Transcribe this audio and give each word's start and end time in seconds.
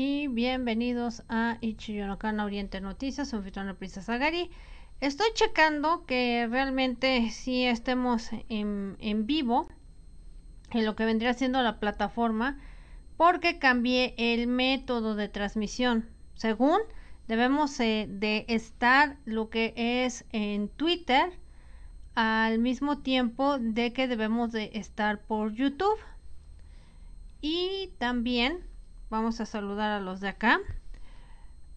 Y 0.00 0.28
bienvenidos 0.28 1.24
a 1.28 1.58
Ichiyonokana 1.60 2.44
Oriente 2.44 2.80
Noticias, 2.80 3.30
soy 3.30 3.40
anfitriona 3.40 3.74
Princesa 3.74 4.16
Gary. 4.16 4.48
Estoy 5.00 5.26
checando 5.34 6.06
que 6.06 6.46
realmente 6.48 7.30
sí 7.32 7.64
estemos 7.64 8.30
en, 8.48 8.96
en, 9.00 9.26
vivo 9.26 9.68
en 10.70 10.84
lo 10.84 10.94
que 10.94 11.04
vendría 11.04 11.34
siendo 11.34 11.60
la 11.62 11.80
plataforma 11.80 12.60
porque 13.16 13.58
cambié 13.58 14.14
el 14.18 14.46
método 14.46 15.16
de 15.16 15.28
transmisión. 15.28 16.08
Según 16.34 16.78
debemos 17.26 17.80
eh, 17.80 18.06
de 18.08 18.44
estar 18.46 19.16
lo 19.24 19.50
que 19.50 19.74
es 19.76 20.24
en 20.30 20.68
Twitter 20.68 21.32
al 22.14 22.60
mismo 22.60 22.98
tiempo 22.98 23.58
de 23.58 23.92
que 23.92 24.06
debemos 24.06 24.52
de 24.52 24.70
estar 24.74 25.22
por 25.22 25.54
YouTube. 25.54 25.98
Y 27.40 27.90
también 27.98 28.68
Vamos 29.10 29.40
a 29.40 29.46
saludar 29.46 29.90
a 29.90 30.00
los 30.00 30.20
de 30.20 30.28
acá. 30.28 30.60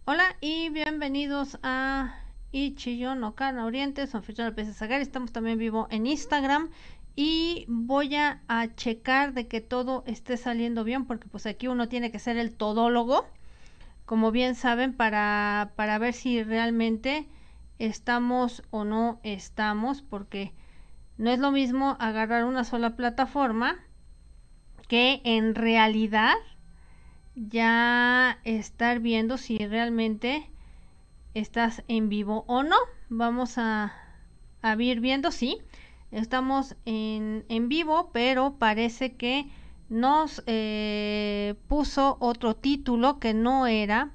Hola 0.04 0.36
y 0.42 0.68
bienvenidos 0.68 1.58
a 1.64 2.14
Ichiyon 2.52 3.24
Okana 3.24 3.66
Oriente, 3.66 4.06
son 4.08 4.22
de 4.22 4.52
Peces 4.52 4.76
Sagari. 4.76 5.02
Estamos 5.02 5.32
también 5.32 5.58
vivo 5.58 5.88
en 5.92 6.08
Instagram 6.08 6.72
y 7.16 7.64
voy 7.70 8.18
a, 8.18 8.42
checar 8.76 9.34
de 9.34 9.48
que 9.48 9.62
todo 9.62 10.04
esté 10.08 10.36
saliendo 10.36 10.84
bien 10.84 11.06
porque 11.06 11.30
pues 11.30 11.46
aquí 11.46 11.70
uno 11.70 11.88
tiene 11.88 12.12
que 12.12 12.20
ser 12.20 12.36
el 12.36 12.54
todólogo, 12.54 13.26
como 14.06 14.32
bien 14.32 14.54
saben, 14.54 14.92
para, 14.92 15.72
para 15.78 16.00
ver 16.00 16.14
si 16.14 16.44
realmente 16.44 17.30
estamos 17.80 18.62
o 18.72 18.84
no 18.84 19.22
estamos, 19.24 20.02
porque 20.02 20.52
no 21.18 21.32
es 21.32 21.40
lo 21.40 21.52
mismo 21.52 21.96
agarrar 22.02 22.44
una 22.44 22.66
sola 22.66 22.98
plataforma 22.98 23.78
que 24.90 25.22
en 25.24 25.56
realidad 25.56 26.36
ya 27.36 28.40
estar 28.44 29.00
viendo 29.00 29.38
si 29.38 29.58
realmente 29.58 30.50
estás 31.34 31.84
en 31.88 32.10
vivo 32.10 32.44
o 32.48 32.64
no. 32.64 32.78
Vamos 33.10 33.58
a, 33.58 33.94
a 34.62 34.76
ir 34.82 35.00
viendo, 35.00 35.32
sí, 35.32 35.60
estamos 36.12 36.76
en, 36.86 37.46
en 37.50 37.70
vivo, 37.70 38.10
pero 38.14 38.56
parece 38.58 39.16
que 39.16 39.50
nos 39.90 40.44
eh, 40.48 41.56
puso 41.68 42.18
otro 42.20 42.56
título 42.56 43.20
que 43.20 43.34
no 43.34 43.68
era 43.68 44.12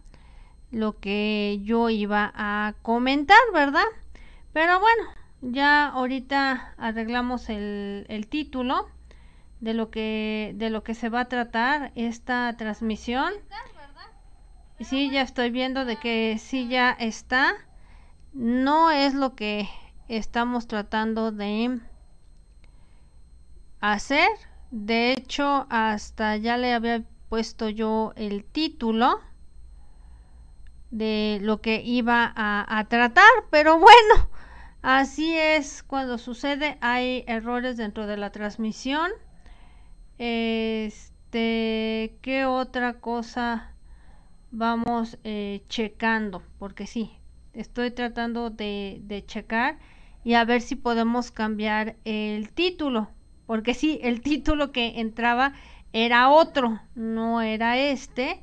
lo 0.70 0.98
que 0.98 1.61
yo 1.62 1.91
iba 1.91 2.33
a 2.34 2.75
comentar, 2.83 3.39
¿verdad? 3.53 3.84
Pero 4.53 4.81
bueno, 4.81 5.03
ya 5.42 5.89
ahorita 5.89 6.75
arreglamos 6.78 7.48
el, 7.50 8.06
el 8.09 8.27
título 8.27 8.89
de 9.61 9.75
lo 9.75 9.91
que 9.91 10.53
de 10.57 10.71
lo 10.71 10.83
que 10.83 10.95
se 10.95 11.09
va 11.09 11.21
a 11.21 11.29
tratar 11.29 11.93
esta 11.95 12.55
transmisión. 12.57 13.33
Sí, 14.81 15.11
ya 15.11 15.23
estoy 15.23 15.51
viendo 15.51 15.87
de 15.87 15.97
que 15.97 16.37
sí 16.39 16.69
ya 16.69 16.91
está. 16.91 17.55
No 18.34 18.91
es 18.91 19.15
lo 19.15 19.34
que 19.34 19.69
estamos 20.09 20.67
tratando 20.67 21.33
de 21.33 21.81
hacer. 23.81 24.29
De 24.71 25.12
hecho, 25.12 25.67
hasta 25.71 26.37
ya 26.37 26.59
le 26.59 26.75
había 26.75 27.05
puesto 27.31 27.71
yo 27.71 28.12
el 28.17 28.45
título 28.45 29.21
de 30.91 31.39
lo 31.41 31.62
que 31.62 31.81
iba 31.83 32.31
a, 32.37 32.78
a 32.78 32.84
tratar, 32.88 33.25
pero 33.50 33.78
bueno, 33.78 34.28
así 34.83 35.34
es 35.38 35.83
cuando 35.83 36.19
sucede. 36.19 36.77
Hay 36.83 37.25
errores 37.27 37.78
dentro 37.78 38.06
de 38.06 38.19
la 38.19 38.31
transmisión 38.31 39.11
este, 40.19 42.16
¿qué 42.22 42.47
otra 42.47 43.00
cosa 43.00 43.72
vamos 44.50 45.19
eh, 45.25 45.62
checando? 45.69 46.43
Porque 46.59 46.87
sí, 46.87 47.12
estoy 47.53 47.91
tratando 47.91 48.50
de, 48.50 49.25
checar 49.26 49.78
y 50.25 50.34
a 50.34 50.44
ver 50.44 50.60
si 50.62 50.76
podemos 50.76 51.31
cambiar 51.31 51.97
el 52.05 52.50
título. 52.53 53.10
Porque 53.47 53.75
sí, 53.75 54.00
el 54.03 54.22
título 54.22 54.72
que 54.72 55.00
entraba 55.00 55.53
era 55.93 56.31
otro, 56.31 56.81
no 56.94 57.43
era 57.43 57.78
este. 57.78 58.43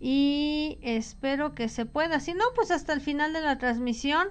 Y 0.00 0.78
espero 0.82 1.54
que 1.54 1.68
se 1.68 1.84
pueda. 1.84 2.20
Si 2.20 2.32
no, 2.32 2.44
pues 2.54 2.70
hasta 2.70 2.92
el 2.92 3.00
final 3.00 3.32
de 3.32 3.40
la 3.40 3.58
transmisión 3.58 4.28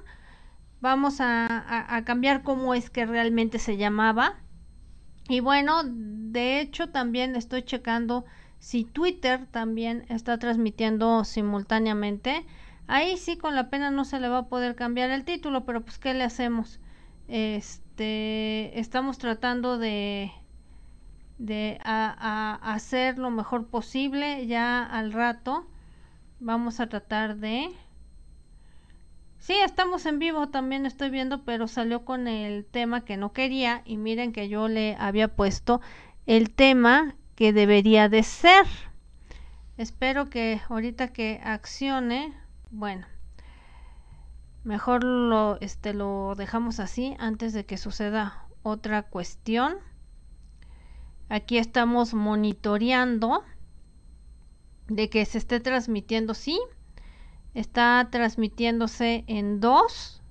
vamos 0.80 1.20
a, 1.20 1.96
a 1.96 2.06
cambiar 2.06 2.44
cómo 2.44 2.74
es 2.74 2.90
que 2.90 3.06
realmente 3.06 3.60
se 3.60 3.78
llamaba 3.78 4.38
y 5.30 5.40
bueno, 5.40 5.82
de 5.86 6.60
hecho 6.60 6.90
también 6.90 7.36
estoy 7.36 7.64
checando 7.64 8.26
si 8.60 8.84
Twitter 8.86 9.46
también 9.48 10.06
está 10.10 10.38
transmitiendo 10.40 11.24
simultáneamente. 11.24 12.46
Ahí 12.88 13.18
sí 13.18 13.38
con 13.38 13.56
la 13.56 13.70
pena 13.70 13.92
no 13.92 14.06
se 14.06 14.20
le 14.20 14.30
va 14.30 14.40
a 14.40 14.48
poder 14.48 14.76
cambiar 14.76 15.10
el 15.10 15.26
título, 15.26 15.66
pero 15.66 15.82
pues 15.82 15.98
¿qué 15.98 16.14
le 16.14 16.24
hacemos? 16.24 16.80
Este, 17.28 18.80
estamos 18.80 19.18
tratando 19.18 19.78
de 19.78 20.32
de 21.38 21.80
a, 21.84 22.60
hacer 22.74 23.20
lo 23.20 23.30
mejor 23.30 23.68
posible 23.68 24.48
ya 24.48 24.84
al 24.84 25.14
rato. 25.14 25.68
Vamos 26.40 26.80
a 26.80 26.88
tratar 26.88 27.38
de 27.38 27.70
Sí, 29.48 29.56
estamos 29.64 30.06
en 30.06 30.20
vivo, 30.20 30.50
también 30.50 30.86
estoy 30.86 31.10
viendo, 31.10 31.46
pero 31.46 31.70
salió 31.70 32.04
con 32.04 32.28
el 32.28 32.66
tema 32.66 33.06
que 33.06 33.16
no 33.16 33.32
quería 33.32 33.82
y 33.86 33.96
miren 33.96 34.34
que 34.34 34.50
yo 34.50 34.68
le 34.68 34.98
había 35.00 35.38
puesto 35.38 35.80
el 36.26 36.54
tema 36.54 37.16
que 37.36 37.54
debería 37.54 38.10
de 38.10 38.24
ser. 38.24 38.66
Espero 39.78 40.30
que 40.30 40.60
ahorita 40.68 41.14
que 41.14 41.40
accione, 41.42 42.34
bueno, 42.72 43.08
mejor 44.66 45.06
lo 45.06 45.58
este 45.62 45.94
lo 45.94 46.36
dejamos 46.36 46.82
así 46.82 47.16
antes 47.18 47.54
de 47.54 47.66
que 47.66 47.78
suceda 47.78 48.50
otra 48.64 49.04
cuestión. 49.04 49.78
Aquí 51.30 51.58
estamos 51.58 52.14
monitoreando 52.14 53.46
de 54.90 55.10
que 55.10 55.24
se 55.24 55.38
esté 55.38 55.62
transmitiendo, 55.62 56.34
sí, 56.34 56.60
Está 57.58 58.10
transmitiéndose 58.12 59.24
en 59.26 59.60
dos, 59.60 60.22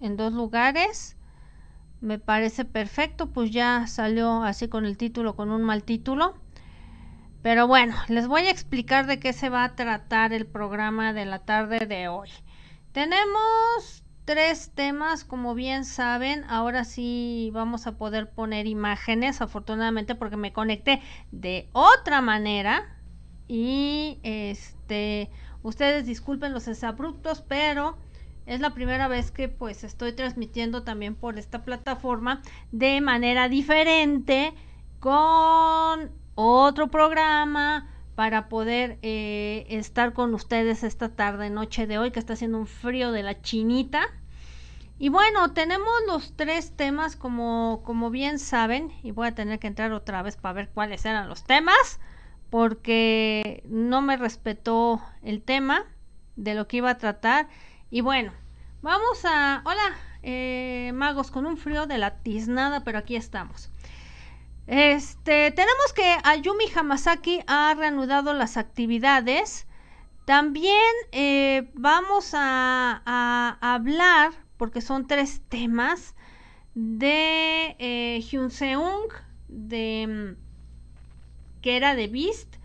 en 0.00 0.18
dos 0.18 0.34
lugares. 0.34 1.16
Me 2.02 2.18
parece 2.18 2.66
perfecto, 2.66 3.30
pues 3.30 3.50
ya 3.52 3.86
salió 3.86 4.42
así 4.42 4.68
con 4.68 4.84
el 4.84 4.98
título, 4.98 5.34
con 5.34 5.50
un 5.50 5.62
mal 5.62 5.82
título. 5.82 6.34
Pero 7.40 7.66
bueno, 7.66 7.94
les 8.08 8.28
voy 8.28 8.42
a 8.42 8.50
explicar 8.50 9.06
de 9.06 9.18
qué 9.18 9.32
se 9.32 9.48
va 9.48 9.64
a 9.64 9.76
tratar 9.76 10.34
el 10.34 10.44
programa 10.44 11.14
de 11.14 11.24
la 11.24 11.38
tarde 11.38 11.86
de 11.86 12.08
hoy. 12.08 12.28
Tenemos 12.92 14.04
tres 14.26 14.70
temas, 14.74 15.24
como 15.24 15.54
bien 15.54 15.86
saben. 15.86 16.44
Ahora 16.50 16.84
sí 16.84 17.50
vamos 17.54 17.86
a 17.86 17.96
poder 17.96 18.30
poner 18.30 18.66
imágenes, 18.66 19.40
afortunadamente, 19.40 20.14
porque 20.16 20.36
me 20.36 20.52
conecté 20.52 21.00
de 21.32 21.70
otra 21.72 22.20
manera. 22.20 22.98
Y 23.48 24.18
este, 24.22 25.30
Ustedes 25.64 26.04
disculpen 26.04 26.52
los 26.52 26.66
desabruptos, 26.66 27.40
pero 27.40 27.96
es 28.44 28.60
la 28.60 28.74
primera 28.74 29.08
vez 29.08 29.30
que 29.30 29.48
pues 29.48 29.82
estoy 29.82 30.12
transmitiendo 30.12 30.82
también 30.82 31.14
por 31.14 31.38
esta 31.38 31.62
plataforma 31.62 32.42
de 32.70 33.00
manera 33.00 33.48
diferente 33.48 34.52
con 35.00 36.10
otro 36.34 36.88
programa 36.88 37.88
para 38.14 38.50
poder 38.50 38.98
eh, 39.00 39.64
estar 39.70 40.12
con 40.12 40.34
ustedes 40.34 40.82
esta 40.82 41.16
tarde, 41.16 41.48
noche 41.48 41.86
de 41.86 41.96
hoy, 41.96 42.10
que 42.10 42.20
está 42.20 42.34
haciendo 42.34 42.58
un 42.58 42.66
frío 42.66 43.10
de 43.10 43.22
la 43.22 43.40
chinita. 43.40 44.02
Y 44.98 45.08
bueno, 45.08 45.54
tenemos 45.54 45.94
los 46.06 46.36
tres 46.36 46.76
temas 46.76 47.16
como, 47.16 47.80
como 47.86 48.10
bien 48.10 48.38
saben, 48.38 48.92
y 49.02 49.12
voy 49.12 49.28
a 49.28 49.34
tener 49.34 49.58
que 49.60 49.68
entrar 49.68 49.92
otra 49.92 50.20
vez 50.20 50.36
para 50.36 50.52
ver 50.52 50.68
cuáles 50.68 51.06
eran 51.06 51.26
los 51.26 51.42
temas 51.44 52.00
porque 52.54 53.64
no 53.66 54.00
me 54.00 54.16
respetó 54.16 55.02
el 55.22 55.42
tema 55.42 55.86
de 56.36 56.54
lo 56.54 56.68
que 56.68 56.76
iba 56.76 56.90
a 56.90 56.98
tratar. 56.98 57.48
Y 57.90 58.00
bueno, 58.00 58.32
vamos 58.80 59.24
a... 59.24 59.60
Hola, 59.64 59.96
eh, 60.22 60.92
magos, 60.94 61.32
con 61.32 61.46
un 61.46 61.56
frío 61.56 61.88
de 61.88 61.98
la 61.98 62.22
tiznada, 62.22 62.84
pero 62.84 62.98
aquí 62.98 63.16
estamos. 63.16 63.70
Este, 64.68 65.50
tenemos 65.50 65.92
que 65.96 66.16
Ayumi 66.22 66.66
Hamasaki 66.72 67.40
ha 67.48 67.74
reanudado 67.76 68.32
las 68.34 68.56
actividades. 68.56 69.66
También 70.24 70.78
eh, 71.10 71.72
vamos 71.74 72.34
a, 72.34 73.58
hablar, 73.60 74.30
porque 74.58 74.80
son 74.80 75.08
tres 75.08 75.42
temas, 75.48 76.14
de 76.76 77.74
eh, 77.80 78.20
Hyun 78.20 78.52
Seung, 78.52 79.12
de 79.48 80.36
que 81.64 81.78
era 81.78 81.94
de 81.94 82.08
Beast, 82.08 82.56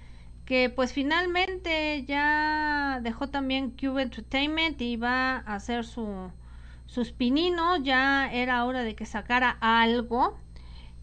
que 0.44 0.70
pues 0.70 0.92
finalmente 0.92 2.04
ya 2.04 3.00
dejó 3.02 3.30
también 3.30 3.72
Cube 3.72 4.02
Entertainment 4.02 4.82
y 4.82 4.98
va 4.98 5.38
a 5.38 5.56
hacer 5.56 5.86
su, 5.86 6.30
sus 6.86 7.14
pininos, 7.14 7.80
ya 7.82 8.30
era 8.30 8.66
hora 8.66 8.84
de 8.84 8.96
que 8.96 9.06
sacara 9.06 9.58
algo. 9.62 10.38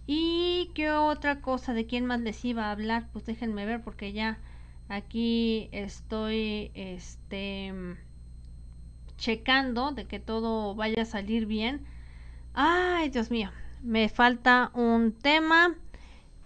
¿Y 0.07 0.73
qué 0.75 0.91
otra 0.91 1.41
cosa? 1.41 1.73
¿De 1.73 1.87
quién 1.87 2.05
más 2.05 2.21
les 2.21 2.45
iba 2.45 2.67
a 2.67 2.71
hablar? 2.71 3.09
Pues 3.15 3.25
déjenme 3.25 3.65
ver 3.65 3.81
porque 3.81 4.13
ya 4.13 4.41
aquí 4.91 5.71
estoy 5.73 6.71
este 6.75 7.73
checando 9.17 9.93
de 9.93 10.05
que 10.05 10.21
todo 10.21 10.75
vaya 10.75 11.01
a 11.03 11.07
salir 11.07 11.47
bien 11.47 11.87
ay 12.53 13.09
dios 13.09 13.31
mío 13.31 13.51
me 13.83 14.11
falta 14.11 14.71
un 14.75 15.13
tema 15.13 15.75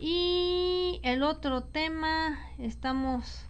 y 0.00 0.98
el 1.04 1.22
otro 1.22 1.62
tema 1.62 2.38
estamos 2.58 3.44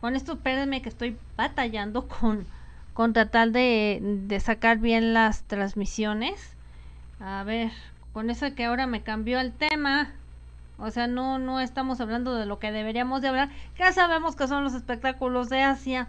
con 0.00 0.16
esto 0.16 0.32
espérenme 0.32 0.82
que 0.82 0.88
estoy 0.88 1.16
batallando 1.36 2.08
con 2.20 2.46
con 2.94 3.12
tratar 3.12 3.52
de, 3.52 4.00
de 4.26 4.40
sacar 4.40 4.78
bien 4.78 5.14
las 5.14 5.42
transmisiones 5.44 6.56
a 7.20 7.44
ver 7.44 7.70
con 8.12 8.30
eso 8.30 8.52
que 8.56 8.64
ahora 8.64 8.88
me 8.88 9.02
cambió 9.02 9.38
el 9.38 9.52
tema 9.52 10.12
o 10.78 10.90
sea, 10.92 11.08
no, 11.08 11.40
no 11.40 11.58
estamos 11.60 12.00
hablando 12.00 12.34
de 12.36 12.46
lo 12.46 12.60
que 12.60 12.70
deberíamos 12.70 13.20
de 13.20 13.28
hablar. 13.28 13.50
Ya 13.76 13.92
sabemos 13.92 14.36
que 14.36 14.46
son 14.46 14.62
los 14.62 14.74
espectáculos 14.74 15.48
de 15.48 15.60
Asia. 15.62 16.08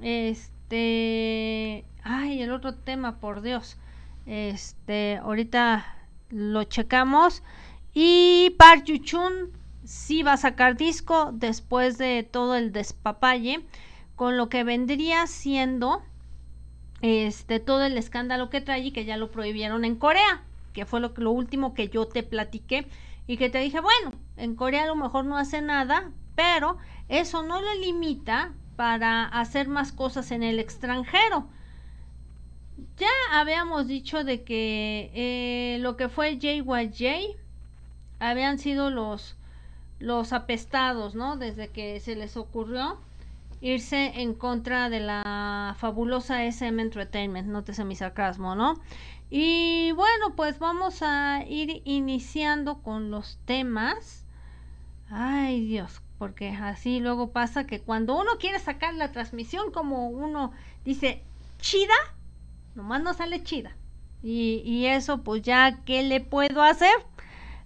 Este, 0.00 1.84
ay, 2.04 2.42
el 2.42 2.52
otro 2.52 2.74
tema, 2.74 3.16
por 3.16 3.40
Dios. 3.40 3.78
Este, 4.26 5.16
ahorita 5.16 5.86
lo 6.28 6.64
checamos. 6.64 7.42
Y 7.94 8.54
Park 8.58 8.84
Yuchun 8.84 9.52
sí 9.84 10.22
va 10.22 10.34
a 10.34 10.38
sacar 10.38 10.76
disco 10.76 11.30
después 11.32 11.98
de 11.98 12.22
todo 12.22 12.56
el 12.56 12.72
despapalle. 12.72 13.64
Con 14.16 14.36
lo 14.36 14.48
que 14.48 14.64
vendría 14.64 15.26
siendo 15.26 16.02
este 17.00 17.58
todo 17.58 17.84
el 17.84 17.98
escándalo 17.98 18.50
que 18.50 18.60
trae 18.60 18.80
y 18.80 18.92
que 18.92 19.04
ya 19.04 19.16
lo 19.16 19.30
prohibieron 19.30 19.84
en 19.84 19.96
Corea. 19.96 20.42
Que 20.72 20.86
fue 20.86 21.00
lo, 21.00 21.12
lo 21.16 21.30
último 21.32 21.74
que 21.74 21.88
yo 21.88 22.06
te 22.06 22.22
platiqué 22.22 22.86
y 23.26 23.36
que 23.36 23.50
te 23.50 23.58
dije, 23.58 23.80
bueno, 23.80 24.12
en 24.36 24.54
Corea 24.56 24.84
a 24.84 24.86
lo 24.86 24.96
mejor 24.96 25.24
no 25.24 25.36
hace 25.36 25.60
nada, 25.60 26.10
pero 26.34 26.78
eso 27.08 27.42
no 27.42 27.60
lo 27.60 27.74
limita 27.74 28.52
para 28.76 29.24
hacer 29.24 29.68
más 29.68 29.92
cosas 29.92 30.30
en 30.30 30.42
el 30.42 30.58
extranjero. 30.58 31.46
Ya 32.96 33.08
habíamos 33.32 33.86
dicho 33.86 34.24
de 34.24 34.42
que 34.42 35.10
eh, 35.14 35.78
lo 35.80 35.96
que 35.96 36.08
fue 36.08 36.38
JYJ 36.38 37.41
habían 38.22 38.58
sido 38.58 38.90
los, 38.90 39.36
los 39.98 40.32
apestados, 40.32 41.14
¿no? 41.14 41.36
Desde 41.36 41.68
que 41.68 41.98
se 42.00 42.14
les 42.16 42.36
ocurrió 42.36 42.98
irse 43.60 44.20
en 44.20 44.34
contra 44.34 44.90
de 44.90 45.00
la 45.00 45.76
fabulosa 45.78 46.44
SM 46.44 46.80
Entertainment, 46.82 47.48
nótese 47.48 47.84
mi 47.84 47.94
sarcasmo, 47.94 48.54
¿no? 48.54 48.80
Y 49.30 49.92
bueno, 49.92 50.34
pues 50.36 50.58
vamos 50.58 51.02
a 51.02 51.44
ir 51.48 51.82
iniciando 51.84 52.78
con 52.82 53.10
los 53.10 53.38
temas. 53.44 54.24
Ay 55.10 55.64
Dios, 55.66 56.02
porque 56.18 56.50
así 56.50 57.00
luego 57.00 57.30
pasa 57.30 57.66
que 57.66 57.80
cuando 57.80 58.18
uno 58.18 58.32
quiere 58.38 58.58
sacar 58.58 58.94
la 58.94 59.12
transmisión 59.12 59.72
como 59.72 60.08
uno 60.08 60.52
dice 60.84 61.22
chida, 61.60 61.94
nomás 62.74 63.02
no 63.02 63.14
sale 63.14 63.42
chida. 63.42 63.76
Y, 64.22 64.62
y 64.64 64.86
eso 64.86 65.22
pues 65.22 65.42
ya, 65.42 65.80
¿qué 65.84 66.02
le 66.02 66.20
puedo 66.20 66.62
hacer? 66.62 66.92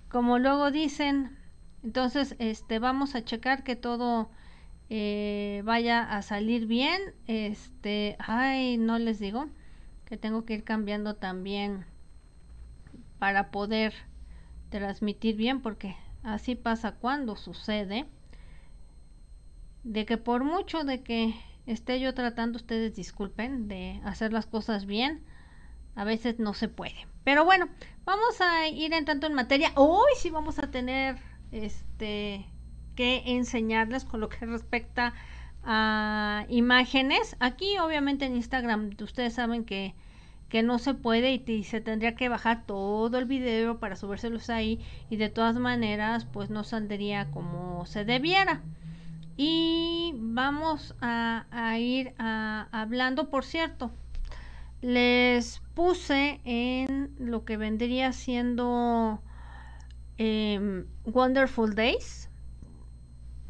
Como 0.09 0.39
luego 0.39 0.71
dicen. 0.71 1.37
Entonces, 1.83 2.35
este, 2.39 2.79
vamos 2.79 3.15
a 3.15 3.25
checar 3.25 3.63
que 3.63 3.77
todo 3.77 4.31
eh, 4.91 5.63
vaya 5.65 6.03
a 6.03 6.23
salir 6.23 6.67
bien. 6.67 7.01
Este, 7.27 8.17
ay, 8.19 8.77
no 8.77 8.99
les 8.99 9.19
digo 9.19 9.49
que 10.07 10.17
tengo 10.17 10.45
que 10.45 10.55
ir 10.55 10.65
cambiando 10.65 11.17
también 11.17 11.85
para 13.19 13.51
poder 13.51 13.93
transmitir 14.71 15.37
bien 15.37 15.61
porque 15.61 15.97
así 16.23 16.55
pasa 16.55 16.93
cuando 16.93 17.37
sucede 17.37 18.07
de 19.85 20.07
que 20.07 20.17
por 20.17 20.45
mucho 20.45 20.85
de 20.85 21.03
que 21.03 21.35
esté 21.67 22.01
yo 22.01 22.15
tratando 22.15 22.57
ustedes 22.57 22.95
disculpen 22.95 23.69
de 23.69 24.01
hacer 24.05 24.33
las 24.33 24.47
cosas 24.47 24.87
bien 24.87 25.25
a 25.95 26.05
veces 26.05 26.39
no 26.39 26.55
se 26.55 26.69
puede 26.69 27.07
pero 27.27 27.45
bueno 27.45 27.69
vamos 28.05 28.41
a 28.41 28.69
ir 28.69 28.95
entrando 28.95 29.27
en 29.27 29.35
materia 29.35 29.73
hoy 29.75 30.13
sí 30.17 30.31
vamos 30.31 30.61
a 30.61 30.71
tener 30.71 31.17
este 31.51 32.47
que 32.95 33.25
enseñarles 33.27 34.05
con 34.05 34.21
lo 34.21 34.29
que 34.29 34.47
respecta 34.47 35.13
a 35.65 36.47
imágenes. 36.49 37.37
Aquí 37.41 37.77
obviamente 37.79 38.27
en 38.27 38.37
Instagram 38.37 38.91
ustedes 39.03 39.35
saben 39.35 39.65
que, 39.65 39.97
que 40.49 40.63
no 40.63 40.79
se 40.79 40.95
puede 40.95 41.43
y, 41.45 41.65
se 41.65 41.81
tendría 41.81 42.15
que 42.15 42.29
bajar 42.29 42.65
todo 42.65 43.19
el 43.19 43.25
video 43.25 43.81
para 43.81 43.97
subírselos 43.97 44.49
ahí 44.49 44.81
y 45.11 45.17
de 45.17 45.29
todas 45.29 45.57
maneras 45.57 46.25
pues 46.25 46.49
no 46.49 46.63
saldría 46.63 47.31
como 47.33 47.85
se 47.87 48.05
debiera. 48.05 48.63
Y 49.37 50.15
vamos 50.15 50.95
a, 51.01 51.47
a 51.51 51.77
ir 51.79 52.15
a, 52.19 52.69
hablando, 52.71 53.29
por 53.29 53.45
cierto, 53.45 53.91
les 54.87 55.61
puse 55.75 56.41
en 56.45 57.13
lo 57.19 57.45
que 57.45 57.57
vendría 57.57 58.13
siendo 58.13 59.21
em, 60.17 60.87
Wonderful 61.05 61.75
Days 61.75 62.31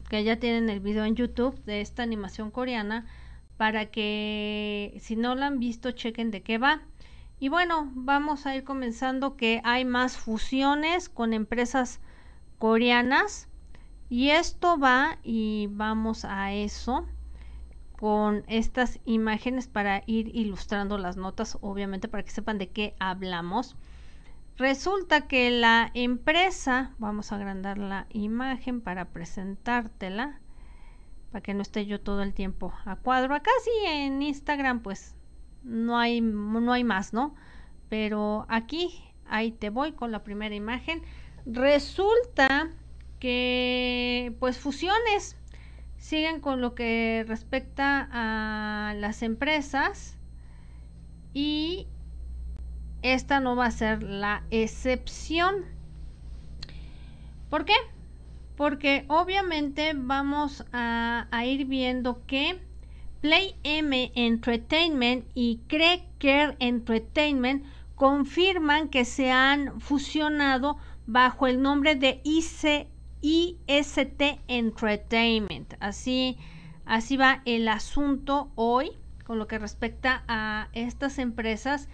que 0.09 0.25
ya 0.25 0.39
tienen 0.39 0.71
el 0.71 0.81
video 0.81 1.05
en 1.05 1.15
YouTube 1.15 1.63
de 1.67 1.83
esta 1.83 2.03
animación 2.03 2.51
coreana 2.51 3.05
para 3.59 3.91
que 3.91 4.97
si 5.03 5.15
no 5.15 5.35
la 5.35 5.49
han 5.49 5.59
visto 5.59 5.91
chequen 5.91 6.31
de 6.31 6.43
qué 6.43 6.57
va. 6.57 6.81
Y 7.39 7.51
bueno, 7.51 7.93
vamos 7.95 8.47
a 8.47 8.57
ir 8.57 8.65
comenzando 8.65 9.37
que 9.37 9.61
hay 9.63 9.85
más 9.85 10.17
fusiones 10.17 11.11
con 11.11 11.35
empresas 11.35 12.01
coreanas 12.59 13.51
y 14.09 14.31
esto 14.31 14.79
va 14.79 15.19
y 15.23 15.69
vamos 15.71 16.25
a 16.25 16.55
eso 16.55 17.07
con 17.99 18.45
estas 18.47 19.01
imágenes 19.05 19.69
para 19.69 20.03
ir 20.07 20.35
ilustrando 20.35 20.99
las 20.99 21.17
notas, 21.17 21.59
obviamente 21.61 22.09
para 22.09 22.23
que 22.23 22.31
sepan 22.31 22.59
de 22.59 22.69
qué 22.69 22.95
hablamos. 22.99 23.77
Resulta 24.57 25.29
que 25.29 25.51
la 25.51 25.91
empresa, 25.95 26.95
vamos 26.99 27.31
a 27.31 27.37
agrandar 27.37 27.79
la 27.79 28.07
imagen 28.11 28.81
para 28.81 29.07
presentártela, 29.07 30.41
para 31.31 31.43
que 31.43 31.55
no 31.55 31.63
esté 31.63 31.85
yo 31.87 32.01
todo 32.01 32.23
el 32.23 32.33
tiempo 32.33 32.73
a 32.85 32.97
cuadro. 32.97 33.35
Acá 33.35 33.51
sí 33.63 33.87
en 33.87 34.23
Instagram 34.23 34.81
pues 34.81 35.15
no 35.63 35.99
hay, 35.99 36.21
no 36.21 36.73
hay 36.73 36.85
más, 36.85 37.13
¿no? 37.13 37.35
Pero 37.89 38.47
aquí, 38.49 39.05
ahí 39.27 39.53
te 39.53 39.71
voy 39.71 39.93
con 39.93 40.11
la 40.11 40.25
primera 40.25 40.55
imagen. 40.55 41.03
Resulta 41.45 42.71
que 43.21 44.35
pues 44.41 44.59
fusiones 44.59 45.37
siguen 45.99 46.41
con 46.41 46.61
lo 46.61 46.75
que 46.75 47.25
respecta 47.27 48.09
a 48.13 48.95
las 48.95 49.23
empresas 49.23 50.17
y 51.35 51.87
esta 53.03 53.41
no 53.41 53.57
va 53.57 53.67
a 53.67 53.71
ser 53.71 54.03
la 54.03 54.43
excepción. 54.51 55.65
¿Por 57.51 57.65
qué? 57.65 57.75
Porque 58.57 59.05
obviamente 59.09 59.93
vamos 59.95 60.65
a, 60.73 61.29
ir 61.45 61.67
viendo 61.67 62.25
que 62.27 62.59
Play 63.21 63.55
M 63.65 64.13
Entertainment 64.15 65.27
y 65.35 65.61
Cracker 65.69 66.57
Entertainment 66.59 67.65
confirman 67.95 68.89
que 68.89 69.05
se 69.05 69.31
han 69.31 69.81
fusionado 69.81 70.79
bajo 71.07 71.47
el 71.47 71.61
nombre 71.61 71.95
de 71.95 72.21
IC, 72.25 72.89
IST 73.21 74.41
Entertainment. 74.49 75.75
Así, 75.81 76.39
así 76.85 77.17
va 77.17 77.43
el 77.45 77.69
asunto 77.69 78.51
hoy 78.55 78.91
con 79.25 79.39
lo 79.39 79.47
que 79.49 79.59
respecta 79.59 80.23
a 80.29 80.69
estas 80.73 81.19
empresas 81.19 81.89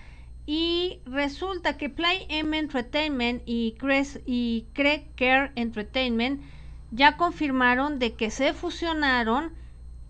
y 0.44 1.00
resulta 1.06 1.76
que 1.76 1.88
Play 1.88 2.26
M 2.28 2.58
Entertainment 2.58 3.42
y, 3.46 3.72
Cres 3.78 4.20
y 4.26 4.66
Care 4.74 5.52
Entertainment 5.54 6.42
ya 6.90 7.16
confirmaron 7.16 7.98
de 7.98 8.14
que 8.14 8.30
se 8.30 8.52
fusionaron 8.52 9.52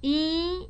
y 0.00 0.66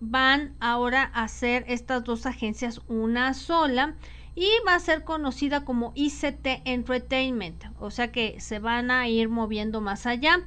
van 0.00 0.54
ahora 0.60 1.10
a 1.14 1.24
hacer 1.24 1.64
estas 1.68 2.04
dos 2.04 2.26
agencias 2.26 2.82
una 2.88 3.32
sola 3.32 3.94
y 4.34 4.48
va 4.66 4.74
a 4.74 4.80
ser 4.80 5.04
conocida 5.04 5.64
como 5.64 5.92
ICT 5.94 6.62
Entertainment, 6.64 7.64
o 7.78 7.90
sea 7.90 8.10
que 8.10 8.40
se 8.40 8.58
van 8.58 8.90
a 8.90 9.08
ir 9.08 9.28
moviendo 9.28 9.80
más 9.80 10.06
allá. 10.06 10.44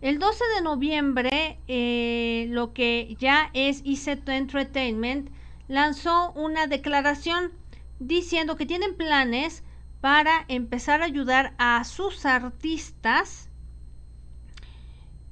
El 0.00 0.18
12 0.18 0.44
de 0.56 0.62
noviembre, 0.62 1.58
eh, 1.68 2.46
lo 2.50 2.72
que 2.72 3.16
ya 3.18 3.50
es 3.54 3.82
ICT 3.84 4.28
Entertainment 4.28 5.30
lanzó 5.68 6.32
una 6.32 6.66
declaración 6.66 7.52
diciendo 7.98 8.56
que 8.56 8.66
tienen 8.66 8.96
planes 8.96 9.62
para 10.00 10.44
empezar 10.48 11.00
a 11.00 11.06
ayudar 11.06 11.54
a 11.58 11.84
sus 11.84 12.26
artistas 12.26 13.48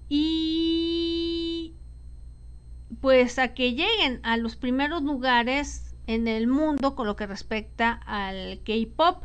y 0.08 1.74
pues 3.00 3.38
a 3.38 3.54
que 3.54 3.74
lleguen 3.74 4.20
a 4.22 4.36
los 4.36 4.56
primeros 4.56 5.02
lugares 5.02 5.89
en 6.10 6.26
el 6.26 6.48
mundo 6.48 6.96
con 6.96 7.06
lo 7.06 7.14
que 7.14 7.26
respecta 7.26 7.92
al 8.04 8.60
K-pop. 8.64 9.24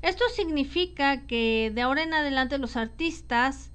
Esto 0.00 0.24
significa 0.34 1.26
que 1.26 1.70
de 1.74 1.82
ahora 1.82 2.02
en 2.02 2.14
adelante 2.14 2.56
los 2.56 2.76
artistas 2.76 3.70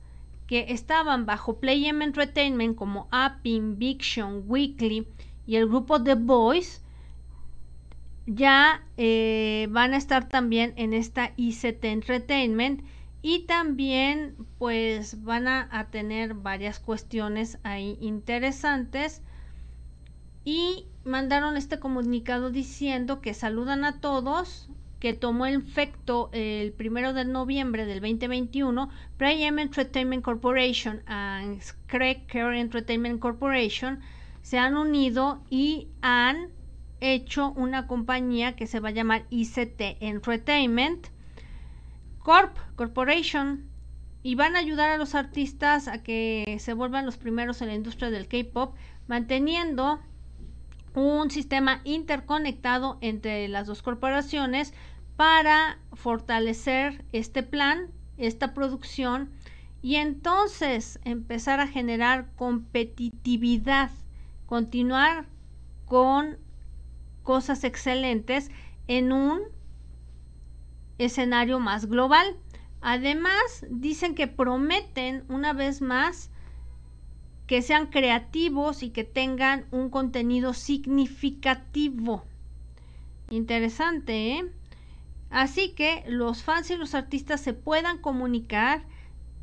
que 0.48 0.66
estaban 0.70 1.28
bajo 1.28 1.60
Play 1.60 1.86
M 1.86 2.04
Entertainment 2.04 2.76
como 2.76 3.08
Appin, 3.12 3.78
Viction, 3.78 4.46
Weekly 4.48 5.08
y 5.46 5.58
el 5.58 5.68
grupo 5.68 6.02
The 6.02 6.16
Boys, 6.16 6.82
ya 8.26 8.84
eh, 8.98 9.68
van 9.70 9.94
a 9.94 9.98
estar 9.98 10.28
también 10.28 10.74
en 10.76 10.94
esta 10.94 11.34
ICT 11.38 11.86
Entertainment 11.86 12.84
y 13.22 13.46
también 13.46 14.36
pues 14.58 15.24
van 15.24 15.48
a, 15.48 15.88
tener 15.92 16.34
varias 16.34 16.80
cuestiones 16.80 17.60
ahí 17.64 17.98
interesantes 18.02 19.22
y 20.46 20.88
mandaron 21.04 21.58
este 21.58 21.80
comunicado 21.80 22.50
diciendo 22.50 23.22
que 23.22 23.34
saludan 23.34 23.86
a 23.86 24.00
todos 24.00 24.70
que 25.00 25.14
tomó 25.14 25.46
efecto 25.48 26.30
el 26.32 26.72
primero 26.72 27.12
de 27.12 27.26
noviembre 27.26 27.86
del 27.86 28.00
2021, 28.00 28.90
Prime 29.18 29.62
Entertainment 29.62 30.24
Corporation 30.24 31.04
y 31.10 31.60
Craig 31.88 32.26
Care 32.26 32.58
Entertainment 32.58 33.20
Corporation 33.20 34.00
se 34.44 34.58
han 34.58 34.78
unido 34.78 35.44
y 35.50 35.90
han 36.02 36.52
hecho 37.02 37.52
una 37.58 37.86
compañía 37.86 38.56
que 38.56 38.66
se 38.66 38.80
va 38.80 38.90
a 38.90 38.94
llamar 38.94 39.26
ICT 39.30 39.98
Entertainment 40.00 41.08
Corp 42.20 42.58
Corporation 42.78 43.70
y 44.24 44.36
van 44.36 44.56
a 44.56 44.60
ayudar 44.60 44.90
a 44.90 44.98
los 44.98 45.16
artistas 45.16 45.90
a 45.90 46.02
que 46.02 46.58
se 46.62 46.74
vuelvan 46.74 47.06
los 47.06 47.18
primeros 47.18 47.62
en 47.62 47.68
la 47.68 47.76
industria 47.76 48.10
del 48.10 48.30
K-pop, 48.30 48.74
manteniendo 49.08 50.00
un 50.94 51.32
sistema 51.32 51.82
interconectado 51.84 52.98
entre 53.02 53.48
las 53.48 53.68
dos 53.68 53.82
corporaciones 53.82 54.74
para 55.16 55.80
fortalecer 55.94 57.06
este 57.12 57.44
plan, 57.44 57.92
esta 58.18 58.54
producción 58.54 59.32
y 59.82 59.96
entonces 59.96 61.00
empezar 61.04 61.60
a 61.60 61.68
generar 61.68 62.32
competitividad, 62.36 63.92
continuar 64.46 65.26
con 65.86 66.38
cosas 67.24 67.64
excelentes 67.64 68.50
en 68.88 69.12
un 69.12 69.42
escenario 70.98 71.60
más 71.60 71.88
global. 71.88 72.38
Además, 72.82 73.66
dicen 73.70 74.16
que 74.16 74.28
prometen 74.28 75.24
una 75.30 75.54
vez 75.54 75.82
más 75.82 76.30
que 77.48 77.62
sean 77.62 77.88
creativos 77.88 78.84
y 78.84 78.90
que 78.90 79.04
tengan 79.04 79.66
un 79.72 79.90
contenido 79.90 80.54
significativo. 80.54 82.24
Interesante, 83.30 84.34
¿eh? 84.34 84.46
Así 85.30 85.70
que 85.70 86.04
los 86.08 86.44
fans 86.44 86.70
y 86.70 86.78
los 86.78 86.94
artistas 86.94 87.42
se 87.42 87.54
puedan 87.54 87.98
comunicar 87.98 88.84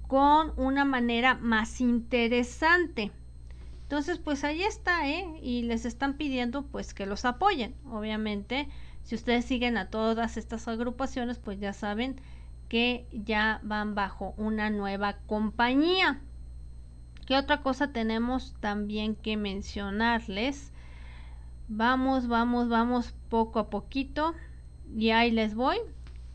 con 0.06 0.52
una 0.56 0.84
manera 0.84 1.34
más 1.34 1.80
interesante. 1.80 3.10
Entonces, 3.82 4.18
pues 4.18 4.44
ahí 4.44 4.62
está, 4.62 5.08
¿eh? 5.08 5.26
Y 5.42 5.62
les 5.62 5.84
están 5.84 6.14
pidiendo 6.14 6.62
pues 6.62 6.94
que 6.94 7.06
los 7.06 7.24
apoyen. 7.24 7.74
Obviamente, 7.90 8.68
si 9.02 9.16
ustedes 9.16 9.44
siguen 9.44 9.76
a 9.76 9.90
todas 9.90 10.36
estas 10.36 10.68
agrupaciones, 10.68 11.38
pues 11.38 11.58
ya 11.58 11.72
saben 11.72 12.20
que 12.68 13.06
ya 13.12 13.60
van 13.64 13.96
bajo 13.96 14.32
una 14.36 14.70
nueva 14.70 15.16
compañía. 15.26 16.20
¿Qué 17.30 17.36
otra 17.36 17.62
cosa 17.62 17.92
tenemos 17.92 18.56
también 18.58 19.14
que 19.14 19.36
mencionarles? 19.36 20.72
Vamos, 21.68 22.26
vamos, 22.26 22.68
vamos 22.68 23.14
poco 23.28 23.60
a 23.60 23.70
poquito. 23.70 24.34
Y 24.96 25.10
ahí 25.10 25.30
les 25.30 25.54
voy. 25.54 25.76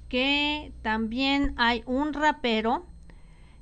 Que 0.07 0.71
también 0.83 1.53
hay 1.57 1.83
un 1.85 2.13
rapero 2.13 2.85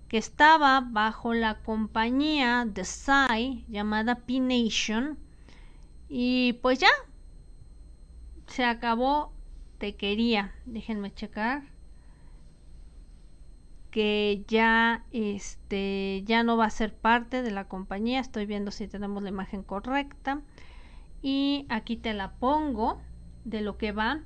que 0.10 0.20
estaba 0.20 0.82
bajo 0.82 1.34
la 1.34 1.56
compañía 1.64 2.68
de 2.68 2.86
Psy 2.86 3.66
llamada 3.68 4.14
P-Nation. 4.14 5.18
Y 6.10 6.54
pues 6.62 6.78
ya, 6.78 6.92
se 8.46 8.64
acabó 8.64 9.34
Te 9.80 9.96
quería. 9.96 10.54
Déjenme 10.68 11.12
checar. 11.12 11.73
Que 13.94 14.44
ya, 14.48 15.06
este, 15.12 16.24
ya 16.26 16.42
no 16.42 16.58
va 16.58 16.66
a 16.66 16.72
ser 16.72 16.94
parte 16.94 17.44
de 17.44 17.52
la 17.52 17.70
compañía. 17.70 18.20
Estoy 18.20 18.48
viendo 18.48 18.72
si 18.72 18.88
tenemos 18.88 19.22
la 19.22 19.30
imagen 19.30 19.62
correcta. 19.62 20.42
Y 21.22 21.68
aquí 21.70 21.96
te 21.96 22.14
la 22.14 22.34
pongo 22.34 23.00
de 23.46 23.62
lo 23.62 23.78
que 23.78 23.92
va. 23.92 24.22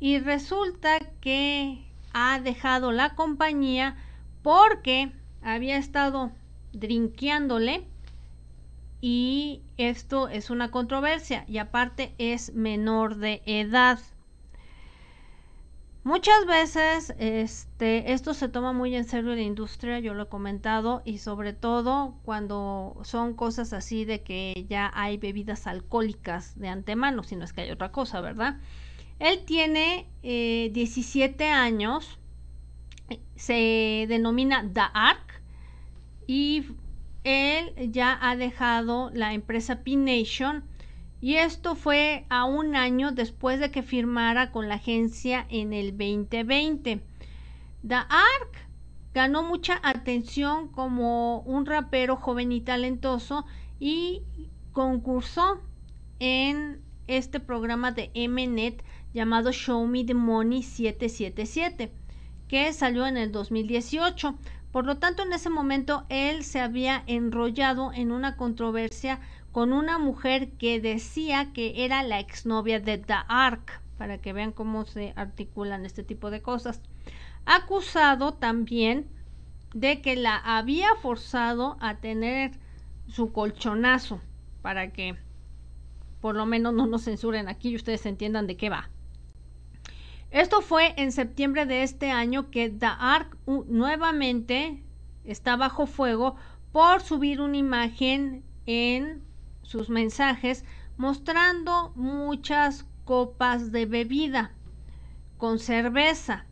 Y 0.00 0.18
resulta 0.18 1.00
que 1.20 1.82
ha 2.12 2.38
dejado 2.40 2.92
la 2.92 3.14
compañía 3.14 3.96
porque 4.42 5.10
había 5.42 5.78
estado 5.78 6.30
drinkeándole 6.72 7.86
y 9.00 9.62
esto 9.76 10.28
es 10.28 10.50
una 10.50 10.70
controversia 10.70 11.44
y 11.46 11.58
aparte 11.58 12.14
es 12.18 12.54
menor 12.54 13.16
de 13.16 13.42
edad. 13.46 13.98
Muchas 16.06 16.46
veces 16.46 17.12
este, 17.18 18.12
esto 18.12 18.32
se 18.32 18.48
toma 18.48 18.72
muy 18.72 18.94
en 18.94 19.02
serio 19.06 19.32
en 19.32 19.38
la 19.38 19.42
industria, 19.42 19.98
yo 19.98 20.14
lo 20.14 20.22
he 20.22 20.28
comentado, 20.28 21.02
y 21.04 21.18
sobre 21.18 21.52
todo 21.52 22.20
cuando 22.22 22.96
son 23.02 23.34
cosas 23.34 23.72
así 23.72 24.04
de 24.04 24.22
que 24.22 24.66
ya 24.68 24.92
hay 24.94 25.16
bebidas 25.16 25.66
alcohólicas 25.66 26.56
de 26.60 26.68
antemano, 26.68 27.24
si 27.24 27.34
no 27.34 27.44
es 27.44 27.52
que 27.52 27.62
hay 27.62 27.72
otra 27.72 27.90
cosa, 27.90 28.20
¿verdad? 28.20 28.60
Él 29.18 29.40
tiene 29.46 30.06
17 30.22 31.42
eh, 31.42 31.50
años, 31.50 32.20
se 33.34 34.06
denomina 34.08 34.64
The 34.72 34.82
Ark 34.94 35.42
y 36.28 36.66
él 37.24 37.90
ya 37.90 38.16
ha 38.22 38.36
dejado 38.36 39.10
la 39.12 39.34
empresa 39.34 39.82
P-Nation 39.82 40.62
y 41.26 41.38
esto 41.38 41.74
fue 41.74 42.24
a 42.28 42.44
un 42.44 42.76
año 42.76 43.10
después 43.10 43.58
de 43.58 43.72
que 43.72 43.82
firmara 43.82 44.52
con 44.52 44.68
la 44.68 44.76
agencia 44.76 45.44
en 45.48 45.72
el 45.72 45.90
2020. 45.90 47.00
The 47.84 47.94
Ark 47.96 48.52
ganó 49.12 49.42
mucha 49.42 49.80
atención 49.82 50.68
como 50.68 51.40
un 51.40 51.66
rapero 51.66 52.14
joven 52.14 52.52
y 52.52 52.60
talentoso 52.60 53.44
y 53.80 54.22
concursó 54.70 55.60
en 56.20 56.80
este 57.08 57.40
programa 57.40 57.90
de 57.90 58.12
Mnet 58.14 58.84
llamado 59.12 59.50
Show 59.50 59.84
Me 59.84 60.04
the 60.04 60.14
Money 60.14 60.62
777 60.62 61.90
que 62.46 62.72
salió 62.72 63.04
en 63.04 63.16
el 63.16 63.32
2018 63.32 64.38
por 64.76 64.84
lo 64.84 64.98
tanto, 64.98 65.22
en 65.22 65.32
ese 65.32 65.48
momento 65.48 66.04
él 66.10 66.44
se 66.44 66.60
había 66.60 67.02
enrollado 67.06 67.94
en 67.94 68.12
una 68.12 68.36
controversia 68.36 69.20
con 69.56 69.72
una 69.72 69.98
mujer 69.98 70.50
que 70.58 70.82
decía 70.82 71.54
que 71.54 71.86
era 71.86 72.02
la 72.02 72.20
exnovia 72.20 72.78
de 72.78 72.98
The 72.98 73.14
Ark, 73.26 73.80
para 73.96 74.18
que 74.18 74.34
vean 74.34 74.52
cómo 74.52 74.84
se 74.84 75.14
articulan 75.16 75.86
este 75.86 76.04
tipo 76.04 76.30
de 76.30 76.42
cosas. 76.42 76.82
Acusado 77.46 78.34
también 78.34 79.08
de 79.72 80.02
que 80.02 80.14
la 80.14 80.36
había 80.36 80.94
forzado 80.96 81.78
a 81.80 81.96
tener 81.96 82.50
su 83.08 83.32
colchonazo, 83.32 84.20
para 84.60 84.92
que 84.92 85.16
por 86.20 86.34
lo 86.34 86.44
menos 86.44 86.74
no 86.74 86.86
nos 86.86 87.04
censuren 87.04 87.48
aquí 87.48 87.70
y 87.70 87.76
ustedes 87.76 88.04
entiendan 88.04 88.46
de 88.46 88.58
qué 88.58 88.68
va. 88.68 88.90
Esto 90.30 90.60
fue 90.60 90.92
en 90.98 91.12
septiembre 91.12 91.64
de 91.64 91.82
este 91.82 92.10
año 92.10 92.50
que 92.50 92.68
The 92.68 92.88
Ark 92.98 93.38
nuevamente 93.46 94.82
está 95.24 95.56
bajo 95.56 95.86
fuego 95.86 96.36
por 96.72 97.00
subir 97.00 97.40
una 97.40 97.56
imagen 97.56 98.44
en 98.66 99.24
sus 99.66 99.90
mensajes 99.90 100.64
mostrando 100.96 101.92
muchas 101.96 102.86
copas 103.04 103.72
de 103.72 103.84
bebida 103.84 104.52
con 105.36 105.58
cerveza. 105.58 106.46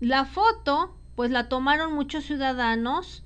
La 0.00 0.24
foto 0.24 0.96
pues 1.16 1.30
la 1.30 1.48
tomaron 1.48 1.94
muchos 1.94 2.24
ciudadanos 2.24 3.24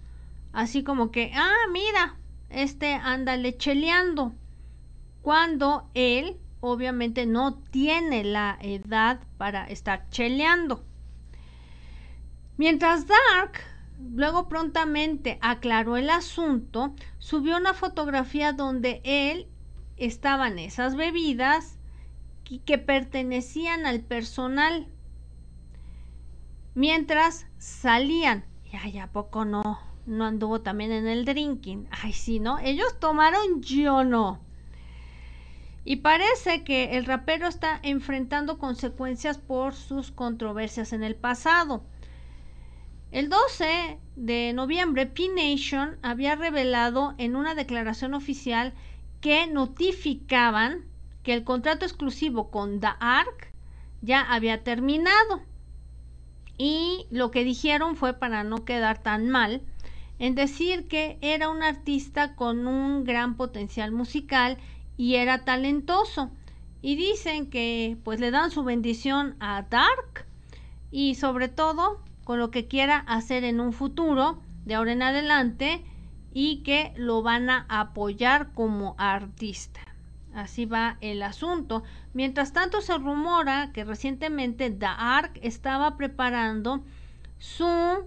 así 0.53 0.85
como 0.85 1.11
que, 1.11 1.33
ah, 1.35 1.67
mira, 1.73 2.17
este 2.49 2.95
anda 2.95 3.37
lecheleando. 3.37 4.35
Cuando 5.21 5.91
él 5.95 6.37
obviamente 6.61 7.27
no 7.27 7.55
tiene 7.55 8.25
la 8.25 8.57
edad 8.61 9.21
para 9.37 9.67
estar 9.67 10.09
cheleando. 10.11 10.85
Mientras 12.57 13.07
Dark 13.07 13.61
luego 13.99 14.49
prontamente 14.49 15.39
aclaró 15.41 15.97
el 15.97 16.11
asunto, 16.11 16.95
subió 17.19 17.57
una 17.57 17.75
fotografía 17.75 18.53
donde 18.53 19.01
él 19.05 19.49
estaban 19.97 20.59
esas 20.59 20.97
bebidas 20.97 21.79
que 22.65 22.79
pertenecían 22.79 23.87
al 23.87 24.01
personal. 24.01 24.89
Mientras 26.75 27.47
salían, 27.59 28.45
ay, 28.73 28.99
¿a 28.99 29.13
poco 29.13 29.45
no? 29.45 29.79
No 30.07 30.25
anduvo 30.25 30.61
también 30.61 30.93
en 30.93 31.07
el 31.07 31.25
drinking. 31.25 31.89
Ay, 31.91 32.13
sí, 32.13 32.41
¿no? 32.41 32.59
Ellos 32.59 32.99
tomaron, 33.01 33.63
yo 33.63 34.05
no. 34.05 34.41
Y 35.85 35.97
parece 35.97 36.65
que 36.65 36.97
el 36.97 37.05
rapero 37.05 37.47
está 37.47 37.79
enfrentando 37.83 38.59
consecuencias 38.59 39.39
por 39.39 39.75
sus 39.75 40.11
controversias 40.11 40.93
en 40.93 41.05
el 41.05 41.15
pasado. 41.15 41.85
El 43.15 43.29
12 43.29 44.01
de 44.17 44.53
noviembre, 44.55 45.07
P-Nation 45.07 45.99
había 46.03 46.35
revelado 46.35 47.15
en 47.17 47.37
una 47.37 47.55
declaración 47.55 48.13
oficial 48.13 48.73
que 49.21 49.47
notificaban 49.47 50.85
que 51.23 51.33
el 51.33 51.45
contrato 51.45 51.85
exclusivo 51.85 52.51
con 52.51 52.81
The 52.81 52.89
Ark 52.99 53.53
ya 54.03 54.21
había 54.21 54.65
terminado. 54.65 55.43
Y 56.59 57.07
lo 57.13 57.31
que 57.31 57.45
dijeron 57.45 57.95
fue 57.95 58.15
para 58.15 58.43
no 58.43 58.65
quedar 58.65 59.01
tan 59.01 59.29
mal, 59.29 59.63
en 60.19 60.35
decir 60.35 60.89
que 60.89 61.17
era 61.21 61.51
un 61.51 61.63
artista 61.63 62.35
con 62.35 62.67
un 62.67 63.05
gran 63.05 63.37
potencial 63.37 63.93
musical 63.93 64.59
y 64.97 65.15
era 65.15 65.45
talentoso. 65.45 66.33
Y 66.83 66.97
dicen 66.97 67.49
que 67.49 67.97
pues 68.03 68.19
le 68.19 68.33
dan 68.33 68.51
su 68.51 68.65
bendición 68.65 69.37
a 69.39 69.63
Dark 69.71 70.27
y 70.91 71.15
sobre 71.15 71.47
todo 71.47 72.01
con 72.25 72.39
lo 72.39 72.51
que 72.51 72.67
quiera 72.67 72.99
hacer 72.99 73.45
en 73.45 73.61
un 73.61 73.73
futuro 73.73 74.41
de 74.65 74.75
ahora 74.75 74.93
en 74.93 75.03
adelante 75.03 75.85
y 76.33 76.63
que 76.63 76.93
lo 76.97 77.23
van 77.23 77.49
a 77.49 77.67
apoyar 77.69 78.53
como 78.53 78.95
artista. 78.99 79.81
Así 80.35 80.67
va 80.67 80.99
el 81.01 81.23
asunto. 81.23 81.85
Mientras 82.13 82.53
tanto 82.53 82.81
se 82.81 82.99
rumora 82.99 83.71
que 83.73 83.85
recientemente 83.85 84.71
The 84.71 84.87
Ark 84.87 85.39
estaba 85.43 85.97
preparando 85.97 86.85
su 87.39 88.07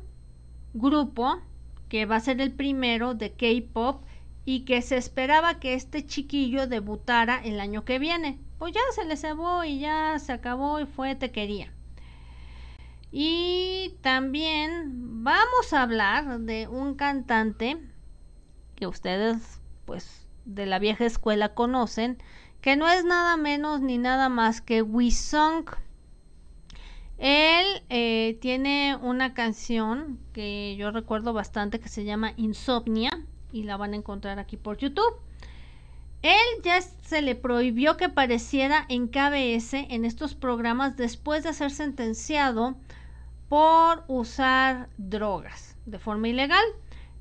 grupo, 0.74 1.40
que 1.88 2.06
va 2.06 2.18
a 2.18 2.20
ser 2.20 2.42
el 2.42 2.52
primero 2.52 3.14
de 3.14 3.32
K-Pop, 3.32 4.04
y 4.44 4.62
que 4.62 4.82
se 4.82 4.98
esperaba 4.98 5.60
que 5.60 5.74
este 5.74 6.06
chiquillo 6.06 6.68
debutara 6.68 7.42
el 7.44 7.60
año 7.60 7.86
que 7.86 8.00
viene. 8.00 8.40
Pues 8.58 8.74
ya 8.74 8.82
se 8.94 9.06
le 9.06 9.16
cebó 9.16 9.64
y 9.64 9.80
ya 9.80 10.18
se 10.20 10.34
acabó 10.34 10.80
y 10.80 10.86
fue 10.86 11.16
te 11.16 11.32
quería. 11.32 11.72
Y 13.12 13.96
también 14.02 15.24
vamos 15.24 15.72
a 15.74 15.82
hablar 15.82 16.40
de 16.42 16.68
un 16.68 16.96
cantante 16.96 17.78
que 18.76 18.88
ustedes 18.88 19.60
pues 19.86 20.28
de 20.46 20.66
la 20.66 20.80
vieja 20.80 21.06
escuela 21.06 21.54
conocen, 21.54 22.18
que 22.62 22.76
no 22.76 22.88
es 22.90 23.06
nada 23.06 23.38
menos 23.38 23.82
ni 23.82 23.98
nada 23.98 24.30
más 24.30 24.62
que 24.62 24.82
Wisong. 24.82 25.66
Él 27.18 27.66
eh, 27.90 28.38
tiene 28.42 28.98
una 29.02 29.34
canción 29.34 30.20
que 30.34 30.76
yo 30.78 30.92
recuerdo 30.92 31.34
bastante 31.34 31.80
que 31.80 31.90
se 31.90 32.04
llama 32.04 32.34
Insomnia 32.38 33.26
y 33.52 33.64
la 33.64 33.78
van 33.78 33.94
a 33.94 33.98
encontrar 33.98 34.38
aquí 34.40 34.58
por 34.58 34.78
YouTube. 34.78 35.16
Él 36.22 36.62
ya 36.64 36.82
se 36.82 37.22
le 37.22 37.36
prohibió 37.36 37.96
que 37.98 38.06
apareciera 38.06 38.86
en 38.90 39.08
KBS 39.08 39.74
en 39.74 40.06
estos 40.06 40.36
programas 40.36 40.98
después 40.98 41.44
de 41.44 41.54
ser 41.54 41.72
sentenciado 41.72 42.76
por 43.50 44.04
usar 44.08 44.90
drogas 44.98 45.78
de 45.86 46.00
forma 46.00 46.28
ilegal. 46.28 46.66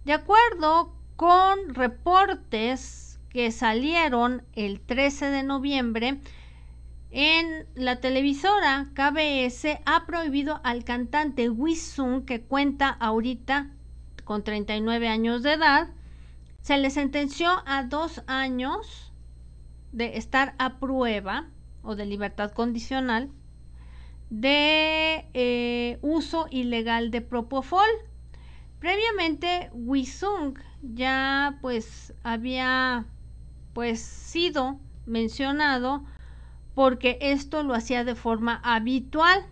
De 0.05 0.13
acuerdo 0.13 0.95
con 1.17 1.75
reportes 1.75 3.19
que 3.31 3.51
salieron 3.51 4.43
el 4.55 4.81
13 4.81 5.31
de 5.31 5.43
noviembre, 5.43 6.21
en 7.11 7.67
la 7.75 8.01
televisora 8.01 8.89
KBS 8.95 9.79
ha 9.87 10.07
prohibido 10.07 10.61
al 10.65 10.85
cantante 10.85 11.49
Wisung, 11.49 12.25
que 12.25 12.43
cuenta 12.43 12.89
ahorita 12.89 13.71
con 14.25 14.43
39 14.43 15.09
años 15.09 15.43
de 15.43 15.53
edad, 15.53 15.89
se 16.61 16.79
le 16.79 16.91
sentenció 16.91 17.63
a 17.65 17.85
dos 17.85 18.23
años 18.27 19.13
de 19.93 20.17
estar 20.17 20.55
a 20.59 20.79
prueba 20.79 21.47
o 21.83 21.95
de 21.95 22.07
libertad 22.07 22.51
condicional 22.51 23.31
de 24.31 25.29
eh, 25.35 25.99
uso 26.03 26.47
ilegal 26.51 27.11
de 27.11 27.21
Propofol. 27.21 27.89
Previamente, 28.81 29.71
Wisung 29.73 30.59
ya 30.83 31.59
pues 31.63 32.15
había 32.23 33.07
pues 33.73 34.01
sido 34.01 34.79
mencionado 35.07 36.05
porque 36.75 37.19
esto 37.21 37.63
lo 37.63 37.75
hacía 37.75 38.05
de 38.05 38.15
forma 38.15 38.61
habitual 38.63 39.47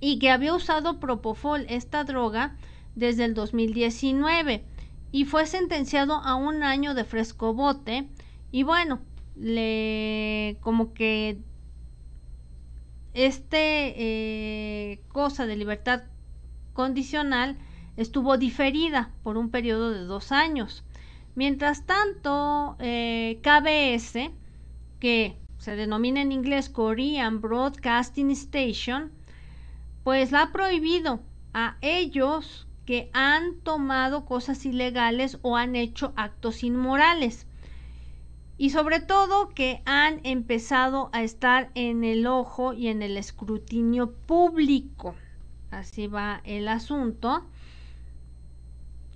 y 0.00 0.18
que 0.18 0.30
había 0.30 0.54
usado 0.54 0.98
Propofol, 0.98 1.64
esta 1.68 2.02
droga, 2.02 2.56
desde 2.94 3.24
el 3.24 3.34
2019 3.34 4.64
y 5.12 5.24
fue 5.24 5.46
sentenciado 5.46 6.14
a 6.14 6.34
un 6.34 6.62
año 6.62 6.94
de 6.94 7.04
frescobote 7.04 8.08
y 8.50 8.64
bueno, 8.64 9.00
le 9.36 10.58
como 10.60 10.92
que 10.92 11.38
este 13.14 13.94
eh, 13.96 15.00
cosa 15.08 15.46
de 15.46 15.56
libertad 15.56 16.02
condicional 16.72 17.56
estuvo 17.96 18.38
diferida 18.38 19.10
por 19.22 19.36
un 19.36 19.50
periodo 19.50 19.90
de 19.90 20.04
dos 20.04 20.32
años. 20.32 20.84
Mientras 21.34 21.86
tanto, 21.86 22.76
eh, 22.78 23.40
KBS, 23.42 24.30
que 24.98 25.36
se 25.58 25.76
denomina 25.76 26.20
en 26.20 26.32
inglés 26.32 26.68
Korean 26.68 27.40
Broadcasting 27.40 28.30
Station, 28.30 29.12
pues 30.04 30.32
la 30.32 30.42
ha 30.42 30.52
prohibido 30.52 31.20
a 31.54 31.76
ellos 31.80 32.66
que 32.84 33.10
han 33.12 33.60
tomado 33.60 34.24
cosas 34.24 34.66
ilegales 34.66 35.38
o 35.42 35.56
han 35.56 35.76
hecho 35.76 36.12
actos 36.16 36.64
inmorales. 36.64 37.46
Y 38.58 38.70
sobre 38.70 39.00
todo 39.00 39.48
que 39.50 39.82
han 39.86 40.20
empezado 40.24 41.10
a 41.12 41.22
estar 41.22 41.70
en 41.74 42.04
el 42.04 42.26
ojo 42.26 42.72
y 42.72 42.88
en 42.88 43.02
el 43.02 43.16
escrutinio 43.16 44.12
público. 44.12 45.14
Así 45.70 46.06
va 46.06 46.42
el 46.44 46.68
asunto. 46.68 47.44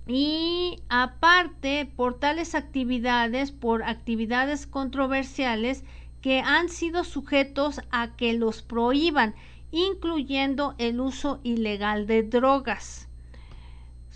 Y 0.07 0.81
aparte, 0.89 1.85
por 1.85 2.19
tales 2.19 2.55
actividades, 2.55 3.51
por 3.51 3.83
actividades 3.83 4.65
controversiales 4.65 5.83
que 6.21 6.39
han 6.39 6.69
sido 6.69 7.03
sujetos 7.03 7.81
a 7.91 8.15
que 8.15 8.33
los 8.33 8.61
prohíban, 8.61 9.35
incluyendo 9.71 10.75
el 10.77 10.99
uso 10.99 11.39
ilegal 11.43 12.07
de 12.07 12.23
drogas. 12.23 13.06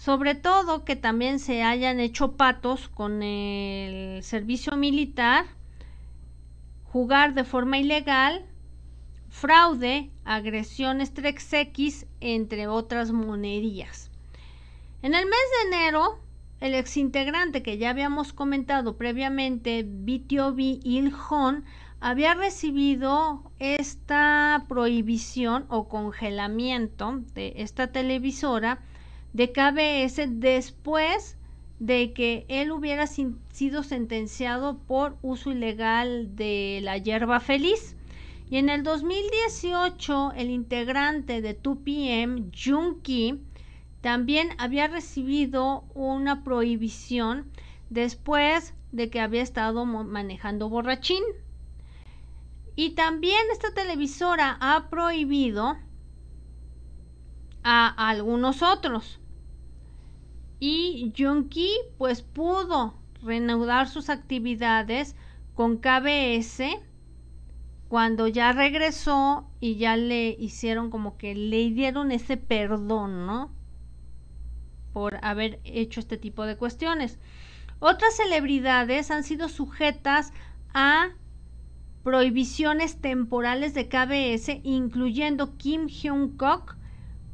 Sobre 0.01 0.33
todo 0.33 0.83
que 0.83 0.95
también 0.95 1.37
se 1.37 1.61
hayan 1.61 1.99
hecho 1.99 2.31
patos 2.31 2.89
con 2.89 3.21
el 3.21 4.23
servicio 4.23 4.75
militar, 4.75 5.45
jugar 6.85 7.35
de 7.35 7.43
forma 7.43 7.77
ilegal, 7.77 8.43
fraude, 9.29 10.09
agresiones 10.25 11.13
3X, 11.13 12.07
entre 12.19 12.67
otras 12.67 13.11
monerías. 13.11 14.09
En 15.03 15.13
el 15.13 15.25
mes 15.25 15.39
de 15.61 15.67
enero, 15.67 16.17
el 16.61 16.73
exintegrante 16.73 17.61
que 17.61 17.77
ya 17.77 17.91
habíamos 17.91 18.33
comentado 18.33 18.97
previamente, 18.97 19.83
BTOB 19.85 20.57
Ilhon, 20.83 21.63
había 21.99 22.33
recibido 22.33 23.51
esta 23.59 24.65
prohibición 24.67 25.67
o 25.69 25.87
congelamiento 25.87 27.21
de 27.35 27.53
esta 27.57 27.91
televisora 27.91 28.79
de 29.33 29.51
KBS 29.51 30.39
después 30.39 31.37
de 31.79 32.13
que 32.13 32.45
él 32.47 32.71
hubiera 32.71 33.07
sido 33.07 33.83
sentenciado 33.83 34.77
por 34.79 35.17
uso 35.21 35.51
ilegal 35.51 36.35
de 36.35 36.79
la 36.83 36.97
hierba 36.97 37.39
feliz. 37.39 37.95
Y 38.49 38.57
en 38.57 38.69
el 38.69 38.83
2018, 38.83 40.33
el 40.35 40.49
integrante 40.49 41.41
de 41.41 41.59
2PM, 41.59 42.51
Jun 42.53 43.01
Ki, 43.01 43.39
también 44.01 44.49
había 44.57 44.87
recibido 44.87 45.85
una 45.93 46.43
prohibición 46.43 47.49
después 47.89 48.73
de 48.91 49.09
que 49.09 49.21
había 49.21 49.41
estado 49.41 49.85
manejando 49.85 50.69
borrachín. 50.69 51.23
Y 52.75 52.91
también 52.91 53.41
esta 53.51 53.73
televisora 53.73 54.57
ha 54.59 54.89
prohibido 54.89 55.77
a 57.63 57.87
algunos 58.09 58.61
otros. 58.61 59.20
Y 60.61 61.11
Junki 61.17 61.69
pues 61.97 62.21
pudo 62.21 62.93
reanudar 63.21 63.89
sus 63.89 64.09
actividades 64.09 65.17
con 65.55 65.79
KBS 65.79 66.63
cuando 67.89 68.29
ya 68.29 68.53
regresó 68.53 69.49
y 69.59 69.75
ya 69.75 69.97
le 69.97 70.29
hicieron 70.39 70.89
como 70.89 71.17
que 71.17 71.35
le 71.35 71.71
dieron 71.71 72.11
ese 72.11 72.37
perdón, 72.37 73.25
¿no? 73.25 73.51
por 74.93 75.23
haber 75.23 75.59
hecho 75.63 75.99
este 75.99 76.17
tipo 76.17 76.45
de 76.45 76.57
cuestiones. 76.57 77.19
Otras 77.79 78.15
celebridades 78.15 79.11
han 79.11 79.23
sido 79.23 79.49
sujetas 79.49 80.33
a 80.73 81.09
prohibiciones 82.03 82.99
temporales 82.99 83.73
de 83.73 83.87
KBS, 83.87 84.59
incluyendo 84.63 85.57
Kim 85.57 85.87
Hyun-kook, 85.87 86.75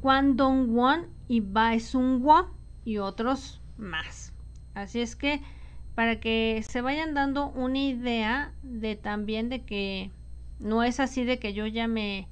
Kwon 0.00 0.36
Dong-won 0.36 1.08
y 1.26 1.40
Bae 1.40 1.80
Sung-woo 1.80 2.57
y 2.88 2.96
otros 2.96 3.60
más. 3.76 4.32
Así 4.72 5.02
es 5.02 5.14
que 5.14 5.42
para 5.94 6.20
que 6.20 6.64
se 6.66 6.80
vayan 6.80 7.12
dando 7.12 7.48
una 7.48 7.78
idea 7.78 8.54
de 8.62 8.96
también 8.96 9.50
de 9.50 9.62
que 9.62 10.10
no 10.58 10.82
es 10.82 10.98
así 10.98 11.24
de 11.24 11.38
que 11.38 11.52
yo 11.52 11.66
ya 11.66 11.86
me 11.86 12.28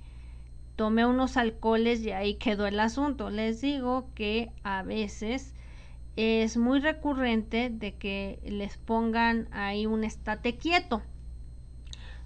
tomé 0.75 1.05
unos 1.05 1.37
alcoholes 1.37 2.01
y 2.01 2.13
ahí 2.13 2.37
quedó 2.37 2.67
el 2.67 2.81
asunto. 2.81 3.29
Les 3.29 3.61
digo 3.61 4.09
que 4.15 4.51
a 4.63 4.83
veces 4.83 5.55
es 6.17 6.57
muy 6.57 6.81
recurrente 6.81 7.69
de 7.69 7.93
que 7.95 8.41
les 8.47 8.79
pongan 8.79 9.49
ahí 9.53 9.85
un 9.85 10.05
estate 10.05 10.57
quieto. 10.57 11.03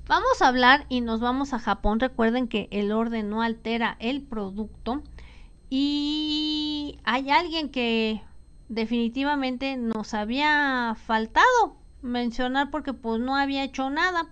Vamos 0.06 0.40
a 0.40 0.46
hablar 0.46 0.86
y 0.88 1.00
nos 1.00 1.18
vamos 1.18 1.52
a 1.52 1.58
Japón. 1.58 1.98
Recuerden 1.98 2.46
que 2.46 2.68
el 2.70 2.92
orden 2.92 3.28
no 3.28 3.42
altera 3.42 3.96
el 3.98 4.22
producto. 4.22 5.02
Y 5.70 6.98
hay 7.04 7.30
alguien 7.30 7.70
que 7.70 8.20
definitivamente 8.68 9.76
nos 9.76 10.14
había 10.14 10.96
faltado 11.06 11.76
mencionar 12.02 12.70
porque 12.70 12.92
pues 12.92 13.20
no 13.20 13.37
había 13.37 13.62
hecho 13.62 13.88
nada. 13.88 14.26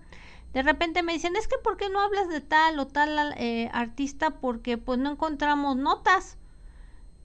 De 0.53 0.63
repente 0.63 1.01
me 1.01 1.13
dicen, 1.13 1.35
es 1.37 1.47
que 1.47 1.57
¿por 1.63 1.77
qué 1.77 1.89
no 1.89 2.01
hablas 2.01 2.27
de 2.27 2.41
tal 2.41 2.77
o 2.79 2.87
tal 2.87 3.33
eh, 3.37 3.69
artista? 3.71 4.31
Porque 4.31 4.77
pues 4.77 4.99
no 4.99 5.11
encontramos 5.11 5.77
notas. 5.77 6.37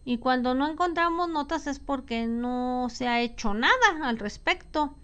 Y 0.04 0.18
cuando 0.18 0.54
no 0.54 0.68
encontramos 0.68 1.28
notas 1.28 1.66
es 1.66 1.80
porque 1.80 2.26
no 2.26 2.88
se 2.90 3.08
ha 3.08 3.20
hecho 3.20 3.54
nada 3.54 3.74
al 4.02 4.18
respecto. 4.18 4.94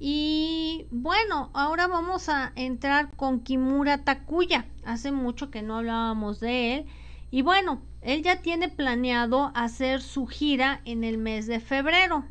Y 0.00 0.86
bueno, 0.90 1.50
ahora 1.52 1.86
vamos 1.86 2.28
a 2.28 2.50
entrar 2.56 3.14
con 3.14 3.40
Kimura 3.40 3.98
Takuya. 3.98 4.66
Hace 4.84 5.12
mucho 5.12 5.50
que 5.50 5.62
no 5.62 5.76
hablábamos 5.76 6.40
de 6.40 6.74
él. 6.74 6.86
Y 7.30 7.42
bueno, 7.42 7.82
él 8.02 8.22
ya 8.22 8.42
tiene 8.42 8.68
planeado 8.68 9.52
hacer 9.54 10.02
su 10.02 10.26
gira 10.26 10.80
en 10.84 11.04
el 11.04 11.18
mes 11.18 11.46
de 11.46 11.60
febrero. 11.60 12.24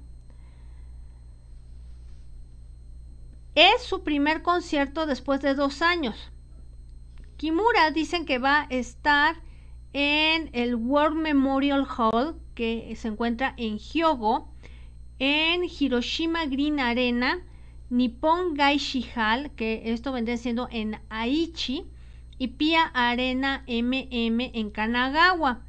Es 3.56 3.82
su 3.82 4.04
primer 4.04 4.42
concierto 4.44 5.06
después 5.06 5.42
de 5.42 5.56
dos 5.56 5.82
años. 5.82 6.32
Kimura 7.38 7.92
dicen 7.92 8.26
que 8.26 8.38
va 8.38 8.62
a 8.62 8.68
estar 8.70 9.36
en 9.94 10.50
el 10.54 10.76
World 10.76 11.18
Memorial 11.18 11.86
Hall 11.86 12.40
que 12.56 12.94
se 12.96 13.08
encuentra 13.08 13.54
en 13.58 13.78
Hyogo, 13.78 14.54
en 15.20 15.64
Hiroshima 15.64 16.46
Green 16.46 16.80
Arena, 16.80 17.40
Nippon 17.90 18.54
Gaishi 18.54 19.06
Hall, 19.16 19.52
que 19.56 19.92
esto 19.92 20.12
vendría 20.12 20.38
siendo 20.38 20.68
en 20.72 21.00
Aichi, 21.10 21.91
y 22.42 22.48
Pia 22.48 22.86
Arena 22.96 23.64
MM 23.68 24.50
en 24.56 24.72
Kanagawa. 24.72 25.62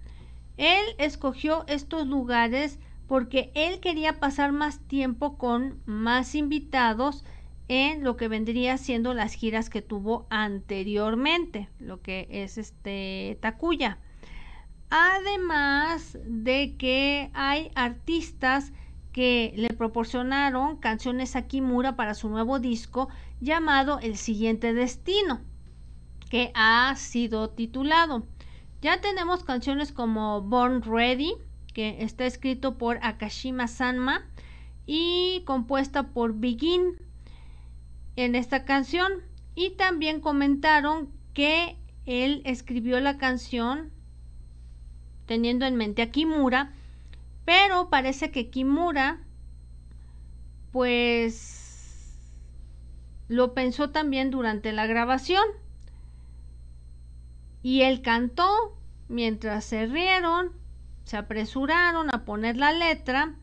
Él 0.57 0.83
escogió 0.97 1.67
estos 1.67 2.07
lugares 2.07 2.79
porque 3.07 3.53
él 3.55 3.79
quería 3.81 4.19
pasar 4.19 4.53
más 4.53 4.79
tiempo 4.89 5.37
con 5.37 5.83
más 5.85 6.35
invitados 6.35 7.27
en 7.69 8.03
lo 8.03 8.17
que 8.17 8.29
vendría 8.29 8.79
siendo 8.79 9.13
las 9.13 9.35
giras 9.35 9.69
que 9.69 9.83
tuvo 9.83 10.27
anteriormente, 10.31 11.69
lo 11.79 12.01
que 12.01 12.27
es 12.31 12.57
este 12.57 13.37
Takuya. 13.43 13.99
Además 14.89 16.19
de 16.25 16.79
que 16.79 17.31
hay 17.35 17.71
artistas 17.75 18.73
que 19.13 19.53
le 19.57 19.69
proporcionaron 19.77 20.79
canciones 20.79 21.37
a 21.37 21.47
Kimura 21.47 21.97
para 21.97 22.15
su 22.15 22.31
nuevo 22.31 22.61
disco 22.61 23.11
llamado 23.43 23.99
El 23.99 24.17
siguiente 24.17 24.73
destino, 24.73 25.43
que 26.33 26.51
ha 26.55 26.97
sido 26.97 27.51
titulado. 27.51 28.27
Ya 28.81 29.03
tenemos 29.03 29.45
canciones 29.45 29.93
como 29.93 30.41
Born 30.41 30.81
Ready, 30.81 31.35
que 31.75 32.03
está 32.03 32.25
escrito 32.25 32.79
por 32.79 32.99
Akashima 33.03 33.69
Sanma 33.69 34.25
y 34.87 35.43
compuesta 35.45 36.05
por 36.15 36.35
Begin 36.35 36.97
en 38.17 38.35
esta 38.35 38.65
canción 38.65 39.13
y 39.55 39.73
también 39.73 40.23
comentaron 40.23 41.11
que 41.35 41.77
él 42.07 42.41
escribió 42.47 42.99
la 43.01 43.19
canción 43.19 43.91
teniendo 45.27 45.67
en 45.67 45.77
mente 45.77 46.01
a 46.01 46.11
Kimura, 46.11 46.73
pero 47.45 47.91
parece 47.91 48.31
que 48.31 48.49
Kimura 48.49 49.21
pues 50.73 52.17
lo 53.29 53.53
pensó 53.53 53.91
también 53.91 54.31
durante 54.31 54.73
la 54.73 54.87
grabación 54.87 55.45
y 57.63 57.83
él 57.83 58.03
cantó 58.03 58.79
mientras 59.09 59.65
se 59.65 59.87
rieron, 59.87 60.53
se 61.05 61.17
apresuraron 61.17 62.13
a 62.15 62.25
poner 62.25 62.57
la 62.57 62.73
letra 62.73 63.35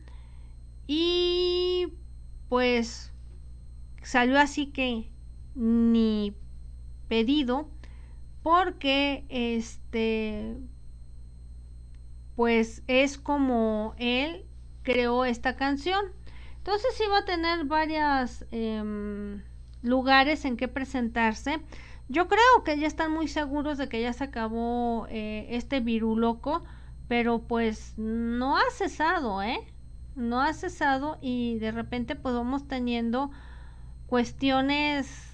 y 0.86 1.88
pues 2.48 3.12
salió 4.02 4.38
así 4.38 4.66
que 4.66 5.10
ni 5.54 6.34
pedido 7.08 7.68
porque 8.42 9.24
este 9.28 10.56
pues 12.36 12.82
es 12.86 13.18
como 13.18 13.94
él 13.98 14.46
creó 14.82 15.24
esta 15.24 15.56
canción. 15.56 16.02
Entonces 16.56 16.90
iba 17.04 17.18
a 17.18 17.24
tener 17.24 17.64
varios 17.66 18.46
em, 18.50 19.42
lugares 19.82 20.44
en 20.44 20.56
que 20.56 20.66
presentarse 20.68 21.60
yo 22.10 22.28
creo 22.28 22.64
que 22.64 22.78
ya 22.78 22.86
están 22.86 23.12
muy 23.12 23.28
seguros 23.28 23.78
de 23.78 23.88
que 23.88 24.02
ya 24.02 24.12
se 24.12 24.24
acabó 24.24 25.06
eh, 25.08 25.46
este 25.50 25.80
viruloco 25.80 26.62
pero 27.08 27.40
pues 27.40 27.94
no 27.96 28.58
ha 28.58 28.70
cesado 28.76 29.42
eh 29.42 29.58
no 30.16 30.42
ha 30.42 30.52
cesado 30.52 31.18
y 31.20 31.58
de 31.58 31.70
repente 31.72 32.16
pues 32.16 32.34
vamos 32.34 32.68
teniendo 32.68 33.30
cuestiones 34.06 35.30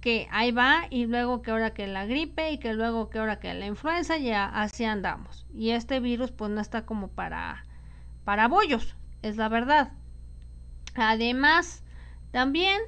que 0.00 0.28
ahí 0.30 0.52
va 0.52 0.86
y 0.90 1.06
luego 1.06 1.42
que 1.42 1.50
ahora 1.50 1.74
que 1.74 1.86
la 1.86 2.06
gripe 2.06 2.52
y 2.52 2.58
que 2.58 2.74
luego 2.74 3.10
que 3.10 3.18
ahora 3.18 3.40
que 3.40 3.52
la 3.54 3.66
influenza 3.66 4.16
ya 4.16 4.44
así 4.46 4.84
andamos. 4.84 5.46
Y 5.54 5.70
este 5.70 6.00
virus 6.00 6.30
pues 6.30 6.50
no 6.50 6.60
está 6.60 6.86
como 6.86 7.08
para 7.08 7.64
para 8.24 8.48
bollos 8.48 8.96
es 9.22 9.36
la 9.36 9.48
verdad. 9.48 9.92
Además 10.94 11.84
también 12.30 12.80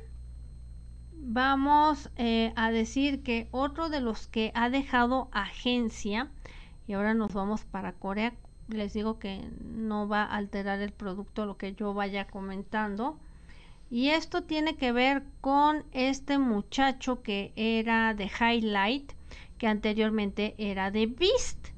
vamos 1.21 2.11
eh, 2.17 2.53
a 2.57 2.71
decir 2.71 3.23
que 3.23 3.49
otro 3.51 3.89
de 3.89 4.01
los 4.01 4.27
que 4.27 4.53
ha 4.55 4.71
dejado 4.71 5.29
agencia 5.33 6.31
y 6.87 6.95
ahora 6.95 7.15
nos 7.15 7.33
vamos 7.33 7.65
para 7.65 7.93
Corea 7.93 8.33
les 8.69 8.93
digo 8.93 9.19
que 9.19 9.49
no 9.65 10.09
va 10.09 10.23
a 10.23 10.37
alterar 10.37 10.81
el 10.81 10.93
producto 10.93 11.47
lo 11.47 11.57
que 11.57 11.75
yo 11.75 11.95
vaya 11.95 12.27
comentando 12.27 13.19
y 13.91 14.11
esto 14.11 14.45
tiene 14.45 14.77
que 14.77 14.93
ver 14.93 15.25
con 15.41 15.85
este 15.91 16.39
muchacho 16.39 17.23
que 17.23 17.53
era 17.57 18.15
de 18.15 18.31
Highlight, 18.31 19.13
que 19.59 19.67
anteriormente 19.67 20.55
era 20.59 20.93
de 20.93 21.07
Beast. 21.07 21.71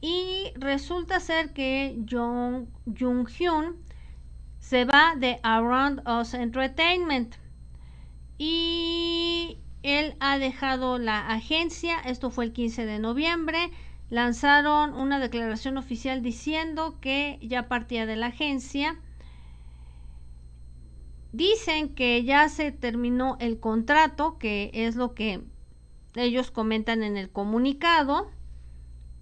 Y 0.00 0.52
resulta 0.56 1.20
ser 1.20 1.52
que 1.52 1.96
Jung, 2.10 2.66
Jung 2.98 3.28
Hyun 3.28 3.76
se 4.58 4.84
va 4.84 5.14
de 5.16 5.38
Around 5.44 6.02
Us 6.08 6.34
Entertainment. 6.34 7.36
Y 8.38 9.58
él 9.82 10.16
ha 10.20 10.38
dejado 10.38 10.98
la 10.98 11.28
agencia, 11.28 11.98
esto 12.00 12.30
fue 12.30 12.46
el 12.46 12.52
15 12.52 12.84
de 12.86 12.98
noviembre, 12.98 13.70
lanzaron 14.10 14.94
una 14.94 15.18
declaración 15.18 15.78
oficial 15.78 16.22
diciendo 16.22 16.98
que 17.00 17.38
ya 17.42 17.68
partía 17.68 18.06
de 18.06 18.16
la 18.16 18.26
agencia. 18.26 19.00
Dicen 21.32 21.94
que 21.94 22.24
ya 22.24 22.48
se 22.48 22.72
terminó 22.72 23.36
el 23.40 23.58
contrato, 23.60 24.38
que 24.38 24.70
es 24.72 24.96
lo 24.96 25.14
que 25.14 25.42
ellos 26.14 26.50
comentan 26.50 27.02
en 27.02 27.16
el 27.16 27.30
comunicado, 27.30 28.30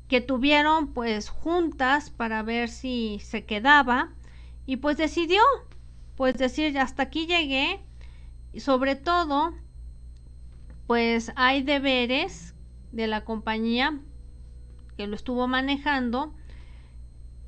que 0.09 0.21
tuvieron 0.21 0.93
pues 0.93 1.29
juntas 1.29 2.11
para 2.11 2.43
ver 2.43 2.69
si 2.69 3.21
se 3.23 3.45
quedaba. 3.45 4.11
Y 4.67 4.77
pues 4.77 4.97
decidió. 4.97 5.43
Pues 6.17 6.37
decir 6.37 6.79
hasta 6.79 7.03
aquí 7.03 7.27
llegué 7.27 7.81
y 8.55 8.61
sobre 8.61 8.95
todo 8.95 9.53
pues 10.87 11.33
hay 11.35 11.63
deberes 11.63 12.55
de 12.93 13.09
la 13.09 13.25
compañía 13.25 13.99
que 14.97 15.07
lo 15.07 15.17
estuvo 15.17 15.49
manejando 15.49 16.33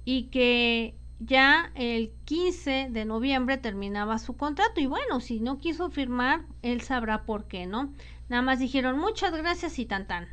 y 0.05 0.25
que 0.25 0.97
ya 1.21 1.71
el 1.75 2.13
15 2.25 2.89
de 2.91 3.05
noviembre 3.05 3.57
terminaba 3.57 4.19
su 4.19 4.37
contrato 4.37 4.81
y 4.81 4.87
bueno, 4.87 5.21
si 5.21 5.41
no 5.41 5.59
quiso 5.59 5.91
firmar, 5.91 6.45
él 6.63 6.81
sabrá 6.81 7.25
por 7.25 7.47
qué, 7.47 7.67
¿no? 7.67 7.93
Nada 8.29 8.43
más 8.43 8.59
dijeron 8.59 8.99
muchas 8.99 9.33
gracias 9.33 9.79
y 9.79 9.87
tan 9.87 10.07
tan. 10.07 10.27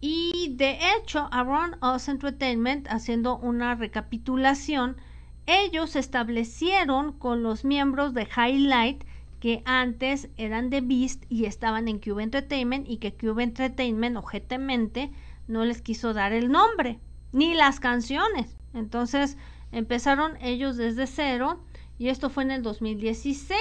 Y 0.00 0.54
de 0.56 0.78
hecho, 0.96 1.28
Around 1.30 1.82
Us 1.84 2.08
Entertainment, 2.08 2.86
haciendo 2.88 3.36
una 3.38 3.74
recapitulación, 3.74 4.96
ellos 5.46 5.96
establecieron 5.96 7.12
con 7.12 7.42
los 7.42 7.64
miembros 7.64 8.14
de 8.14 8.28
Highlight 8.36 9.04
que 9.40 9.62
antes 9.64 10.28
eran 10.36 10.70
de 10.70 10.82
Beast 10.82 11.24
y 11.28 11.46
estaban 11.46 11.88
en 11.88 11.98
Cube 11.98 12.22
Entertainment 12.22 12.88
y 12.88 12.98
que 12.98 13.14
Cube 13.14 13.42
Entertainment, 13.42 14.16
objetamente, 14.16 15.10
no 15.48 15.64
les 15.64 15.80
quiso 15.82 16.12
dar 16.12 16.32
el 16.32 16.50
nombre 16.50 17.00
ni 17.32 17.54
las 17.54 17.80
canciones. 17.80 18.56
Entonces 18.74 19.36
empezaron 19.72 20.36
ellos 20.42 20.76
desde 20.76 21.06
cero 21.06 21.64
y 21.98 22.08
esto 22.08 22.30
fue 22.30 22.44
en 22.44 22.50
el 22.50 22.62
2016. 22.62 23.56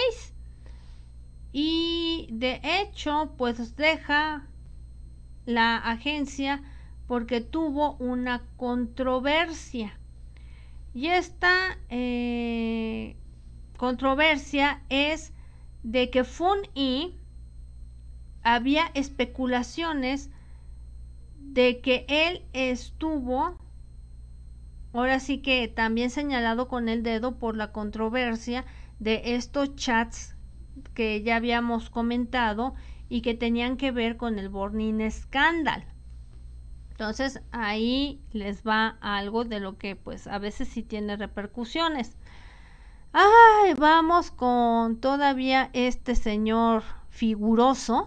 Y 1.51 2.27
de 2.31 2.61
hecho, 2.63 3.33
pues 3.37 3.75
deja 3.75 4.47
la 5.45 5.77
agencia 5.77 6.61
porque 7.07 7.41
tuvo 7.41 7.95
una 7.95 8.43
controversia. 8.55 9.98
Y 10.93 11.07
esta 11.07 11.77
eh, 11.89 13.15
controversia 13.77 14.83
es 14.89 15.33
de 15.83 16.09
que 16.09 16.23
Fun 16.23 16.59
y 16.73 17.15
había 18.43 18.91
especulaciones 18.93 20.29
de 21.37 21.81
que 21.81 22.05
él 22.07 22.45
estuvo, 22.53 23.57
ahora 24.93 25.19
sí 25.19 25.39
que 25.39 25.67
también 25.67 26.09
señalado 26.09 26.67
con 26.67 26.89
el 26.89 27.03
dedo 27.03 27.37
por 27.37 27.55
la 27.55 27.71
controversia 27.71 28.65
de 28.99 29.35
estos 29.35 29.75
chats 29.75 30.35
que 30.93 31.21
ya 31.23 31.35
habíamos 31.35 31.89
comentado 31.89 32.75
y 33.09 33.21
que 33.21 33.33
tenían 33.33 33.77
que 33.77 33.91
ver 33.91 34.17
con 34.17 34.39
el 34.39 34.49
Burning 34.49 35.09
Scandal. 35.09 35.85
Entonces 36.99 37.39
ahí 37.53 38.19
les 38.33 38.63
va 38.63 38.97
algo 38.99 39.45
de 39.45 39.61
lo 39.61 39.77
que 39.77 39.95
pues 39.95 40.27
a 40.27 40.37
veces 40.37 40.67
sí 40.67 40.83
tiene 40.83 41.15
repercusiones. 41.15 42.17
Ay, 43.13 43.73
vamos 43.75 44.31
con 44.31 44.99
todavía 44.99 45.69
este 45.71 46.15
señor 46.15 46.83
figuroso. 47.09 48.05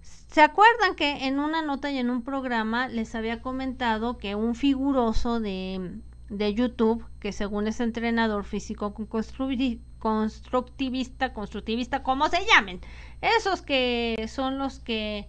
¿Se 0.00 0.40
acuerdan 0.40 0.94
que 0.94 1.26
en 1.26 1.38
una 1.38 1.60
nota 1.60 1.90
y 1.90 1.98
en 1.98 2.08
un 2.08 2.22
programa 2.22 2.88
les 2.88 3.14
había 3.14 3.42
comentado 3.42 4.16
que 4.16 4.34
un 4.34 4.54
figuroso 4.54 5.38
de, 5.38 6.00
de 6.30 6.54
YouTube, 6.54 7.04
que 7.20 7.32
según 7.32 7.66
es 7.66 7.80
entrenador 7.80 8.44
físico 8.44 8.94
constructivista, 8.94 11.34
constructivista, 11.34 12.02
como 12.02 12.30
se 12.30 12.46
llamen, 12.46 12.80
esos 13.20 13.60
que 13.60 14.24
son 14.26 14.56
los 14.56 14.78
que 14.78 15.28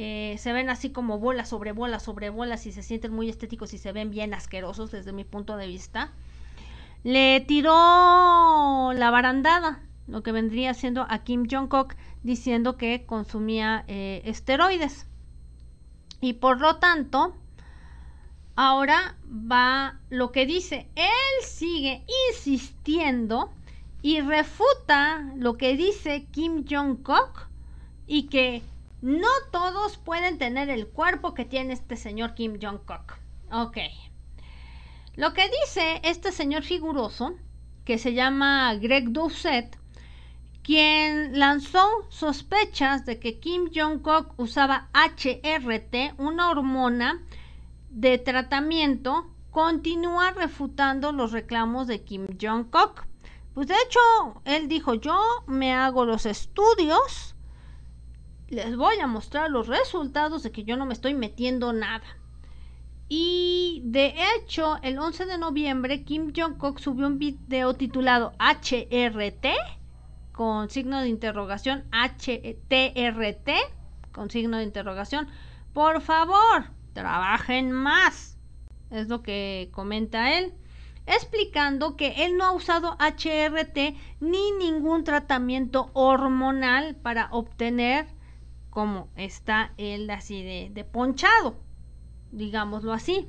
eh, 0.00 0.38
se 0.38 0.52
ven 0.52 0.70
así 0.70 0.90
como 0.90 1.18
bolas 1.18 1.48
sobre 1.48 1.72
bolas 1.72 2.04
sobre 2.04 2.30
bolas 2.30 2.66
y 2.66 2.72
se 2.72 2.84
sienten 2.84 3.12
muy 3.12 3.28
estéticos 3.28 3.74
y 3.74 3.78
se 3.78 3.90
ven 3.90 4.12
bien 4.12 4.32
asquerosos 4.32 4.92
desde 4.92 5.12
mi 5.12 5.24
punto 5.24 5.56
de 5.56 5.66
vista, 5.66 6.12
le 7.02 7.40
tiró 7.40 8.92
la 8.94 9.10
barandada, 9.10 9.82
lo 10.06 10.22
que 10.22 10.30
vendría 10.30 10.72
siendo 10.72 11.04
a 11.08 11.24
Kim 11.24 11.48
Jong-kook 11.50 11.96
diciendo 12.22 12.76
que 12.76 13.06
consumía 13.06 13.84
eh, 13.88 14.22
esteroides. 14.24 15.08
Y 16.20 16.34
por 16.34 16.60
lo 16.60 16.76
tanto, 16.76 17.34
ahora 18.54 19.16
va 19.28 19.98
lo 20.10 20.30
que 20.30 20.46
dice, 20.46 20.86
él 20.94 21.44
sigue 21.44 22.04
insistiendo 22.30 23.50
y 24.00 24.20
refuta 24.20 25.32
lo 25.34 25.56
que 25.56 25.76
dice 25.76 26.28
Kim 26.30 26.64
Jong-kook 26.64 27.48
y 28.06 28.28
que 28.28 28.62
no 29.00 29.28
todos 29.52 29.96
pueden 29.96 30.38
tener 30.38 30.70
el 30.70 30.88
cuerpo 30.88 31.34
que 31.34 31.44
tiene 31.44 31.72
este 31.72 31.96
señor 31.96 32.34
Kim 32.34 32.58
Jong-kook. 32.60 33.14
Ok. 33.50 33.78
Lo 35.14 35.32
que 35.34 35.48
dice 35.64 36.00
este 36.04 36.32
señor 36.32 36.62
figuroso, 36.62 37.34
que 37.84 37.98
se 37.98 38.14
llama 38.14 38.74
Greg 38.74 39.10
Doucet, 39.10 39.78
quien 40.62 41.38
lanzó 41.38 41.88
sospechas 42.10 43.06
de 43.06 43.18
que 43.18 43.40
Kim 43.40 43.70
Jong-kook 43.74 44.34
usaba 44.36 44.90
HRT, 44.92 46.18
una 46.18 46.50
hormona 46.50 47.22
de 47.88 48.18
tratamiento, 48.18 49.26
continúa 49.50 50.32
refutando 50.32 51.12
los 51.12 51.32
reclamos 51.32 51.86
de 51.86 52.04
Kim 52.04 52.26
Jong-kook. 52.38 53.06
Pues 53.54 53.66
de 53.66 53.74
hecho, 53.74 53.98
él 54.44 54.68
dijo, 54.68 54.94
yo 54.94 55.18
me 55.46 55.72
hago 55.72 56.04
los 56.04 56.26
estudios, 56.26 57.34
les 58.48 58.76
voy 58.76 58.98
a 59.00 59.06
mostrar 59.06 59.50
los 59.50 59.66
resultados 59.66 60.42
de 60.42 60.52
que 60.52 60.64
yo 60.64 60.76
no 60.76 60.86
me 60.86 60.94
estoy 60.94 61.14
metiendo 61.14 61.72
nada. 61.72 62.04
Y 63.08 63.80
de 63.84 64.14
hecho, 64.36 64.76
el 64.82 64.98
11 64.98 65.26
de 65.26 65.38
noviembre, 65.38 66.04
Kim 66.04 66.32
Jong-kook 66.34 66.78
subió 66.78 67.06
un 67.06 67.18
video 67.18 67.74
titulado 67.74 68.32
HRT, 68.38 69.46
con 70.32 70.68
signo 70.70 71.00
de 71.00 71.08
interrogación, 71.08 71.84
HTRT, 71.90 73.50
con 74.12 74.30
signo 74.30 74.58
de 74.58 74.64
interrogación. 74.64 75.28
Por 75.72 76.00
favor, 76.00 76.70
trabajen 76.92 77.72
más. 77.72 78.38
Es 78.90 79.08
lo 79.08 79.22
que 79.22 79.70
comenta 79.72 80.38
él, 80.38 80.52
explicando 81.06 81.96
que 81.96 82.24
él 82.24 82.36
no 82.36 82.44
ha 82.44 82.52
usado 82.52 82.96
HRT 82.98 83.96
ni 84.20 84.52
ningún 84.58 85.04
tratamiento 85.04 85.90
hormonal 85.94 86.94
para 86.96 87.28
obtener, 87.30 88.06
como 88.78 89.08
está 89.16 89.72
él 89.76 90.08
así 90.08 90.40
de, 90.44 90.84
ponchado 90.84 91.56
digámoslo 92.30 92.92
así. 92.92 93.28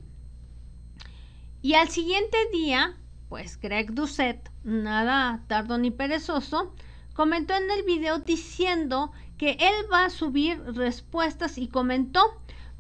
Y 1.64 1.74
al 1.74 1.90
siguiente 1.90 2.38
día, 2.54 2.96
pues 3.30 3.60
Greg 3.60 3.96
Doucet, 3.96 4.52
nada 4.64 5.44
tardo 5.48 5.80
ni 5.80 5.90
perezoso, 5.90 6.76
comentó 7.16 7.56
en 7.56 7.72
el 7.72 7.82
video 7.82 8.20
diciendo 8.20 9.12
que 9.40 9.58
él 9.60 9.92
va 9.92 10.06
a 10.06 10.12
subir 10.12 10.62
respuestas 10.76 11.58
y 11.58 11.68
comentó, 11.68 12.22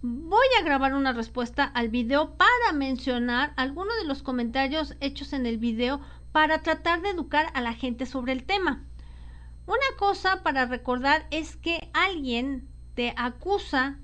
voy 0.03 0.47
a 0.59 0.63
grabar 0.63 0.93
una 0.93 1.11
respuesta 1.11 1.63
al 1.63 1.89
video 1.89 2.37
para 2.37 2.71
mencionar 2.75 3.51
algunos 3.55 3.97
de 3.97 4.05
los 4.05 4.21
comentarios 4.21 4.95
hechos 4.99 5.33
en 5.33 5.47
el 5.47 5.57
video 5.57 6.01
para 6.31 6.61
tratar 6.61 7.01
de 7.01 7.09
educar 7.09 7.47
a 7.55 7.61
la 7.61 7.73
gente 7.73 8.05
sobre 8.05 8.33
el 8.33 8.43
tema. 8.43 8.85
Una 9.69 9.97
cosa 9.99 10.41
para 10.41 10.65
recordar 10.65 11.27
es 11.29 11.55
que 11.55 11.91
alguien 11.93 12.67
te 12.95 13.13
acusa 13.15 13.99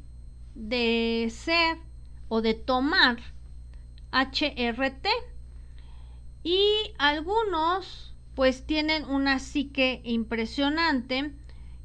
de 0.53 1.33
ser 1.35 1.79
o 2.27 2.43
de 2.43 2.53
tomar 2.53 3.17
HRT 4.11 5.07
y 6.43 6.67
algunos 6.99 8.13
pues 8.35 8.67
tienen 8.67 9.05
una 9.05 9.39
psique 9.39 10.01
impresionante 10.03 11.33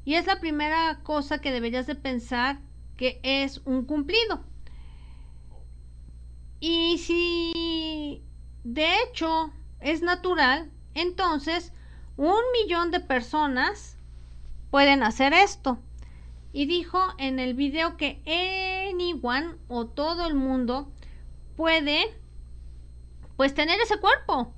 y 0.05 0.13
es 0.13 0.27
la 0.27 0.39
primera 0.39 0.99
cosa 1.01 1.39
que 1.41 1.51
deberías 1.51 1.87
de 1.87 1.95
pensar 1.95 2.59
que 2.97 3.19
es 3.23 3.61
un 3.65 3.85
cumplido. 3.85 4.45
Y 6.59 6.99
si 6.99 8.23
de 8.63 9.01
hecho 9.01 9.51
es 9.79 10.03
natural, 10.03 10.69
entonces 10.93 11.73
un 12.21 12.39
millón 12.53 12.91
de 12.91 12.99
personas 12.99 13.97
pueden 14.69 15.01
hacer 15.01 15.33
esto. 15.33 15.79
Y 16.53 16.67
dijo 16.67 16.99
en 17.17 17.39
el 17.39 17.55
video 17.55 17.97
que 17.97 18.21
anyone 18.27 19.55
o 19.67 19.87
todo 19.87 20.27
el 20.27 20.35
mundo 20.35 20.91
puede 21.55 22.15
pues 23.37 23.55
tener 23.55 23.79
ese 23.81 23.99
cuerpo. 23.99 24.53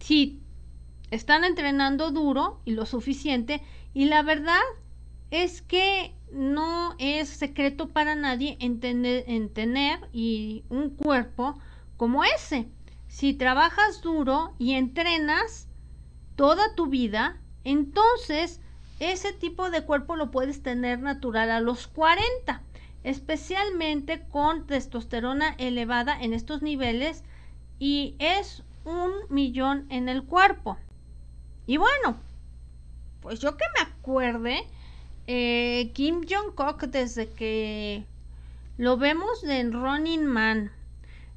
Si 0.00 0.42
están 1.10 1.44
entrenando 1.44 2.10
duro 2.10 2.60
y 2.66 2.72
lo 2.72 2.84
suficiente. 2.84 3.62
Y 3.94 4.04
la 4.04 4.20
verdad 4.22 4.60
es 5.30 5.62
que 5.62 6.14
no 6.30 6.94
es 6.98 7.30
secreto 7.30 7.88
para 7.88 8.14
nadie 8.16 8.58
en 8.60 8.80
en 8.82 9.48
tener 9.54 10.00
y 10.12 10.64
un 10.68 10.90
cuerpo 10.90 11.58
como 11.96 12.22
ese. 12.22 12.68
Si 13.08 13.32
trabajas 13.32 14.02
duro 14.02 14.54
y 14.58 14.72
entrenas 14.72 15.65
toda 16.36 16.74
tu 16.74 16.86
vida, 16.86 17.40
entonces 17.64 18.60
ese 19.00 19.32
tipo 19.32 19.70
de 19.70 19.84
cuerpo 19.84 20.16
lo 20.16 20.30
puedes 20.30 20.62
tener 20.62 21.00
natural 21.00 21.50
a 21.50 21.60
los 21.60 21.86
40, 21.86 22.62
especialmente 23.04 24.22
con 24.30 24.66
testosterona 24.66 25.54
elevada 25.58 26.18
en 26.20 26.32
estos 26.32 26.62
niveles 26.62 27.24
y 27.78 28.14
es 28.18 28.62
un 28.84 29.12
millón 29.28 29.86
en 29.90 30.08
el 30.08 30.24
cuerpo. 30.24 30.78
Y 31.66 31.76
bueno, 31.78 32.16
pues 33.20 33.40
yo 33.40 33.56
que 33.56 33.64
me 33.76 33.82
acuerde, 33.90 34.66
eh, 35.26 35.90
Kim 35.94 36.22
Jong-kook 36.22 36.86
desde 36.86 37.28
que 37.30 38.04
lo 38.78 38.96
vemos 38.96 39.42
en 39.44 39.72
Running 39.72 40.24
Man, 40.24 40.70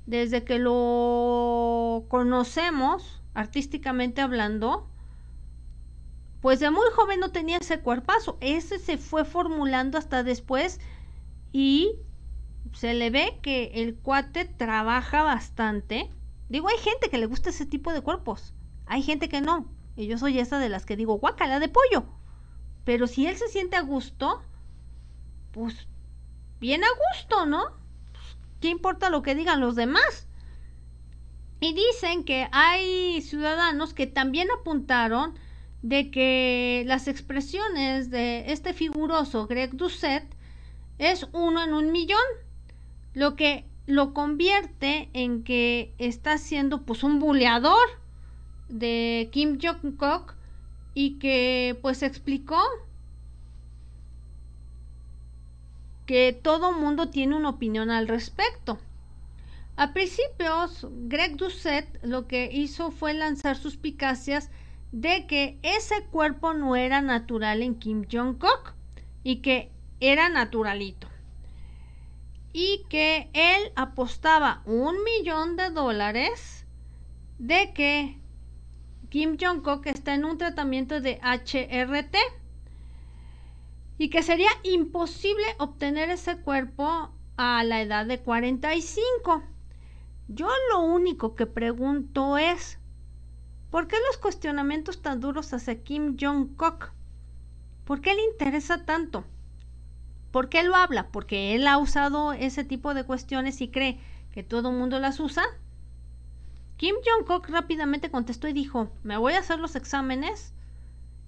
desde 0.05 0.43
que 0.43 0.59
lo 0.59 2.05
conocemos 2.09 3.21
artísticamente 3.33 4.21
hablando, 4.21 4.88
pues 6.41 6.60
de 6.60 6.71
muy 6.71 6.88
joven 6.95 7.19
no 7.19 7.32
tenía 7.32 7.58
ese 7.58 7.80
cuerpazo. 7.80 8.38
Ese 8.41 8.80
se 8.80 8.97
fue 8.97 9.25
formulando 9.25 9.97
hasta 9.97 10.23
después 10.23 10.80
y 11.52 11.95
se 12.73 12.93
le 12.93 13.10
ve 13.10 13.39
que 13.41 13.71
el 13.75 13.95
cuate 13.95 14.45
trabaja 14.45 15.23
bastante. 15.23 16.10
Digo, 16.47 16.69
hay 16.69 16.78
gente 16.78 17.10
que 17.10 17.17
le 17.17 17.25
gusta 17.25 17.49
ese 17.49 17.65
tipo 17.65 17.91
de 17.91 18.02
cuerpos. 18.02 18.54
Hay 18.86 19.04
gente 19.04 19.28
que 19.30 19.41
no. 19.41 19.67
Y 19.95 20.08
yo 20.08 20.17
soy 20.17 20.39
esa 20.39 20.60
de 20.60 20.69
las 20.69 20.86
que 20.86 20.95
digo, 20.95 21.19
guacala 21.19 21.60
de 21.60 21.67
pollo. 21.67 22.06
Pero 22.86 23.06
si 23.08 23.28
él 23.28 23.36
se 23.36 23.49
siente 23.49 23.75
a 23.75 23.82
gusto, 23.82 24.41
pues 25.52 25.88
bien 26.60 26.84
a 26.84 26.88
gusto, 27.12 27.45
¿no? 27.45 27.65
¿Qué 28.62 28.69
importa 28.69 29.10
lo 29.10 29.21
que 29.21 29.36
digan 29.36 29.60
los 29.60 29.75
demás? 29.75 30.28
Y 31.60 31.73
dicen 31.73 32.23
que 32.23 32.47
hay 32.52 33.21
ciudadanos 33.21 33.93
que 33.93 34.08
también 34.08 34.47
apuntaron 34.52 35.38
de 35.81 36.11
que 36.11 36.83
las 36.87 37.07
expresiones 37.07 38.09
de 38.09 38.51
este 38.51 38.73
figuroso 38.73 39.47
Greg 39.47 39.75
Doucet 39.75 40.25
es 40.97 41.27
uno 41.31 41.63
en 41.63 41.73
un 41.73 41.91
millón, 41.91 42.19
lo 43.13 43.35
que 43.35 43.65
lo 43.85 44.13
convierte 44.13 45.09
en 45.13 45.43
que 45.43 45.93
está 45.97 46.37
siendo 46.37 46.83
pues 46.83 47.03
un 47.03 47.19
buleador 47.19 47.87
de 48.67 49.29
Kim 49.31 49.57
Jong-kook 49.59 50.35
y 50.93 51.17
que 51.17 51.79
pues 51.81 52.03
explicó 52.03 52.61
que 56.05 56.33
todo 56.33 56.71
mundo 56.73 57.09
tiene 57.09 57.35
una 57.35 57.49
opinión 57.49 57.89
al 57.89 58.07
respecto. 58.07 58.79
A 59.75 59.93
principios, 59.93 60.87
Greg 61.07 61.37
Doucet 61.37 61.87
lo 62.03 62.27
que 62.27 62.49
hizo 62.51 62.91
fue 62.91 63.13
lanzar 63.13 63.55
suspicacias 63.55 64.49
de 64.91 65.28
que 65.28 65.60
ese 65.62 66.06
cuerpo 66.06 66.54
no 66.54 66.75
era 66.75 67.02
natural 67.02 67.62
en 67.62 67.75
Kim 67.75 68.06
Jong-kook 68.10 68.73
y 69.23 69.41
que 69.41 69.71
era 69.99 70.30
naturalito. 70.30 71.08
Y 72.52 72.86
que 72.89 73.30
él 73.34 73.71
apostaba 73.75 74.63
un 74.65 75.04
millón 75.04 75.56
de 75.56 75.69
dólares 75.69 76.65
de 77.38 77.73
que 77.73 78.17
Kim 79.10 79.38
Jong-kook 79.38 79.86
está 79.86 80.15
en 80.15 80.25
un 80.25 80.38
tratamiento 80.38 81.02
de 81.02 81.19
HRT 81.21 82.15
y 83.99 84.10
que 84.10 84.23
sería 84.23 84.49
imposible 84.63 85.43
obtener 85.60 86.10
ese 86.10 86.38
cuerpo 86.38 87.12
a 87.38 87.63
la 87.63 87.82
edad 87.82 88.06
de 88.06 88.19
45. 88.19 89.43
Yo 90.28 90.47
lo 90.71 90.80
único 90.82 91.36
que 91.36 91.45
pregunto 91.45 92.38
es, 92.38 92.78
¿por 93.69 93.88
qué 93.88 93.95
los 94.08 94.17
cuestionamientos 94.17 95.01
tan 95.01 95.19
duros 95.19 95.53
hacia 95.53 95.84
Kim 95.84 96.17
Jong-kook? 96.17 96.91
¿Por 97.86 98.01
qué 98.01 98.13
le 98.13 98.23
interesa 98.23 98.86
tanto? 98.86 99.23
¿Por 100.32 100.49
qué 100.49 100.63
lo 100.63 100.75
habla? 100.75 101.10
¿Porque 101.12 101.55
él 101.55 101.67
ha 101.67 101.77
usado 101.77 102.34
ese 102.34 102.63
tipo 102.63 102.93
de 102.93 103.03
cuestiones 103.03 103.62
y 103.62 103.69
cree 103.69 103.99
que 104.32 104.43
todo 104.43 104.69
el 104.69 104.77
mundo 104.77 104.99
las 104.99 105.19
usa? 105.19 105.43
Kim 106.77 106.95
Jong-kook 107.03 107.49
rápidamente 107.49 108.12
contestó 108.12 108.47
y 108.47 108.53
dijo, 108.53 108.91
me 109.03 109.17
voy 109.17 109.34
a 109.34 109.39
hacer 109.39 109.60
los 109.60 109.75
exámenes 109.75 110.53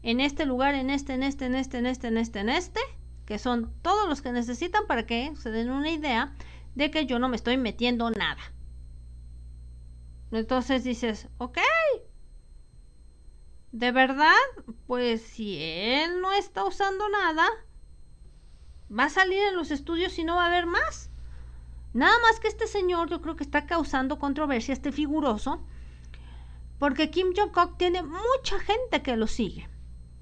en 0.04 0.20
este 0.20 0.46
lugar, 0.46 0.76
en 0.76 0.90
este, 0.90 1.14
en 1.14 1.24
este, 1.24 1.46
en 1.46 1.56
este, 1.56 1.78
en 1.80 1.86
este, 1.86 2.08
en 2.08 2.18
este, 2.18 2.40
en 2.40 2.50
este, 2.50 2.80
que 3.26 3.38
son 3.38 3.74
todos 3.82 4.08
los 4.08 4.22
que 4.22 4.32
necesitan 4.32 4.88
para 4.88 5.06
que 5.06 5.34
se 5.36 5.52
den 5.52 5.70
una 5.70 5.90
idea 5.90 6.34
de 6.76 6.90
que 6.92 7.06
yo 7.06 7.20
no 7.20 7.28
me 7.28 7.36
estoy 7.36 7.58
metiendo 7.58 8.10
nada. 8.12 8.42
Entonces 10.32 10.84
dices, 10.84 11.28
ok, 11.38 11.58
de 13.72 13.92
verdad, 13.92 14.36
pues 14.88 15.22
si 15.22 15.58
él 15.62 16.22
no 16.22 16.34
está 16.34 16.66
usando 16.66 17.08
nada, 17.10 17.48
va 18.98 19.06
a 19.06 19.10
salir 19.10 19.40
en 19.44 19.56
los 19.56 19.72
estudios 19.72 20.18
y 20.20 20.24
no 20.24 20.36
va 20.36 20.44
a 20.44 20.48
haber 20.48 20.66
más. 20.66 21.10
Nada 21.94 22.14
más 22.22 22.40
que 22.40 22.48
este 22.48 22.68
señor 22.68 23.10
yo 23.10 23.22
creo 23.22 23.36
que 23.36 23.44
está 23.44 23.66
causando 23.66 24.20
controversia, 24.20 24.74
este 24.74 24.92
figuroso, 24.92 25.62
porque 26.80 27.12
Kim 27.12 27.34
Jong-kook 27.34 27.78
tiene 27.78 28.02
mucha 28.04 28.60
gente 28.60 29.02
que 29.02 29.16
lo 29.16 29.28
sigue. 29.28 29.70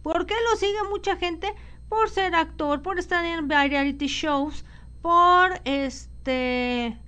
¿Por 0.03 0.25
qué 0.25 0.35
lo 0.49 0.57
sigue 0.57 0.83
mucha 0.89 1.15
gente? 1.15 1.53
Por 1.87 2.09
ser 2.09 2.35
actor, 2.35 2.81
por 2.81 2.99
estar 2.99 3.25
en 3.25 3.49
reality 3.49 4.07
shows, 4.07 4.63
por 5.01 5.59
este 5.65 6.99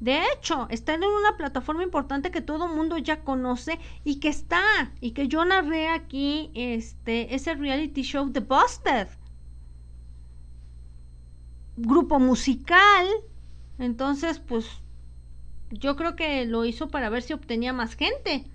de 0.00 0.22
hecho, 0.32 0.66
está 0.70 0.94
en 0.94 1.04
una 1.04 1.36
plataforma 1.36 1.82
importante 1.82 2.30
que 2.30 2.40
todo 2.40 2.68
mundo 2.68 2.96
ya 2.96 3.20
conoce 3.22 3.78
y 4.02 4.18
que 4.18 4.28
está, 4.30 4.62
y 5.02 5.10
que 5.10 5.28
yo 5.28 5.44
narré 5.44 5.88
aquí, 5.90 6.50
este, 6.54 7.34
ese 7.34 7.54
reality 7.54 8.00
show 8.02 8.30
de 8.30 8.40
Busted. 8.40 9.08
Grupo 11.76 12.18
musical. 12.18 13.06
Entonces, 13.78 14.38
pues, 14.38 14.66
yo 15.70 15.96
creo 15.96 16.16
que 16.16 16.46
lo 16.46 16.64
hizo 16.64 16.88
para 16.88 17.10
ver 17.10 17.22
si 17.22 17.34
obtenía 17.34 17.74
más 17.74 17.94
gente. 17.94 18.46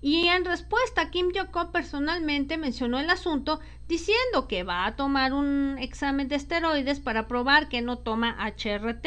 Y 0.00 0.28
en 0.28 0.46
respuesta, 0.46 1.10
Kim 1.10 1.28
Jong-un 1.34 1.72
personalmente 1.72 2.56
mencionó 2.56 2.98
el 2.98 3.10
asunto 3.10 3.60
diciendo 3.86 4.48
que 4.48 4.62
va 4.62 4.86
a 4.86 4.96
tomar 4.96 5.34
un 5.34 5.76
examen 5.78 6.28
de 6.28 6.36
esteroides 6.36 7.00
para 7.00 7.28
probar 7.28 7.68
que 7.68 7.82
no 7.82 7.98
toma 7.98 8.36
HRT 8.38 9.06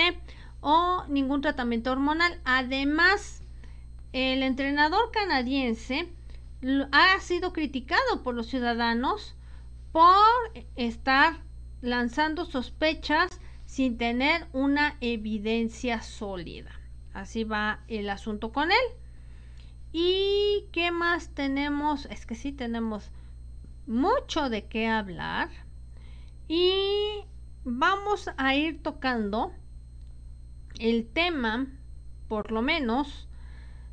o 0.70 1.06
ningún 1.08 1.40
tratamiento 1.40 1.94
hormonal. 1.94 2.42
Además, 2.44 3.42
el 4.12 4.44
entrenador 4.44 5.12
canadiense 5.14 6.10
ha 6.92 7.18
sido 7.22 7.54
criticado 7.54 8.22
por 8.22 8.36
los 8.36 8.48
ciudadanos 8.48 9.34
por 9.94 10.28
estar 10.76 11.38
lanzando 11.80 12.44
sospechas 12.44 13.40
sin 13.66 13.98
tener 13.98 14.46
una 14.52 14.98
evidencia 15.00 16.02
sólida. 16.02 16.72
Así 17.14 17.46
va 17.46 17.80
el 17.88 18.10
asunto 18.10 18.52
con 18.52 18.70
él. 18.70 18.88
¿Y 19.94 20.66
qué 20.74 20.92
más 20.92 21.30
tenemos? 21.30 22.08
Es 22.08 22.26
que 22.26 22.36
sí 22.36 22.52
tenemos 22.52 23.10
mucho 23.86 24.50
de 24.50 24.66
qué 24.66 24.90
hablar. 24.90 25.48
Y 26.50 27.24
vamos 27.64 28.30
a 28.36 28.54
ir 28.54 28.84
tocando 28.84 29.54
el 30.80 31.08
tema, 31.08 31.68
por 32.28 32.52
lo 32.52 32.62
menos, 32.62 33.28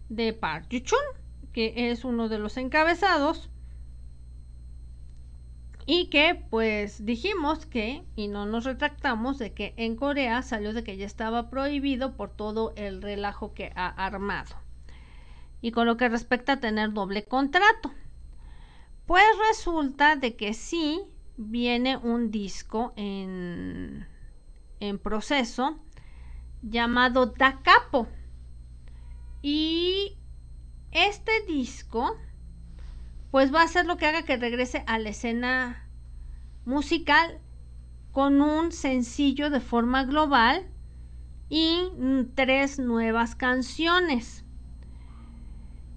de 0.08 0.32
Park 0.32 0.66
Yuchun, 0.70 0.98
que 1.52 1.90
es 1.90 2.04
uno 2.04 2.28
de 2.28 2.38
los 2.38 2.56
encabezados, 2.56 3.50
y 5.86 6.06
que 6.06 6.42
pues 6.50 7.04
dijimos 7.04 7.66
que, 7.66 8.04
y 8.16 8.28
no 8.28 8.46
nos 8.46 8.64
retractamos, 8.64 9.38
de 9.38 9.52
que 9.52 9.74
en 9.76 9.96
Corea 9.96 10.42
salió 10.42 10.72
de 10.72 10.82
que 10.82 10.96
ya 10.96 11.04
estaba 11.04 11.50
prohibido 11.50 12.16
por 12.16 12.30
todo 12.30 12.72
el 12.76 13.02
relajo 13.02 13.52
que 13.52 13.70
ha 13.76 13.88
armado. 13.88 14.56
Y 15.60 15.72
con 15.72 15.86
lo 15.86 15.96
que 15.96 16.08
respecta 16.08 16.54
a 16.54 16.60
tener 16.60 16.92
doble 16.92 17.24
contrato. 17.24 17.92
Pues 19.06 19.24
resulta 19.50 20.16
de 20.16 20.36
que 20.36 20.54
sí 20.54 21.02
viene 21.36 21.96
un 21.96 22.30
disco 22.30 22.94
en, 22.96 24.06
en 24.80 24.98
proceso 24.98 25.78
llamado 26.68 27.26
Da 27.26 27.60
Capo. 27.62 28.08
Y 29.42 30.16
este 30.90 31.32
disco, 31.46 32.16
pues 33.30 33.54
va 33.54 33.62
a 33.62 33.68
ser 33.68 33.86
lo 33.86 33.96
que 33.96 34.06
haga 34.06 34.22
que 34.22 34.36
regrese 34.36 34.84
a 34.86 34.98
la 34.98 35.10
escena 35.10 35.88
musical 36.64 37.40
con 38.12 38.40
un 38.40 38.72
sencillo 38.72 39.50
de 39.50 39.60
forma 39.60 40.04
global 40.04 40.66
y 41.48 41.90
tres 42.34 42.78
nuevas 42.78 43.34
canciones. 43.34 44.44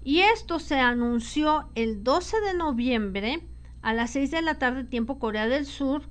Y 0.04 0.20
esto 0.20 0.58
se 0.58 0.80
anunció 0.80 1.70
el 1.74 2.02
12 2.02 2.40
de 2.40 2.54
noviembre 2.54 3.46
a 3.82 3.92
las 3.92 4.10
6 4.10 4.30
de 4.30 4.42
la 4.42 4.58
tarde 4.58 4.84
tiempo 4.84 5.18
Corea 5.18 5.48
del 5.48 5.64
Sur 5.64 6.08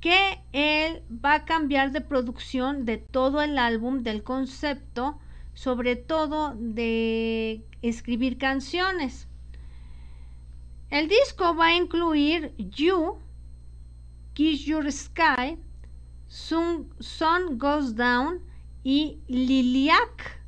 que 0.00 0.40
él 0.52 1.02
va 1.12 1.34
a 1.34 1.44
cambiar 1.44 1.92
de 1.92 2.00
producción 2.00 2.84
de 2.84 2.98
todo 2.98 3.42
el 3.42 3.58
álbum, 3.58 4.02
del 4.02 4.22
concepto, 4.22 5.18
sobre 5.54 5.96
todo 5.96 6.54
de 6.56 7.64
escribir 7.82 8.38
canciones. 8.38 9.28
El 10.90 11.08
disco 11.08 11.56
va 11.56 11.66
a 11.66 11.76
incluir 11.76 12.54
You, 12.56 13.18
Kiss 14.34 14.64
Your 14.64 14.90
Sky, 14.92 15.58
Sun, 16.28 16.88
Goes 17.58 17.96
Down 17.96 18.40
y 18.84 19.18
Liliac. 19.26 20.40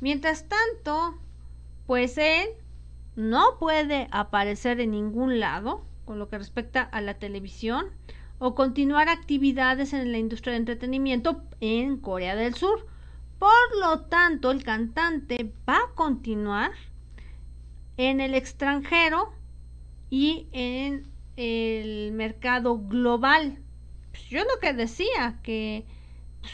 Mientras 0.00 0.48
tanto, 0.48 1.18
pues 1.86 2.18
él 2.18 2.48
no 3.14 3.58
puede 3.60 4.08
aparecer 4.10 4.80
en 4.80 4.90
ningún 4.90 5.38
lado 5.38 5.84
con 6.04 6.18
lo 6.18 6.28
que 6.28 6.38
respecta 6.38 6.82
a 6.82 7.00
la 7.00 7.14
televisión 7.14 7.86
o 8.38 8.54
continuar 8.54 9.08
actividades 9.08 9.92
en 9.92 10.12
la 10.12 10.18
industria 10.18 10.52
de 10.52 10.58
entretenimiento 10.58 11.42
en 11.60 11.98
Corea 11.98 12.34
del 12.34 12.54
Sur. 12.54 12.86
Por 13.38 13.78
lo 13.80 14.02
tanto, 14.06 14.50
el 14.50 14.64
cantante 14.64 15.52
va 15.68 15.76
a 15.76 15.94
continuar 15.94 16.72
en 17.96 18.20
el 18.20 18.34
extranjero 18.34 19.32
y 20.10 20.46
en 20.52 21.06
el 21.36 22.12
mercado 22.12 22.78
global. 22.78 23.58
Pues, 24.10 24.24
yo 24.26 24.40
lo 24.40 24.60
que 24.60 24.72
decía, 24.72 25.40
que 25.42 25.84
pues, 26.40 26.52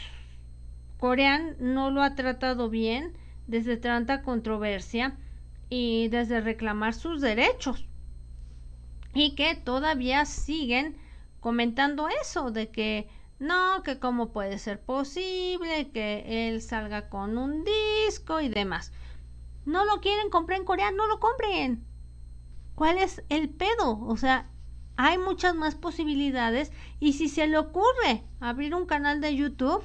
Corea 0.97 1.55
no 1.59 1.91
lo 1.91 2.01
ha 2.01 2.15
tratado 2.15 2.69
bien 2.69 3.13
desde 3.47 3.77
tanta 3.77 4.21
controversia 4.21 5.17
y 5.69 6.09
desde 6.09 6.41
reclamar 6.41 6.93
sus 6.93 7.21
derechos 7.21 7.85
y 9.13 9.35
que 9.35 9.55
todavía 9.55 10.25
siguen 10.25 10.97
comentando 11.41 12.07
eso, 12.07 12.51
de 12.51 12.69
que 12.69 13.09
no, 13.39 13.81
que 13.83 13.99
cómo 13.99 14.31
puede 14.31 14.59
ser 14.59 14.79
posible 14.79 15.89
que 15.91 16.47
él 16.47 16.61
salga 16.61 17.09
con 17.09 17.37
un 17.37 17.65
disco 18.05 18.39
y 18.39 18.47
demás. 18.47 18.93
No 19.65 19.83
lo 19.83 19.99
quieren 19.99 20.29
comprar 20.29 20.59
en 20.59 20.65
Corea, 20.65 20.91
no 20.91 21.07
lo 21.07 21.19
compren. 21.19 21.83
¿Cuál 22.75 22.99
es 22.99 23.23
el 23.29 23.49
pedo? 23.49 23.99
O 24.05 24.15
sea, 24.15 24.49
hay 24.95 25.17
muchas 25.17 25.55
más 25.55 25.73
posibilidades 25.73 26.71
y 26.99 27.13
si 27.13 27.27
se 27.27 27.47
le 27.47 27.57
ocurre 27.57 28.23
abrir 28.39 28.75
un 28.75 28.85
canal 28.85 29.19
de 29.19 29.35
YouTube, 29.35 29.83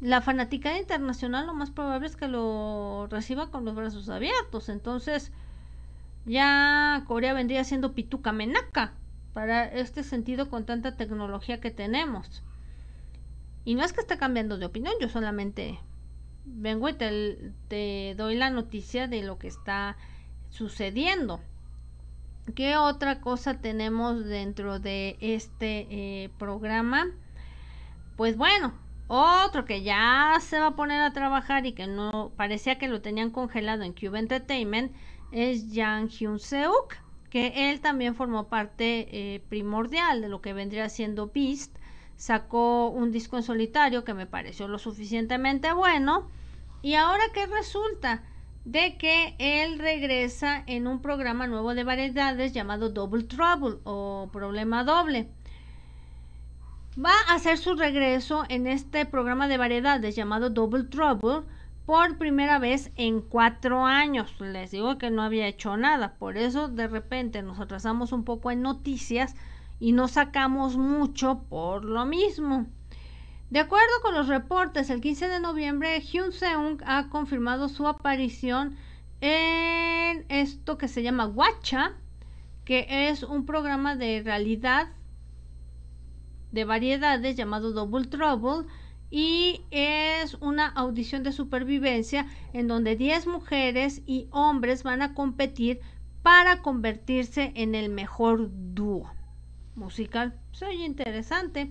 la 0.00 0.20
fanática 0.20 0.76
internacional 0.76 1.46
lo 1.46 1.54
más 1.54 1.70
probable 1.70 2.08
es 2.08 2.16
que 2.16 2.26
lo 2.26 3.06
reciba 3.08 3.52
con 3.52 3.64
los 3.64 3.76
brazos 3.76 4.08
abiertos. 4.08 4.68
Entonces, 4.68 5.30
ya 6.24 7.04
Corea 7.06 7.32
vendría 7.34 7.62
siendo 7.62 7.94
pituca 7.94 8.32
menaca 8.32 8.94
para 9.32 9.64
este 9.64 10.02
sentido 10.02 10.50
con 10.50 10.66
tanta 10.66 10.96
tecnología 10.96 11.60
que 11.60 11.70
tenemos. 11.70 12.42
Y 13.64 13.74
no 13.74 13.84
es 13.84 13.92
que 13.92 14.00
esté 14.00 14.18
cambiando 14.18 14.58
de 14.58 14.66
opinión, 14.66 14.94
yo 15.00 15.08
solamente 15.08 15.78
vengo 16.44 16.88
y 16.88 16.94
te, 16.94 18.14
doy 18.16 18.36
la 18.36 18.50
noticia 18.50 19.06
de 19.06 19.22
lo 19.22 19.38
que 19.38 19.48
está 19.48 19.96
sucediendo. 20.50 21.40
¿Qué 22.56 22.76
otra 22.76 23.20
cosa 23.20 23.60
tenemos 23.60 24.24
dentro 24.24 24.80
de 24.80 25.16
este 25.20 25.86
eh, 25.90 26.30
programa? 26.38 27.06
Pues 28.16 28.36
bueno, 28.36 28.74
otro 29.06 29.64
que 29.64 29.82
ya 29.82 30.36
se 30.40 30.58
va 30.58 30.68
a 30.68 30.76
poner 30.76 31.00
a 31.02 31.12
trabajar 31.12 31.66
y 31.66 31.72
que 31.72 31.86
no 31.86 32.32
parecía 32.36 32.78
que 32.78 32.88
lo 32.88 33.00
tenían 33.00 33.30
congelado 33.30 33.84
en 33.84 33.92
Cube 33.92 34.18
Entertainment 34.18 34.92
es 35.30 35.72
Jang 35.72 36.08
Hyun 36.08 36.40
Seuk, 36.40 36.96
que 37.32 37.70
él 37.70 37.80
también 37.80 38.14
formó 38.14 38.48
parte 38.48 39.08
eh, 39.10 39.40
primordial 39.48 40.20
de 40.20 40.28
lo 40.28 40.42
que 40.42 40.52
vendría 40.52 40.90
siendo 40.90 41.30
Beast. 41.34 41.74
Sacó 42.14 42.88
un 42.88 43.10
disco 43.10 43.38
en 43.38 43.42
solitario 43.42 44.04
que 44.04 44.12
me 44.12 44.26
pareció 44.26 44.68
lo 44.68 44.78
suficientemente 44.78 45.72
bueno. 45.72 46.28
Y 46.82 46.92
ahora 46.92 47.24
qué 47.32 47.46
resulta 47.46 48.22
de 48.66 48.98
que 48.98 49.34
él 49.38 49.78
regresa 49.78 50.62
en 50.66 50.86
un 50.86 51.00
programa 51.00 51.46
nuevo 51.46 51.74
de 51.74 51.84
variedades 51.84 52.52
llamado 52.52 52.90
Double 52.90 53.22
Trouble 53.22 53.78
o 53.84 54.28
Problema 54.30 54.84
Doble. 54.84 55.30
Va 57.02 57.14
a 57.30 57.36
hacer 57.36 57.56
su 57.56 57.76
regreso 57.76 58.44
en 58.50 58.66
este 58.66 59.06
programa 59.06 59.48
de 59.48 59.56
variedades 59.56 60.14
llamado 60.14 60.50
Double 60.50 60.84
Trouble 60.84 61.46
por 61.92 62.16
primera 62.16 62.58
vez 62.58 62.90
en 62.96 63.20
cuatro 63.20 63.84
años. 63.84 64.34
Les 64.40 64.70
digo 64.70 64.96
que 64.96 65.10
no 65.10 65.20
había 65.20 65.46
hecho 65.46 65.76
nada, 65.76 66.14
por 66.14 66.38
eso 66.38 66.68
de 66.68 66.88
repente 66.88 67.42
nos 67.42 67.60
atrasamos 67.60 68.12
un 68.12 68.24
poco 68.24 68.50
en 68.50 68.62
noticias 68.62 69.34
y 69.78 69.92
no 69.92 70.08
sacamos 70.08 70.78
mucho 70.78 71.42
por 71.50 71.84
lo 71.84 72.06
mismo. 72.06 72.64
De 73.50 73.58
acuerdo 73.58 73.92
con 74.00 74.14
los 74.14 74.26
reportes, 74.28 74.88
el 74.88 75.02
15 75.02 75.28
de 75.28 75.40
noviembre 75.40 76.00
Hyun 76.00 76.32
Seung 76.32 76.82
ha 76.86 77.10
confirmado 77.10 77.68
su 77.68 77.86
aparición 77.86 78.74
en 79.20 80.24
esto 80.30 80.78
que 80.78 80.88
se 80.88 81.02
llama 81.02 81.26
Watcha, 81.26 81.92
que 82.64 82.86
es 82.88 83.22
un 83.22 83.44
programa 83.44 83.96
de 83.96 84.22
realidad 84.24 84.88
de 86.52 86.64
variedades 86.64 87.36
llamado 87.36 87.72
Double 87.72 88.06
Trouble 88.06 88.66
y 89.14 89.60
es 89.70 90.34
una 90.40 90.66
audición 90.68 91.22
de 91.22 91.32
supervivencia 91.32 92.26
en 92.54 92.66
donde 92.66 92.96
10 92.96 93.26
mujeres 93.26 94.00
y 94.06 94.26
hombres 94.30 94.82
van 94.84 95.02
a 95.02 95.12
competir 95.12 95.80
para 96.22 96.62
convertirse 96.62 97.52
en 97.54 97.74
el 97.74 97.90
mejor 97.90 98.48
dúo 98.74 99.12
musical. 99.74 100.34
Soy 100.52 100.82
interesante. 100.82 101.70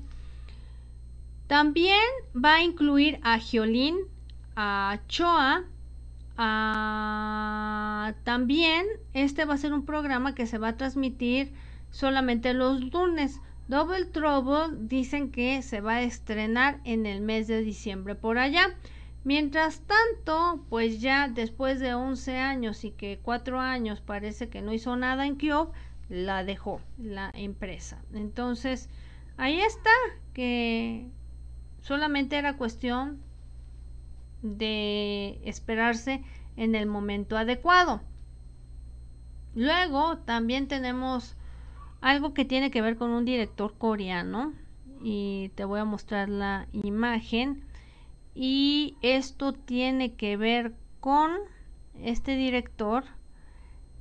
También 1.48 2.00
va 2.34 2.56
a 2.56 2.64
incluir 2.64 3.20
a 3.24 3.40
Giolín, 3.40 3.98
a 4.56 5.00
Choa, 5.08 5.64
a... 6.38 8.14
también 8.24 8.86
este 9.14 9.46
va 9.46 9.56
a 9.56 9.58
ser 9.58 9.74
un 9.74 9.86
programa 9.86 10.36
que 10.36 10.46
se 10.46 10.60
va 10.60 10.70
a 10.70 10.78
transmitir 10.78 11.52
solamente 11.90 12.54
los 12.54 12.82
lunes. 12.94 13.42
Double 13.72 14.04
Trouble 14.04 14.76
dicen 14.82 15.32
que 15.32 15.62
se 15.62 15.80
va 15.80 15.94
a 15.94 16.02
estrenar 16.02 16.82
en 16.84 17.06
el 17.06 17.22
mes 17.22 17.48
de 17.48 17.62
diciembre 17.62 18.16
por 18.16 18.38
allá. 18.38 18.76
Mientras 19.24 19.80
tanto, 19.80 20.66
pues 20.68 21.00
ya 21.00 21.30
después 21.30 21.80
de 21.80 21.94
11 21.94 22.38
años 22.38 22.84
y 22.84 22.92
que 22.92 23.22
4 23.24 23.62
años 23.62 24.02
parece 24.02 24.50
que 24.50 24.62
no 24.62 24.74
hizo 24.74 24.98
nada 24.98 25.26
en 25.26 25.38
Kyoto, 25.38 25.72
la 26.10 26.44
dejó 26.44 26.82
la 26.98 27.32
empresa. 27.34 28.04
Entonces, 28.14 28.90
ahí 29.38 29.62
está, 29.62 29.90
que 30.34 31.08
solamente 31.80 32.36
era 32.36 32.58
cuestión 32.58 33.22
de 34.42 35.40
esperarse 35.46 36.26
en 36.58 36.76
el 36.76 36.88
momento 36.88 37.38
adecuado. 37.38 38.02
Luego 39.56 40.18
también 40.18 40.68
tenemos 40.68 41.38
algo 42.02 42.34
que 42.34 42.46
tiene 42.46 42.72
que 42.72 42.82
ver 42.82 42.98
con 42.98 43.12
un 43.12 43.26
director 43.26 43.78
coreano 43.78 44.54
y 45.02 45.52
te 45.56 45.66
voy 45.66 45.80
a 45.80 45.86
mostrar 45.86 46.30
la 46.30 46.68
imagen 46.74 47.64
y 48.34 48.98
esto 49.02 49.54
tiene 49.54 50.16
que 50.16 50.36
ver 50.36 50.74
con 51.00 51.32
este 52.00 52.36
director 52.36 53.04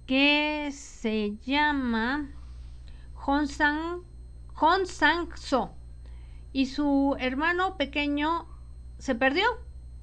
que 0.07 0.71
se 0.73 1.37
llama 1.45 2.31
Hon 3.27 3.47
Sang, 3.47 4.03
Hon 4.59 4.87
Sang 4.87 5.37
So 5.37 5.73
y 6.53 6.67
su 6.67 7.17
hermano 7.19 7.77
pequeño 7.77 8.47
se 8.99 9.15
perdió 9.15 9.45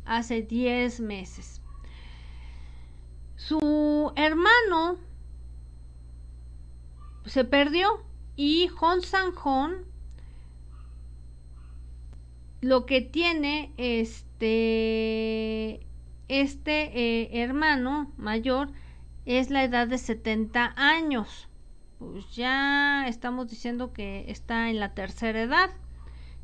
hace 0.06 0.41
10 0.43 1.02
meses. 1.02 1.62
Su 3.36 4.12
hermano 4.16 4.98
se 7.28 7.43
perdió 7.43 7.88
y 8.36 8.69
Hon 8.80 9.01
San 9.01 9.32
Hon 9.43 9.86
lo 12.61 12.86
que 12.86 13.01
tiene 13.01 13.71
este 13.78 15.86
este 16.28 16.99
eh, 16.99 17.43
hermano 17.43 18.11
mayor 18.17 18.69
es 19.25 19.49
la 19.49 19.63
edad 19.63 19.88
de 19.88 19.97
70 19.97 20.73
años. 20.75 21.47
Pues 21.99 22.36
ya 22.36 23.07
estamos 23.07 23.49
diciendo 23.49 23.93
que 23.93 24.30
está 24.30 24.69
en 24.69 24.80
la 24.80 24.93
tercera 24.93 25.41
edad. 25.41 25.69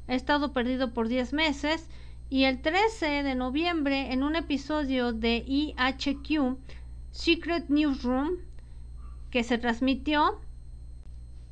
Ha 0.08 0.16
estado 0.16 0.54
perdido 0.54 0.94
por 0.94 1.08
10 1.08 1.34
meses 1.34 1.88
y 2.30 2.46
el 2.46 2.62
13 2.62 3.24
de 3.24 3.36
noviembre 3.36 4.12
en 4.12 4.24
un 4.24 4.36
episodio 4.36 5.14
de 5.14 5.44
IHQ 5.46 6.58
Secret 7.12 7.70
Newsroom 7.70 8.38
que 9.30 9.44
se 9.44 9.58
transmitió 9.58 10.40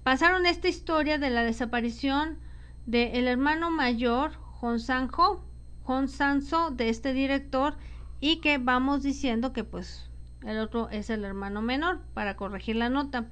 pasaron 0.04 0.45
esta 0.45 0.68
historia 0.68 1.18
de 1.18 1.30
la 1.30 1.43
desaparición 1.43 2.38
del 2.86 3.16
el 3.16 3.28
hermano 3.28 3.70
mayor, 3.70 4.32
Hon 4.60 4.80
Sanjo, 4.80 5.43
Hon 5.86 6.08
Sanso, 6.08 6.72
de 6.72 6.89
este 6.89 7.14
director, 7.14 7.76
y 8.20 8.38
que 8.38 8.58
vamos 8.58 9.04
diciendo 9.04 9.54
que 9.54 9.64
pues 9.64 10.10
el 10.43 10.60
otro 10.60 10.89
es 10.89 11.10
el 11.10 11.24
hermano 11.24 11.62
menor, 11.62 12.02
para 12.14 12.36
corregir 12.36 12.76
la 12.76 12.89
nota. 12.89 13.28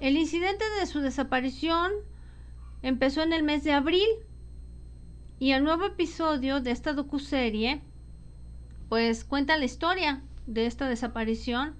El 0.00 0.16
incidente 0.16 0.64
de 0.80 0.86
su 0.86 1.00
desaparición 1.00 1.92
empezó 2.82 3.22
en 3.22 3.32
el 3.32 3.42
mes 3.44 3.62
de 3.62 3.72
abril 3.72 4.08
y 5.38 5.52
el 5.52 5.62
nuevo 5.62 5.86
episodio 5.86 6.60
de 6.60 6.72
esta 6.72 6.92
docuserie 6.92 7.80
pues 8.88 9.24
cuenta 9.24 9.56
la 9.56 9.64
historia 9.64 10.22
de 10.46 10.66
esta 10.66 10.88
desaparición 10.88 11.74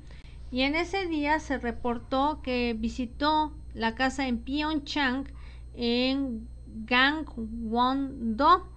y 0.51 0.63
en 0.63 0.77
ese 0.77 1.07
día 1.07 1.41
se 1.41 1.59
reportó 1.59 2.41
que 2.43 2.75
visitó 2.79 3.53
la 3.75 3.95
casa 3.95 4.29
en 4.29 4.39
Pyeongchang 4.39 5.29
en 5.75 6.49
Gangwon-do, 6.87 8.69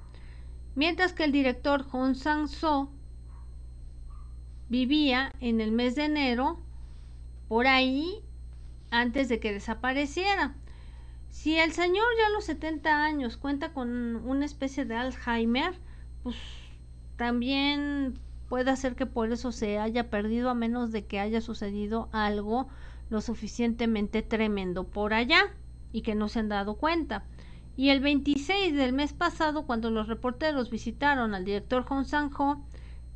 mientras 0.76 1.14
que 1.14 1.24
el 1.24 1.32
director 1.32 1.84
Hong 1.84 2.16
Sang-so 2.16 2.90
vivía 4.70 5.34
en 5.40 5.62
el 5.62 5.72
mes 5.72 5.96
de 5.96 6.06
enero 6.06 6.60
por 7.48 7.68
ahí 7.68 8.24
antes 8.92 9.30
de 9.30 9.40
que 9.40 9.54
desapareciera. 9.54 10.56
Si 11.30 11.58
el 11.58 11.74
señor 11.74 12.06
ya 12.18 12.28
a 12.28 12.30
los 12.32 12.46
70 12.46 13.04
años 13.04 13.38
cuenta 13.38 13.74
con 13.74 14.16
una 14.16 14.46
especie 14.46 14.86
de 14.86 14.96
Alzheimer, 14.96 15.80
pues 16.24 16.38
también 17.18 18.18
puede 18.48 18.76
ser 18.78 18.96
que 18.96 19.06
por 19.06 19.32
eso 19.32 19.52
se 19.52 19.80
haya 19.80 20.10
perdido 20.10 20.50
a 20.50 20.54
menos 20.54 20.92
de 20.92 21.06
que 21.06 21.20
haya 21.20 21.42
sucedido 21.42 22.10
algo 22.12 22.68
lo 23.10 23.22
suficientemente 23.22 24.22
tremendo 24.22 24.86
por 24.86 25.14
allá 25.14 25.54
y 25.92 26.02
que 26.02 26.16
no 26.16 26.28
se 26.28 26.40
han 26.40 26.50
dado 26.50 26.76
cuenta. 26.76 27.26
Y 27.78 27.90
el 27.90 28.00
26 28.00 28.74
del 28.76 28.94
mes 28.94 29.14
pasado, 29.14 29.66
cuando 29.66 29.92
los 29.92 30.08
reporteros 30.08 30.70
visitaron 30.70 31.36
al 31.36 31.46
director 31.46 31.84
Hong 31.86 32.06
Sang-ho 32.06 32.64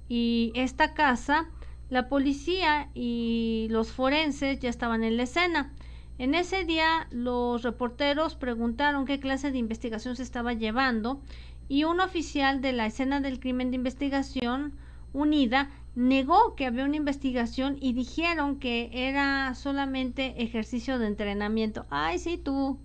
y 0.08 0.52
esta 0.56 0.94
casa, 0.94 1.50
la 1.90 2.10
policía 2.10 2.90
y 2.94 3.68
los 3.72 3.92
forenses 3.92 4.60
ya 4.60 4.70
estaban 4.70 5.04
en 5.04 5.18
la 5.18 5.24
escena. 5.24 5.74
En 6.18 6.36
ese 6.36 6.66
día 6.66 7.08
los 7.12 7.64
reporteros 7.64 8.36
preguntaron 8.36 9.06
qué 9.06 9.20
clase 9.20 9.52
de 9.52 9.58
investigación 9.58 10.18
se 10.18 10.24
estaba 10.24 10.54
llevando 10.54 11.22
y 11.70 11.86
un 11.86 12.02
oficial 12.02 12.62
de 12.62 12.74
la 12.74 12.86
escena 12.88 13.22
del 13.22 13.40
crimen 13.40 13.72
de 13.72 13.78
investigación 13.78 14.74
unida 15.14 15.70
negó 16.00 16.56
que 16.56 16.66
había 16.66 16.86
una 16.86 16.95
investigación 16.95 17.78
y 17.82 17.91
dijeron 17.91 18.58
que 18.58 18.89
era 18.93 19.54
solamente 19.54 20.41
ejercicio 20.41 20.97
de 20.97 21.08
entrenamiento. 21.08 21.86
Ay, 21.89 22.20
sí, 22.20 22.38
tú. 22.38 22.80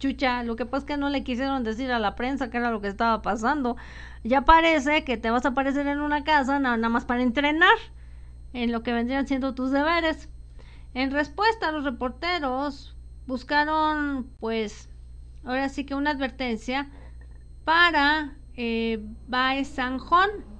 Chucha, 0.00 0.42
lo 0.42 0.56
que 0.56 0.66
pasa 0.66 0.78
es 0.78 0.84
que 0.86 0.96
no 0.96 1.08
le 1.08 1.22
quisieron 1.22 1.62
decir 1.62 1.92
a 1.92 2.00
la 2.00 2.16
prensa 2.16 2.50
que 2.50 2.56
era 2.56 2.72
lo 2.72 2.80
que 2.80 2.88
estaba 2.88 3.22
pasando. 3.22 3.76
Ya 4.24 4.40
parece 4.40 5.04
que 5.04 5.16
te 5.18 5.30
vas 5.30 5.44
a 5.44 5.50
aparecer 5.50 5.86
en 5.86 6.00
una 6.00 6.24
casa 6.24 6.58
nada 6.58 6.88
más 6.88 7.04
para 7.04 7.22
entrenar 7.22 7.78
en 8.52 8.72
lo 8.72 8.82
que 8.82 8.92
vendrían 8.92 9.28
siendo 9.28 9.54
tus 9.54 9.70
deberes. 9.70 10.28
En 10.94 11.12
respuesta, 11.12 11.70
los 11.70 11.84
reporteros 11.84 12.96
buscaron, 13.28 14.28
pues, 14.40 14.88
ahora 15.44 15.68
sí 15.68 15.84
que 15.84 15.94
una 15.94 16.10
advertencia 16.10 16.90
para 17.64 18.32
eh, 18.56 18.98
Bae 19.28 19.64
Sanjón 19.64 20.53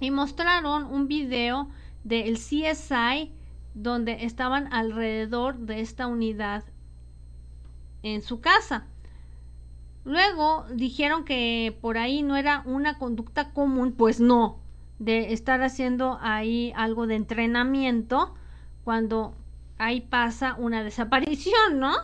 y 0.00 0.10
mostraron 0.10 0.84
un 0.84 1.06
video 1.06 1.68
del 2.04 2.34
CSI 2.34 3.30
donde 3.74 4.24
estaban 4.24 4.72
alrededor 4.72 5.58
de 5.58 5.80
esta 5.80 6.06
unidad 6.06 6.64
en 8.02 8.22
su 8.22 8.40
casa. 8.40 8.86
Luego 10.04 10.64
dijeron 10.74 11.24
que 11.24 11.76
por 11.80 11.98
ahí 11.98 12.22
no 12.22 12.36
era 12.36 12.62
una 12.64 12.98
conducta 12.98 13.52
común, 13.52 13.92
pues 13.92 14.18
no, 14.18 14.58
de 14.98 15.32
estar 15.32 15.62
haciendo 15.62 16.18
ahí 16.22 16.72
algo 16.74 17.06
de 17.06 17.16
entrenamiento 17.16 18.34
cuando 18.82 19.34
ahí 19.78 20.00
pasa 20.00 20.56
una 20.58 20.82
desaparición, 20.82 21.78
¿no? 21.78 21.94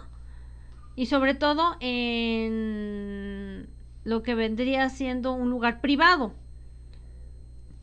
Y 0.95 1.07
sobre 1.07 1.35
todo 1.35 1.77
en 1.81 3.69
lo 4.05 4.23
que 4.23 4.35
vendría 4.35 4.89
siendo 4.89 5.33
un 5.33 5.51
lugar 5.51 5.81
privado. 5.81 6.33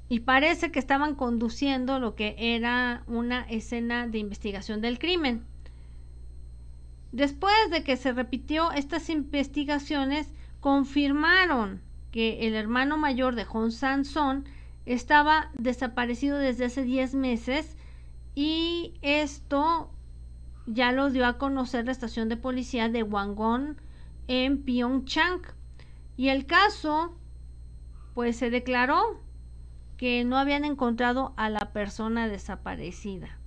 Y 0.10 0.22
parece 0.22 0.72
que 0.72 0.80
estaban 0.80 1.16
conduciendo 1.16 2.00
lo 2.00 2.16
que 2.16 2.36
era 2.38 3.04
una 3.08 3.42
escena 3.44 4.08
de 4.08 4.20
investigación 4.20 4.82
del 4.82 5.00
crimen. 5.00 5.46
Después 7.12 7.54
de 7.70 7.84
que 7.84 7.96
se 7.96 8.12
repitió 8.12 8.72
estas 8.72 9.10
investigaciones, 9.10 10.34
confirmaron 10.60 11.82
que 12.12 12.48
el 12.48 12.56
hermano 12.56 12.98
mayor 12.98 13.36
de 13.36 13.46
Hong 13.46 13.72
Sanson 13.72 14.46
estaba 14.86 15.50
desaparecido 15.54 16.38
desde 16.38 16.66
hace 16.66 16.84
10 16.84 17.16
meses 17.16 17.76
y 18.36 18.94
esto 19.02 19.90
ya 20.66 20.92
lo 20.92 21.10
dio 21.10 21.26
a 21.26 21.38
conocer 21.38 21.86
la 21.86 21.92
estación 21.92 22.30
de 22.30 22.38
policía 22.38 22.90
de 22.90 23.04
Wangon 23.04 23.78
en 24.28 24.64
Pyeongchang. 24.64 25.42
Y 26.16 26.30
el 26.30 26.46
caso, 26.46 27.16
pues 28.14 28.38
se 28.38 28.50
declaró 28.50 29.20
que 30.04 30.26
no 30.26 30.38
habían 30.38 30.66
encontrado 30.66 31.32
a 31.38 31.50
la 31.50 31.72
persona 31.72 32.28
desaparecida. 32.28 33.40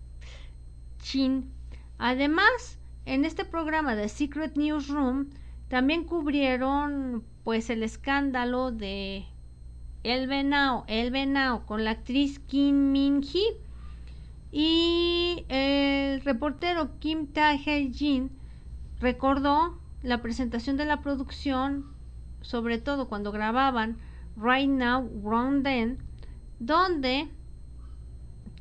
Chin. 1.02 1.52
Además, 1.98 2.78
en 3.04 3.26
este 3.26 3.44
programa 3.44 3.94
de 3.94 4.08
Secret 4.08 4.56
Newsroom 4.56 5.26
también 5.68 6.04
cubrieron 6.04 7.22
pues 7.44 7.68
el 7.68 7.82
escándalo 7.82 8.72
de 8.72 9.26
El 10.02 10.28
Venao, 10.28 10.84
El 10.86 11.10
Venao 11.10 11.66
con 11.66 11.84
la 11.84 11.90
actriz 11.90 12.38
Kim 12.38 12.90
Min 12.90 13.22
Hee 13.22 13.58
y 14.50 15.44
el 15.50 16.22
reportero 16.22 16.98
Kim 17.00 17.26
Tae-jin 17.26 18.30
recordó 18.98 19.78
la 20.02 20.22
presentación 20.22 20.78
de 20.78 20.86
la 20.86 21.02
producción, 21.02 21.84
sobre 22.40 22.78
todo 22.78 23.08
cuando 23.08 23.30
grababan 23.30 23.98
Right 24.38 24.70
Now, 24.70 25.06
Wrong 25.22 25.62
Then, 25.62 26.05
donde 26.58 27.28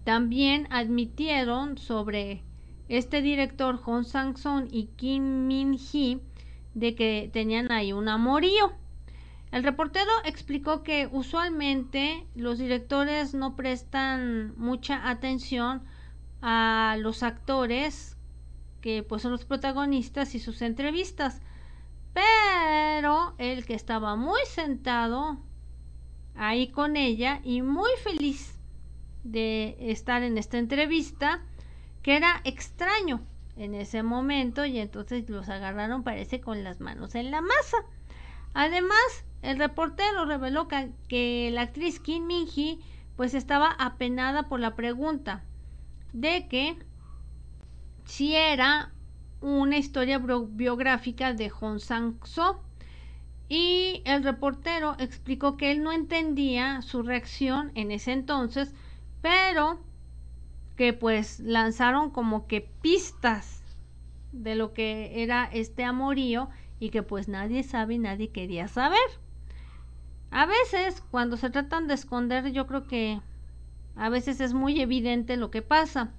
también 0.04 0.68
admitieron 0.70 1.78
sobre 1.78 2.44
este 2.88 3.22
director 3.22 3.78
Hong 3.78 4.04
Sang-song 4.04 4.68
y 4.72 4.88
Kim 4.96 5.48
Min-hee 5.48 6.22
de 6.74 6.94
que 6.94 7.30
tenían 7.34 7.72
ahí 7.72 7.94
un 7.94 8.08
amorío. 8.08 8.74
El 9.52 9.64
reportero 9.64 10.12
explicó 10.26 10.84
que 10.84 11.08
usualmente 11.12 12.28
los 12.36 12.58
directores 12.58 13.34
no 13.34 13.56
prestan 13.56 14.54
mucha 14.58 15.10
atención 15.10 15.84
a 16.42 16.98
los 17.00 17.24
actores 17.24 18.18
que 18.82 19.02
pues 19.02 19.24
son 19.24 19.32
los 19.32 19.46
protagonistas 19.46 20.36
y 20.36 20.40
sus 20.40 20.62
entrevistas, 20.62 21.42
pero 22.14 23.34
el 23.40 23.66
que 23.66 23.74
estaba 23.74 24.16
muy 24.16 24.42
sentado 24.48 25.40
ahí 26.36 26.68
con 26.68 26.98
ella 26.98 27.42
y 27.44 27.62
muy 27.62 27.92
feliz 28.04 28.56
de 29.24 29.76
estar 29.80 30.24
en 30.24 30.38
esta 30.38 30.58
entrevista, 30.58 31.42
que 32.04 32.16
era 32.16 32.42
extraño 32.44 33.22
en 33.58 33.74
ese 33.74 34.04
momento 34.04 34.66
y 34.66 34.80
entonces 34.80 35.30
los 35.30 35.50
agarraron 35.50 36.04
parece 36.04 36.42
con 36.42 36.64
las 36.64 36.80
manos 36.80 37.16
en 37.16 37.32
la 37.32 37.42
masa. 37.42 37.78
Además, 38.54 39.26
el 39.42 39.58
reportero 39.58 40.26
reveló 40.26 40.68
que, 40.68 41.50
la 41.52 41.62
actriz 41.62 42.00
Kim 42.00 42.26
Min-hee 42.26 42.80
pues 43.16 43.34
estaba 43.34 43.72
apenada 43.72 44.44
por 44.50 44.60
la 44.60 44.76
pregunta 44.76 45.44
de 46.14 46.48
que 46.48 46.78
si 48.06 48.36
era 48.36 48.92
una 49.42 49.78
historia 49.78 50.20
biográfica 50.20 51.34
de 51.34 51.50
Hong 51.50 51.80
Sang-soo 51.80 52.60
y 53.48 54.02
el 54.06 54.24
reportero 54.24 54.96
explicó 55.00 55.58
que 55.58 55.72
él 55.72 55.84
no 55.84 55.92
entendía 55.92 56.82
su 56.82 57.04
reacción 57.04 57.72
en 57.76 57.92
ese 57.92 58.12
entonces, 58.12 58.74
pero 59.22 59.80
que 60.76 60.94
pues 60.94 61.40
lanzaron 61.40 62.10
como 62.10 62.48
que 62.48 62.62
pistas 62.62 63.64
de 64.32 64.56
lo 64.56 64.74
que 64.74 65.24
era 65.24 65.46
este 65.46 65.84
amorío 65.84 66.50
y 66.80 66.90
que 66.90 67.04
pues 67.04 67.28
nadie 67.28 67.64
sabe 67.64 67.96
y 67.96 68.00
nadie 68.00 68.30
quería 68.30 68.68
saber. 68.68 69.00
A 70.32 70.46
veces 70.46 71.02
cuando 71.12 71.38
se 71.38 71.50
tratan 71.50 71.88
de 71.88 71.94
esconder 71.94 72.52
yo 72.52 72.68
creo 72.68 72.88
que 72.88 73.22
a 73.96 74.10
veces 74.10 74.42
es 74.42 74.54
muy 74.54 74.82
evidente 74.82 75.38
lo 75.38 75.52
que 75.52 75.62
pasa. 75.62 76.12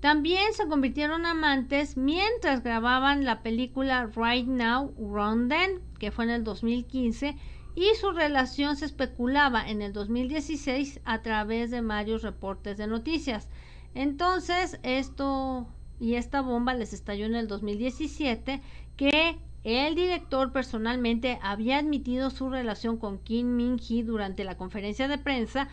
También 0.00 0.54
se 0.54 0.66
convirtieron 0.66 1.26
amantes 1.26 1.98
mientras 1.98 2.62
grababan 2.62 3.24
la 3.24 3.42
película 3.42 4.10
Right 4.16 4.46
Now, 4.46 4.94
Run 4.98 5.48
Then, 5.48 5.82
que 5.98 6.10
fue 6.10 6.24
en 6.24 6.30
el 6.30 6.44
2015, 6.44 7.36
y 7.74 7.84
su 8.00 8.10
relación 8.10 8.76
se 8.76 8.86
especulaba 8.86 9.68
en 9.68 9.82
el 9.82 9.92
2016 9.92 11.00
a 11.04 11.20
través 11.20 11.70
de 11.70 11.82
varios 11.82 12.22
reportes 12.22 12.78
de 12.78 12.86
noticias. 12.86 13.48
Entonces, 13.94 14.80
esto 14.82 15.66
y 16.00 16.14
esta 16.14 16.40
bomba 16.40 16.72
les 16.72 16.94
estalló 16.94 17.26
en 17.26 17.34
el 17.34 17.46
2017 17.46 18.62
que 18.96 19.38
el 19.64 19.94
director 19.94 20.50
personalmente 20.52 21.38
había 21.42 21.76
admitido 21.76 22.30
su 22.30 22.48
relación 22.48 22.96
con 22.96 23.18
Kim 23.18 23.56
Min-hee 23.56 24.02
durante 24.02 24.44
la 24.44 24.56
conferencia 24.56 25.08
de 25.08 25.18
prensa 25.18 25.68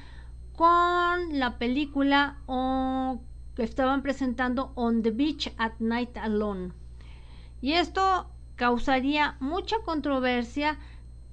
con 0.54 1.40
la 1.40 1.58
película 1.58 2.40
que 3.58 3.64
estaban 3.64 4.04
presentando 4.04 4.72
On 4.76 5.02
the 5.02 5.10
Beach 5.10 5.52
at 5.58 5.72
Night 5.80 6.16
Alone. 6.16 6.74
Y 7.60 7.74
esto 7.74 8.30
causaría 8.56 9.36
mucha 9.40 9.78
controversia 9.84 10.78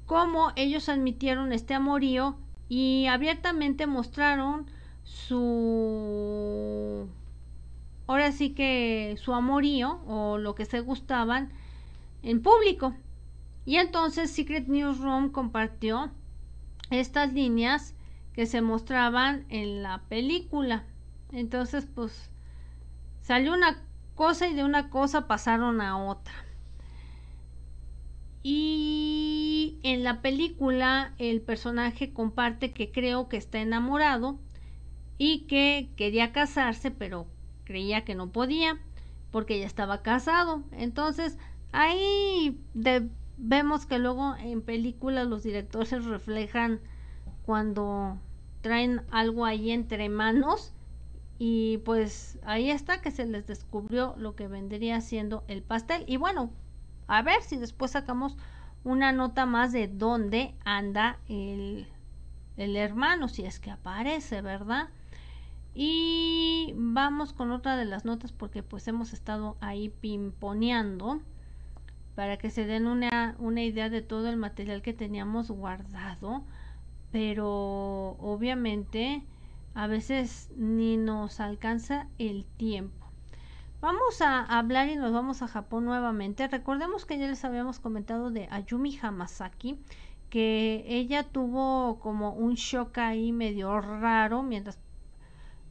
como 0.06 0.50
ellos 0.56 0.88
admitieron 0.88 1.52
este 1.52 1.74
amorío 1.74 2.38
y 2.66 3.08
abiertamente 3.08 3.86
mostraron 3.86 4.70
su 5.02 5.86
ahora 8.06 8.32
sí 8.32 8.54
que 8.54 9.18
su 9.22 9.34
amorío 9.34 10.00
o 10.06 10.38
lo 10.38 10.54
que 10.54 10.64
se 10.64 10.80
gustaban 10.80 11.52
en 12.22 12.40
público. 12.40 12.94
Y 13.66 13.76
entonces 13.76 14.30
Secret 14.30 14.66
Newsroom 14.66 15.28
compartió 15.30 16.10
estas 16.88 17.34
líneas 17.34 17.94
que 18.32 18.46
se 18.46 18.62
mostraban 18.62 19.44
en 19.50 19.82
la 19.82 20.04
película. 20.08 20.86
Entonces, 21.35 21.87
pues 21.93 22.30
salió 23.22 23.53
una 23.53 23.82
cosa 24.14 24.47
y 24.47 24.55
de 24.55 24.64
una 24.64 24.91
cosa 24.91 25.26
pasaron 25.26 25.80
a 25.80 25.99
otra. 25.99 26.35
Y 28.43 29.78
en 29.82 30.05
la 30.05 30.20
película 30.20 31.14
el 31.18 31.41
personaje 31.41 32.12
comparte 32.12 32.72
que 32.72 32.93
creo 32.93 33.28
que 33.28 33.39
está 33.39 33.59
enamorado 33.59 34.39
y 35.16 35.47
que 35.47 35.91
quería 35.97 36.32
casarse, 36.32 36.91
pero 36.91 37.26
creía 37.64 38.05
que 38.05 38.14
no 38.14 38.30
podía 38.30 38.78
porque 39.30 39.59
ya 39.59 39.66
estaba 39.66 40.03
casado. 40.03 40.62
Entonces, 40.72 41.39
ahí 41.72 42.61
vemos 43.39 43.87
que 43.87 43.99
luego 43.99 44.37
en 44.37 44.61
películas 44.62 45.26
los 45.26 45.43
directores 45.43 46.05
reflejan 46.05 46.80
cuando 47.47 48.18
traen 48.61 49.03
algo 49.11 49.47
ahí 49.47 49.70
entre 49.70 50.09
manos 50.09 50.73
y 51.39 51.78
pues 51.78 52.39
ahí 52.45 52.70
está 52.70 53.01
que 53.01 53.11
se 53.11 53.26
les 53.26 53.47
descubrió 53.47 54.14
lo 54.16 54.37
que 54.37 54.49
vendría 54.49 55.01
siendo 55.01 55.45
el 55.49 55.62
pastel 55.62 56.05
y 56.07 56.16
bueno 56.16 56.51
a 57.07 57.22
ver 57.22 57.43
si 57.43 57.57
después 57.57 57.91
sacamos 57.91 58.37
una 58.85 59.12
nota 59.12 59.47
más 59.47 59.72
de 59.72 59.89
dónde 59.89 60.55
anda 60.64 61.18
el 61.28 61.89
el 62.57 62.76
hermano, 62.76 63.28
si 63.28 63.45
es 63.45 63.59
que 63.59 63.70
aparece, 63.70 64.43
¿verdad? 64.43 64.89
Y 65.74 66.72
vamos 66.76 67.32
con 67.32 67.51
otra 67.51 67.76
de 67.76 67.85
las 67.85 68.05
notas 68.05 68.32
porque 68.32 68.62
pues 68.62 68.87
hemos 68.87 69.12
estado 69.12 69.57
ahí 69.61 69.89
pimponeando 69.89 71.20
para 72.14 72.37
que 72.37 72.51
se 72.51 72.64
den 72.64 72.87
una, 72.87 73.35
una 73.41 73.62
idea 73.62 73.91
de 73.91 74.03
todo 74.03 74.28
el 74.28 74.37
material 74.37 74.82
que 74.82 74.93
teníamos 74.93 75.51
guardado, 75.51 76.45
pero 77.11 78.16
obviamente 78.20 79.24
a 79.74 79.86
veces 79.86 80.50
ni 80.56 80.96
nos 80.96 81.40
alcanza 81.40 82.08
el 82.18 82.44
tiempo. 82.44 83.04
Vamos 83.80 84.22
a 84.22 84.40
hablar 84.40 84.88
y 84.88 84.96
nos 84.96 85.12
vamos 85.12 85.42
a 85.42 85.48
Japón 85.48 85.84
nuevamente. 85.84 86.48
Recordemos 86.48 87.04
que 87.04 87.18
ya 87.18 87.26
les 87.26 87.44
habíamos 87.44 87.80
comentado 87.80 88.30
de 88.30 88.48
Ayumi 88.50 88.98
Hamasaki, 89.02 89.78
que 90.30 90.84
ella 90.88 91.24
tuvo 91.24 91.98
como 92.00 92.32
un 92.32 92.54
shock 92.54 92.96
ahí 92.98 93.30
medio 93.30 93.80
raro 93.80 94.42
mientras 94.42 94.78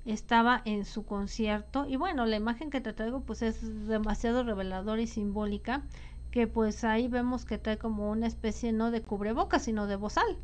estaba 0.06 0.62
en 0.66 0.86
su 0.86 1.06
concierto 1.06 1.86
y 1.88 1.96
bueno 1.96 2.26
la 2.26 2.36
imagen 2.36 2.70
que 2.70 2.82
te 2.82 2.94
traigo 2.94 3.22
pues 3.22 3.42
es 3.42 3.88
demasiado 3.88 4.44
reveladora 4.44 5.02
y 5.02 5.08
simbólica 5.08 5.82
que 6.30 6.46
pues 6.46 6.84
ahí 6.84 7.08
vemos 7.08 7.46
que 7.46 7.58
trae 7.58 7.78
como 7.78 8.12
una 8.12 8.28
especie 8.28 8.74
no 8.74 8.92
de 8.92 9.02
cubrebocas 9.02 9.64
sino 9.64 9.88
de 9.88 9.96
bozal 9.96 10.38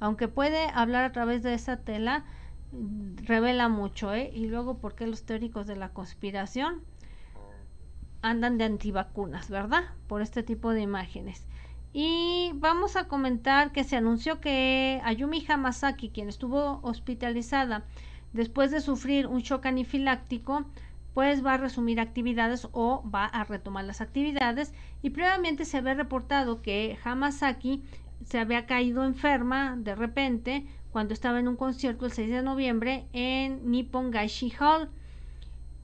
aunque 0.00 0.28
puede 0.28 0.68
hablar 0.74 1.04
a 1.04 1.12
través 1.12 1.42
de 1.42 1.52
esa 1.54 1.76
tela 1.76 2.24
revela 3.16 3.68
mucho 3.68 4.12
¿eh? 4.14 4.30
y 4.34 4.46
luego 4.46 4.78
por 4.78 4.94
qué 4.94 5.06
los 5.06 5.24
teóricos 5.24 5.66
de 5.66 5.76
la 5.76 5.90
conspiración 5.90 6.82
andan 8.22 8.58
de 8.58 8.64
antivacunas 8.64 9.50
verdad 9.50 9.84
por 10.06 10.22
este 10.22 10.42
tipo 10.42 10.70
de 10.70 10.80
imágenes. 10.82 11.46
Y 11.92 12.52
vamos 12.56 12.96
a 12.96 13.08
comentar 13.08 13.72
que 13.72 13.84
se 13.84 13.96
anunció 13.96 14.40
que 14.40 15.00
Ayumi 15.04 15.44
Hamasaki 15.48 16.10
quien 16.10 16.28
estuvo 16.28 16.80
hospitalizada 16.82 17.84
Después 18.36 18.70
de 18.70 18.82
sufrir 18.82 19.26
un 19.26 19.40
shock 19.40 19.64
anafiláctico, 19.64 20.66
pues 21.14 21.42
va 21.42 21.54
a 21.54 21.56
resumir 21.56 22.00
actividades 22.00 22.68
o 22.72 23.02
va 23.08 23.24
a 23.24 23.44
retomar 23.44 23.86
las 23.86 24.02
actividades. 24.02 24.74
Y 25.02 25.08
previamente 25.08 25.64
se 25.64 25.78
había 25.78 25.94
reportado 25.94 26.60
que 26.60 26.98
Hamasaki 27.02 27.82
se 28.26 28.38
había 28.38 28.66
caído 28.66 29.04
enferma 29.04 29.76
de 29.78 29.94
repente 29.94 30.66
cuando 30.96 31.12
estaba 31.12 31.38
en 31.38 31.46
un 31.46 31.56
concierto 31.56 32.06
el 32.06 32.12
6 32.12 32.30
de 32.30 32.42
noviembre 32.42 33.06
en 33.12 33.70
Nippon 33.70 34.10
Gaishi 34.10 34.50
Hall. 34.58 34.88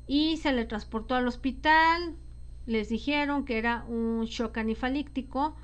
Y 0.07 0.39
se 0.39 0.55
le 0.55 0.65
transportó 0.65 1.15
al 1.15 1.29
hospital, 1.29 2.17
les 2.65 2.89
dijeron 2.89 3.45
que 3.45 3.59
era 3.59 3.85
un 3.89 4.25
shock 4.25 4.57
anifalíctico. 4.57 5.55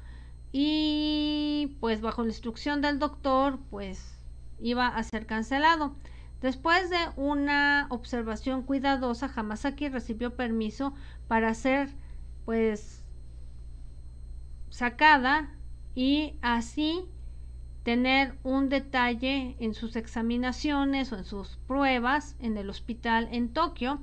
Y 0.52 1.78
pues 1.80 2.02
bajo 2.02 2.24
la 2.24 2.28
instrucción 2.28 2.82
del 2.82 2.98
doctor 2.98 3.58
pues 3.70 4.18
iba 4.60 4.86
a 4.86 5.02
ser 5.02 5.24
cancelado. 5.24 5.94
Después 6.42 6.90
de 6.90 6.98
una 7.16 7.86
observación 7.88 8.62
cuidadosa, 8.64 9.32
Hamasaki 9.34 9.88
recibió 9.88 10.36
permiso 10.36 10.92
para 11.26 11.54
ser 11.54 11.88
pues 12.44 13.02
sacada 14.68 15.48
y 15.94 16.34
así 16.42 17.08
tener 17.88 18.34
un 18.42 18.68
detalle 18.68 19.56
en 19.60 19.72
sus 19.72 19.96
examinaciones 19.96 21.10
o 21.10 21.16
en 21.16 21.24
sus 21.24 21.56
pruebas 21.66 22.36
en 22.38 22.58
el 22.58 22.68
hospital 22.68 23.30
en 23.32 23.48
Tokio. 23.48 23.98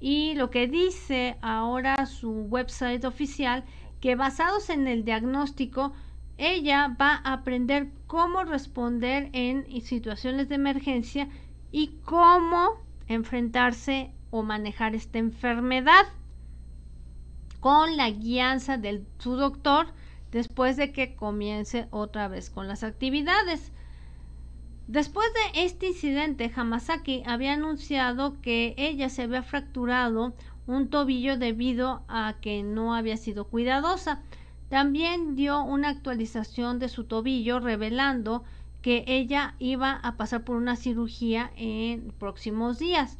Y 0.00 0.32
lo 0.36 0.48
que 0.48 0.68
dice 0.68 1.36
ahora 1.42 2.06
su 2.06 2.30
website 2.30 3.04
oficial 3.04 3.62
que 4.00 4.14
basados 4.14 4.70
en 4.70 4.88
el 4.88 5.04
diagnóstico 5.04 5.92
ella 6.38 6.96
va 6.98 7.20
a 7.22 7.34
aprender 7.34 7.90
cómo 8.06 8.42
responder 8.44 9.28
en 9.34 9.66
situaciones 9.82 10.48
de 10.48 10.54
emergencia 10.54 11.28
y 11.70 11.88
cómo 12.06 12.80
enfrentarse 13.06 14.14
o 14.30 14.42
manejar 14.42 14.94
esta 14.94 15.18
enfermedad. 15.18 16.06
Con 17.60 17.98
la 17.98 18.08
guianza 18.08 18.78
de 18.78 19.04
su 19.18 19.36
doctor 19.36 19.88
después 20.32 20.76
de 20.76 20.92
que 20.92 21.14
comience 21.14 21.86
otra 21.90 22.28
vez 22.28 22.50
con 22.50 22.68
las 22.68 22.82
actividades. 22.82 23.72
Después 24.86 25.26
de 25.32 25.62
este 25.64 25.88
incidente, 25.88 26.50
Hamasaki 26.54 27.22
había 27.26 27.52
anunciado 27.52 28.40
que 28.40 28.74
ella 28.76 29.08
se 29.08 29.22
había 29.22 29.42
fracturado 29.42 30.34
un 30.66 30.88
tobillo 30.88 31.36
debido 31.36 32.02
a 32.08 32.36
que 32.40 32.62
no 32.62 32.94
había 32.94 33.16
sido 33.16 33.44
cuidadosa. 33.44 34.22
También 34.68 35.36
dio 35.36 35.62
una 35.62 35.88
actualización 35.88 36.78
de 36.78 36.88
su 36.88 37.04
tobillo 37.04 37.60
revelando 37.60 38.44
que 38.82 39.04
ella 39.06 39.54
iba 39.58 39.92
a 39.92 40.16
pasar 40.16 40.44
por 40.44 40.56
una 40.56 40.76
cirugía 40.76 41.50
en 41.56 42.12
próximos 42.18 42.78
días. 42.78 43.18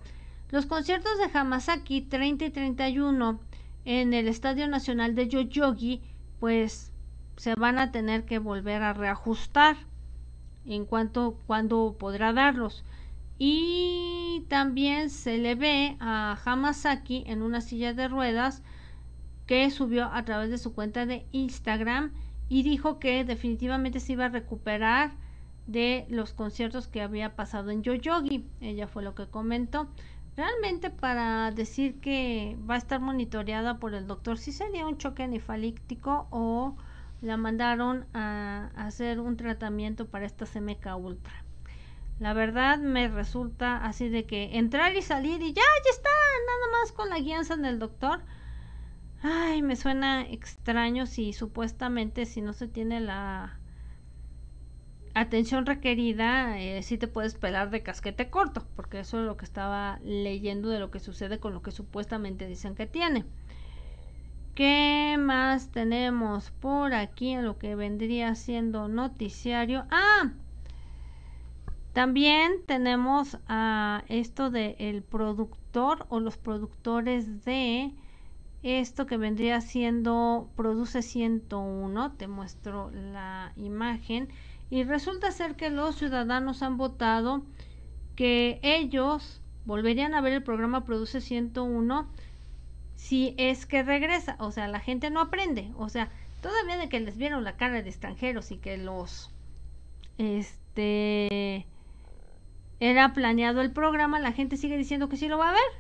Los 0.50 0.66
conciertos 0.66 1.12
de 1.18 1.38
Hamasaki 1.38 2.02
30 2.02 2.46
y 2.46 2.50
31 2.50 3.40
en 3.84 4.14
el 4.14 4.26
Estadio 4.26 4.66
Nacional 4.68 5.14
de 5.14 5.28
Yoyogi 5.28 6.02
pues 6.40 6.90
se 7.40 7.54
van 7.54 7.78
a 7.78 7.90
tener 7.90 8.26
que 8.26 8.38
volver 8.38 8.82
a 8.82 8.92
reajustar 8.92 9.78
en 10.66 10.84
cuanto 10.84 11.38
cuando 11.46 11.96
podrá 11.98 12.34
darlos. 12.34 12.84
Y 13.38 14.44
también 14.48 15.08
se 15.08 15.38
le 15.38 15.54
ve 15.54 15.96
a 16.00 16.38
Hamasaki 16.44 17.24
en 17.26 17.40
una 17.40 17.62
silla 17.62 17.94
de 17.94 18.08
ruedas 18.08 18.62
que 19.46 19.70
subió 19.70 20.12
a 20.12 20.22
través 20.26 20.50
de 20.50 20.58
su 20.58 20.74
cuenta 20.74 21.06
de 21.06 21.24
Instagram 21.32 22.12
y 22.50 22.62
dijo 22.62 22.98
que 22.98 23.24
definitivamente 23.24 24.00
se 24.00 24.12
iba 24.12 24.26
a 24.26 24.28
recuperar 24.28 25.12
de 25.66 26.04
los 26.10 26.34
conciertos 26.34 26.88
que 26.88 27.00
había 27.00 27.36
pasado 27.36 27.70
en 27.70 27.82
Yoyogi. 27.82 28.44
Ella 28.60 28.86
fue 28.86 29.02
lo 29.02 29.14
que 29.14 29.28
comentó. 29.28 29.88
Realmente 30.36 30.90
para 30.90 31.50
decir 31.52 32.00
que 32.00 32.58
va 32.68 32.74
a 32.74 32.78
estar 32.78 33.00
monitoreada 33.00 33.78
por 33.78 33.94
el 33.94 34.06
doctor, 34.06 34.36
si 34.36 34.52
sería 34.52 34.86
un 34.86 34.98
choque 34.98 35.22
anifalíctico 35.22 36.26
o 36.30 36.76
la 37.22 37.36
mandaron 37.36 38.06
a, 38.14 38.70
hacer 38.76 39.20
un 39.20 39.36
tratamiento 39.36 40.06
para 40.06 40.26
esta 40.26 40.46
CMK 40.46 40.96
Ultra. 40.98 41.44
La 42.18 42.32
verdad 42.34 42.78
me 42.78 43.08
resulta 43.08 43.84
así 43.84 44.08
de 44.08 44.26
que 44.26 44.58
entrar 44.58 44.94
y 44.94 45.02
salir 45.02 45.40
y 45.42 45.52
ya, 45.52 45.62
ya 45.62 45.90
está, 45.90 46.10
nada 46.46 46.80
más 46.80 46.92
con 46.92 47.08
la 47.08 47.18
guianza 47.18 47.56
del 47.56 47.78
doctor. 47.78 48.20
Ay, 49.22 49.62
me 49.62 49.76
suena 49.76 50.22
extraño 50.22 51.06
si 51.06 51.32
supuestamente 51.32 52.26
si 52.26 52.40
no 52.40 52.52
se 52.52 52.68
tiene 52.68 53.00
la 53.00 53.58
atención 55.14 55.66
requerida, 55.66 56.58
eh, 56.58 56.82
si 56.82 56.96
te 56.98 57.08
puedes 57.08 57.34
pelar 57.34 57.70
de 57.70 57.82
casquete 57.82 58.30
corto, 58.30 58.66
porque 58.76 59.00
eso 59.00 59.20
es 59.20 59.26
lo 59.26 59.36
que 59.36 59.44
estaba 59.44 59.98
leyendo 60.02 60.68
de 60.68 60.78
lo 60.78 60.90
que 60.90 61.00
sucede 61.00 61.38
con 61.38 61.52
lo 61.52 61.62
que 61.62 61.72
supuestamente 61.72 62.46
dicen 62.46 62.74
que 62.74 62.86
tiene. 62.86 63.24
¿Qué 64.60 65.16
más 65.18 65.70
tenemos 65.70 66.50
por 66.50 66.92
aquí 66.92 67.30
en 67.30 67.46
lo 67.46 67.56
que 67.56 67.76
vendría 67.76 68.34
siendo 68.34 68.88
noticiario? 68.88 69.86
Ah, 69.90 70.32
también 71.94 72.66
tenemos 72.66 73.38
a 73.48 74.04
esto 74.08 74.50
de 74.50 74.76
el 74.78 75.02
productor 75.02 76.04
o 76.10 76.20
los 76.20 76.36
productores 76.36 77.42
de 77.46 77.90
esto 78.62 79.06
que 79.06 79.16
vendría 79.16 79.62
siendo 79.62 80.50
Produce 80.56 81.00
101. 81.00 82.12
Te 82.18 82.28
muestro 82.28 82.90
la 82.90 83.54
imagen 83.56 84.28
y 84.68 84.84
resulta 84.84 85.32
ser 85.32 85.56
que 85.56 85.70
los 85.70 85.96
ciudadanos 85.96 86.62
han 86.62 86.76
votado 86.76 87.44
que 88.14 88.60
ellos 88.62 89.40
volverían 89.64 90.12
a 90.12 90.20
ver 90.20 90.34
el 90.34 90.42
programa 90.42 90.84
Produce 90.84 91.22
101 91.22 92.10
si 93.00 93.34
es 93.38 93.64
que 93.64 93.82
regresa. 93.82 94.36
O 94.38 94.52
sea, 94.52 94.68
la 94.68 94.78
gente 94.78 95.08
no 95.10 95.20
aprende. 95.20 95.72
O 95.78 95.88
sea, 95.88 96.10
todavía 96.42 96.76
de 96.76 96.90
que 96.90 97.00
les 97.00 97.16
vieron 97.16 97.44
la 97.44 97.56
cara 97.56 97.82
de 97.82 97.88
extranjeros 97.88 98.52
y 98.52 98.58
que 98.58 98.76
los... 98.76 99.32
Este... 100.18 101.66
Era 102.78 103.12
planeado 103.14 103.62
el 103.62 103.72
programa, 103.72 104.20
la 104.20 104.32
gente 104.32 104.56
sigue 104.56 104.76
diciendo 104.76 105.08
que 105.08 105.16
sí 105.16 105.28
lo 105.28 105.38
va 105.38 105.48
a 105.48 105.54
ver. 105.54 105.70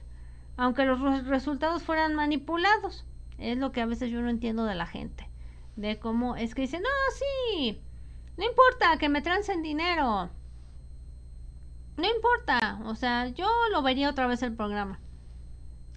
Aunque 0.56 0.86
los 0.86 1.26
resultados 1.26 1.82
fueran 1.82 2.14
manipulados. 2.14 3.04
Es 3.38 3.58
lo 3.58 3.70
que 3.70 3.82
a 3.82 3.86
veces 3.86 4.10
yo 4.10 4.22
no 4.22 4.30
entiendo 4.30 4.64
de 4.64 4.74
la 4.74 4.86
gente. 4.86 5.28
De 5.76 5.98
cómo 5.98 6.36
es 6.36 6.54
que 6.54 6.62
dicen, 6.62 6.82
no, 6.82 6.88
sí, 7.14 7.80
no 8.38 8.44
importa 8.44 8.96
que 8.98 9.10
me 9.10 9.22
trancen 9.22 9.62
dinero. 9.62 10.30
No 11.98 12.06
importa. 12.14 12.80
O 12.86 12.94
sea, 12.94 13.28
yo 13.28 13.46
lo 13.72 13.82
vería 13.82 14.08
otra 14.08 14.26
vez 14.26 14.42
el 14.42 14.54
programa. 14.56 14.98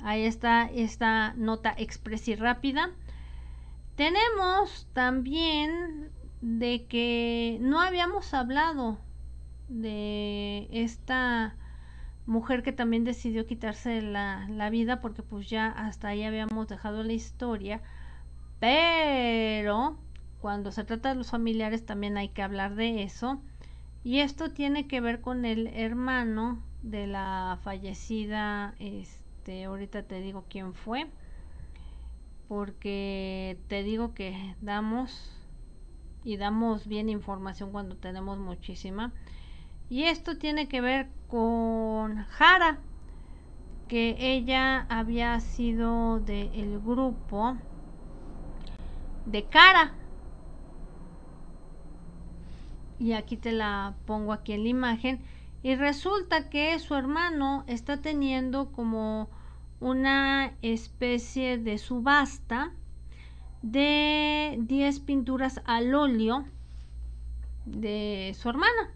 Ahí 0.03 0.25
está 0.25 0.65
esta 0.65 1.33
nota 1.37 1.73
expresa 1.77 2.31
y 2.31 2.35
rápida. 2.35 2.91
Tenemos 3.95 4.87
también 4.93 6.11
de 6.41 6.85
que 6.87 7.57
no 7.61 7.79
habíamos 7.79 8.33
hablado 8.33 8.97
de 9.69 10.67
esta 10.71 11.55
mujer 12.25 12.63
que 12.63 12.73
también 12.73 13.05
decidió 13.05 13.45
quitarse 13.45 14.01
la, 14.01 14.47
la, 14.49 14.69
vida 14.69 14.99
porque 14.99 15.23
pues 15.23 15.49
ya 15.49 15.67
hasta 15.67 16.09
ahí 16.09 16.23
habíamos 16.23 16.67
dejado 16.67 17.03
la 17.03 17.13
historia 17.13 17.81
pero 18.59 19.97
cuando 20.39 20.71
se 20.71 20.85
trata 20.85 21.09
de 21.09 21.15
los 21.15 21.31
familiares 21.31 21.85
también 21.85 22.17
hay 22.17 22.29
que 22.29 22.41
hablar 22.41 22.75
de 22.75 23.03
eso 23.03 23.41
y 24.03 24.19
esto 24.19 24.51
tiene 24.51 24.87
que 24.87 25.01
ver 25.01 25.21
con 25.21 25.45
el 25.45 25.67
hermano 25.67 26.61
de 26.81 27.07
la 27.07 27.57
fallecida, 27.61 28.75
este, 29.43 29.65
ahorita 29.65 30.03
te 30.03 30.21
digo 30.21 30.45
quién 30.47 30.73
fue, 30.73 31.05
porque 32.47 33.59
te 33.67 33.83
digo 33.83 34.13
que 34.13 34.55
damos 34.61 35.37
y 36.23 36.37
damos 36.37 36.87
bien 36.87 37.09
información 37.09 37.73
cuando 37.73 37.97
tenemos 37.97 38.39
muchísima. 38.39 39.11
Y 39.89 40.03
esto 40.03 40.37
tiene 40.37 40.69
que 40.69 40.79
ver 40.79 41.09
con 41.27 42.23
Jara, 42.23 42.79
que 43.89 44.15
ella 44.17 44.85
había 44.87 45.37
sido 45.41 46.21
del 46.21 46.79
grupo 46.79 47.57
de 49.25 49.43
Cara. 49.43 49.91
Y 52.97 53.11
aquí 53.11 53.35
te 53.35 53.51
la 53.51 53.93
pongo 54.05 54.31
aquí 54.31 54.53
en 54.53 54.63
la 54.63 54.69
imagen. 54.69 55.21
Y 55.63 55.75
resulta 55.75 56.49
que 56.49 56.77
su 56.79 56.93
hermano 56.93 57.63
está 57.67 58.01
teniendo 58.01 58.71
como 58.71 59.29
una 59.79 60.53
especie 60.61 61.57
de 61.57 61.77
subasta 61.77 62.71
de 63.61 64.57
10 64.59 64.99
pinturas 64.99 65.61
al 65.65 65.95
óleo 65.95 66.45
de 67.65 68.35
su 68.37 68.49
hermana. 68.49 68.91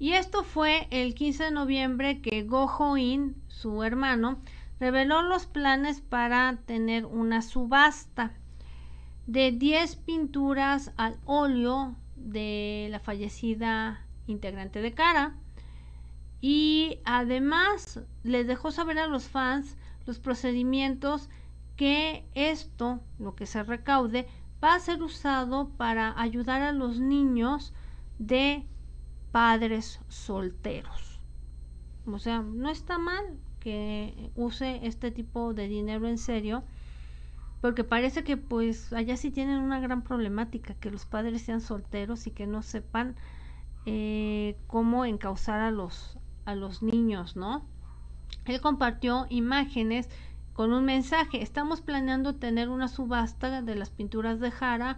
Y 0.00 0.12
esto 0.12 0.44
fue 0.44 0.88
el 0.90 1.14
15 1.14 1.44
de 1.44 1.50
noviembre 1.52 2.20
que 2.20 2.42
Go 2.42 2.96
In, 2.96 3.36
su 3.46 3.82
hermano, 3.82 4.38
reveló 4.80 5.22
los 5.22 5.46
planes 5.46 6.00
para 6.00 6.58
tener 6.66 7.06
una 7.06 7.42
subasta 7.42 8.32
de 9.26 9.52
10 9.52 9.96
pinturas 9.96 10.92
al 10.96 11.18
óleo 11.24 11.96
de 12.16 12.88
la 12.90 13.00
fallecida 13.00 14.04
integrante 14.26 14.80
de 14.80 14.92
Cara. 14.92 15.34
Y 16.40 17.00
además 17.04 18.00
les 18.22 18.46
dejó 18.46 18.70
saber 18.70 18.98
a 18.98 19.08
los 19.08 19.24
fans 19.24 19.76
los 20.06 20.18
procedimientos 20.18 21.28
que 21.76 22.24
esto, 22.34 23.00
lo 23.18 23.34
que 23.34 23.46
se 23.46 23.62
recaude, 23.62 24.26
va 24.62 24.74
a 24.74 24.80
ser 24.80 25.02
usado 25.02 25.68
para 25.76 26.20
ayudar 26.20 26.62
a 26.62 26.72
los 26.72 26.98
niños 26.98 27.72
de 28.18 28.64
padres 29.32 30.00
solteros. 30.08 31.20
O 32.06 32.18
sea, 32.18 32.40
no 32.40 32.70
está 32.70 32.98
mal 32.98 33.24
que 33.60 34.30
use 34.34 34.80
este 34.86 35.10
tipo 35.10 35.54
de 35.54 35.68
dinero 35.68 36.08
en 36.08 36.18
serio, 36.18 36.64
porque 37.60 37.84
parece 37.84 38.24
que 38.24 38.36
pues 38.36 38.92
allá 38.92 39.16
sí 39.16 39.30
tienen 39.30 39.58
una 39.58 39.80
gran 39.80 40.02
problemática, 40.02 40.74
que 40.74 40.90
los 40.90 41.06
padres 41.06 41.42
sean 41.42 41.60
solteros 41.60 42.26
y 42.26 42.30
que 42.30 42.46
no 42.46 42.62
sepan 42.62 43.16
eh, 43.84 44.56
cómo 44.66 45.04
encauzar 45.04 45.60
a 45.60 45.70
los, 45.70 46.18
a 46.48 46.54
los 46.54 46.82
niños, 46.82 47.36
¿no? 47.36 47.62
Él 48.46 48.60
compartió 48.62 49.26
imágenes 49.28 50.08
con 50.54 50.72
un 50.72 50.84
mensaje, 50.84 51.42
estamos 51.42 51.82
planeando 51.82 52.34
tener 52.34 52.70
una 52.70 52.88
subasta 52.88 53.60
de 53.60 53.74
las 53.74 53.90
pinturas 53.90 54.40
de 54.40 54.50
Jara 54.50 54.96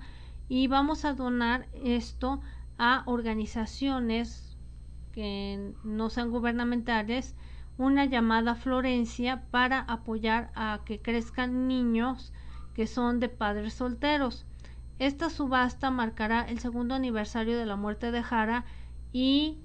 y 0.49 0.69
vamos 0.69 1.05
a 1.05 1.13
donar 1.13 1.67
esto 1.85 2.41
a 2.79 3.03
organizaciones 3.07 4.57
que 5.13 5.75
no 5.83 6.09
sean 6.09 6.31
gubernamentales 6.31 7.35
una 7.79 8.05
llamada 8.05 8.55
Florencia 8.55 9.43
para 9.51 9.81
apoyar 9.81 10.53
a 10.55 10.81
que 10.85 11.01
crezcan 11.01 11.67
niños 11.67 12.33
que 12.75 12.87
son 12.87 13.19
de 13.19 13.29
padres 13.29 13.75
solteros. 13.75 14.47
Esta 15.01 15.31
subasta 15.31 15.91
marcará 15.91 16.43
el 16.43 16.61
segundo 16.61 16.95
aniversario 16.95 17.59
de 17.59 17.67
la 17.67 17.77
muerte 17.77 18.13
de 18.13 18.23
Jara 18.23 18.65
y 19.13 19.59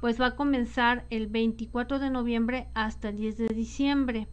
pues 0.00 0.20
va 0.20 0.26
a 0.26 0.36
comenzar 0.36 1.06
el 1.10 1.26
24 1.26 1.98
de 1.98 2.10
noviembre 2.10 2.68
hasta 2.74 3.08
el 3.08 3.16
10 3.16 3.38
de 3.38 3.48
diciembre. 3.48 4.28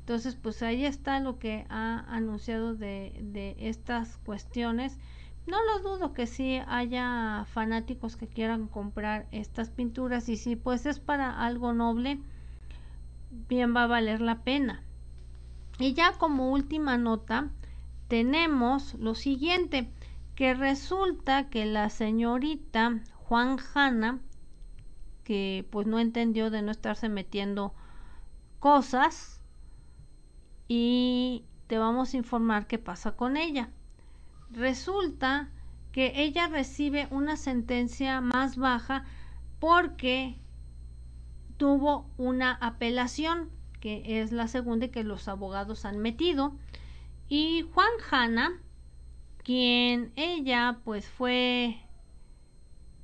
Entonces, 0.00 0.34
pues 0.34 0.62
ahí 0.62 0.84
está 0.84 1.20
lo 1.20 1.38
que 1.38 1.64
ha 1.68 2.00
anunciado 2.08 2.74
de, 2.74 3.18
de 3.22 3.56
estas 3.58 4.16
cuestiones. 4.18 4.98
No 5.46 5.56
lo 5.64 5.88
dudo 5.88 6.12
que 6.12 6.26
sí 6.26 6.60
haya 6.66 7.44
fanáticos 7.52 8.16
que 8.16 8.26
quieran 8.26 8.66
comprar 8.66 9.26
estas 9.30 9.70
pinturas 9.70 10.28
y 10.28 10.36
si 10.36 10.56
pues 10.56 10.86
es 10.86 11.00
para 11.00 11.44
algo 11.44 11.72
noble, 11.72 12.20
bien 13.48 13.74
va 13.74 13.84
a 13.84 13.88
valer 13.88 14.20
la 14.20 14.42
pena. 14.42 14.82
Y 15.78 15.94
ya 15.94 16.12
como 16.12 16.50
última 16.50 16.98
nota, 16.98 17.50
tenemos 18.08 18.94
lo 18.94 19.14
siguiente, 19.14 19.90
que 20.34 20.54
resulta 20.54 21.48
que 21.48 21.64
la 21.64 21.88
señorita 21.90 23.00
Juan 23.14 23.56
Hanna, 23.74 24.20
que 25.24 25.66
pues 25.70 25.86
no 25.86 25.98
entendió 25.98 26.50
de 26.50 26.62
no 26.62 26.70
estarse 26.70 27.08
metiendo 27.08 27.74
cosas, 28.58 29.40
y 30.68 31.44
te 31.66 31.78
vamos 31.78 32.14
a 32.14 32.16
informar 32.16 32.66
qué 32.66 32.78
pasa 32.78 33.16
con 33.16 33.36
ella 33.36 33.70
resulta 34.52 35.48
que 35.90 36.12
ella 36.22 36.48
recibe 36.48 37.08
una 37.10 37.36
sentencia 37.36 38.20
más 38.20 38.56
baja 38.56 39.04
porque 39.58 40.38
tuvo 41.56 42.10
una 42.16 42.52
apelación, 42.54 43.50
que 43.80 44.20
es 44.20 44.32
la 44.32 44.48
segunda 44.48 44.88
que 44.88 45.04
los 45.04 45.28
abogados 45.28 45.84
han 45.84 45.98
metido. 45.98 46.56
Y 47.28 47.62
Juan 47.72 47.90
Hanna, 48.10 48.60
quien 49.44 50.12
ella 50.16 50.80
pues 50.84 51.08
fue 51.08 51.78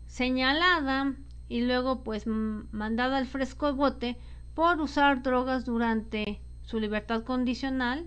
señalada 0.07 1.15
y 1.49 1.63
luego 1.63 2.03
pues 2.03 2.27
mandada 2.27 3.19
al 3.19 3.27
fresco 3.27 3.73
bote 3.75 4.17
por 4.55 4.81
usar 4.81 5.23
drogas 5.23 5.65
durante 5.65 6.41
su 6.63 6.79
libertad 6.81 7.25
condicional 7.25 8.07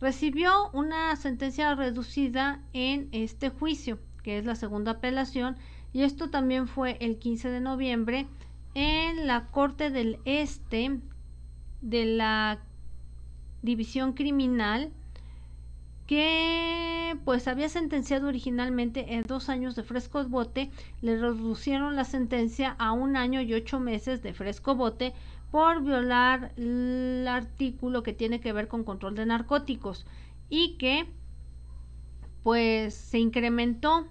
recibió 0.00 0.70
una 0.72 1.14
sentencia 1.16 1.74
reducida 1.74 2.60
en 2.72 3.08
este 3.12 3.50
juicio, 3.50 3.98
que 4.22 4.38
es 4.38 4.44
la 4.44 4.54
segunda 4.54 4.92
apelación, 4.92 5.56
y 5.92 6.02
esto 6.02 6.30
también 6.30 6.66
fue 6.66 6.96
el 7.00 7.18
15 7.18 7.50
de 7.50 7.60
noviembre 7.60 8.26
en 8.74 9.26
la 9.26 9.46
Corte 9.46 9.90
del 9.90 10.18
Este 10.24 11.00
de 11.80 12.04
la 12.04 12.58
División 13.62 14.12
Criminal 14.12 14.92
que 16.06 16.93
pues 17.18 17.48
había 17.48 17.68
sentenciado 17.68 18.28
originalmente 18.28 19.14
en 19.14 19.22
dos 19.22 19.48
años 19.48 19.74
de 19.74 19.82
fresco 19.82 20.24
bote, 20.24 20.70
le 21.00 21.18
reducieron 21.18 21.96
la 21.96 22.04
sentencia 22.04 22.74
a 22.78 22.92
un 22.92 23.16
año 23.16 23.40
y 23.40 23.54
ocho 23.54 23.80
meses 23.80 24.22
de 24.22 24.32
fresco 24.32 24.74
bote 24.74 25.14
por 25.50 25.82
violar 25.82 26.52
el 26.56 27.26
artículo 27.28 28.02
que 28.02 28.12
tiene 28.12 28.40
que 28.40 28.52
ver 28.52 28.68
con 28.68 28.84
control 28.84 29.14
de 29.14 29.26
narcóticos 29.26 30.06
y 30.48 30.76
que 30.78 31.06
pues 32.42 32.94
se 32.94 33.18
incrementó 33.18 34.06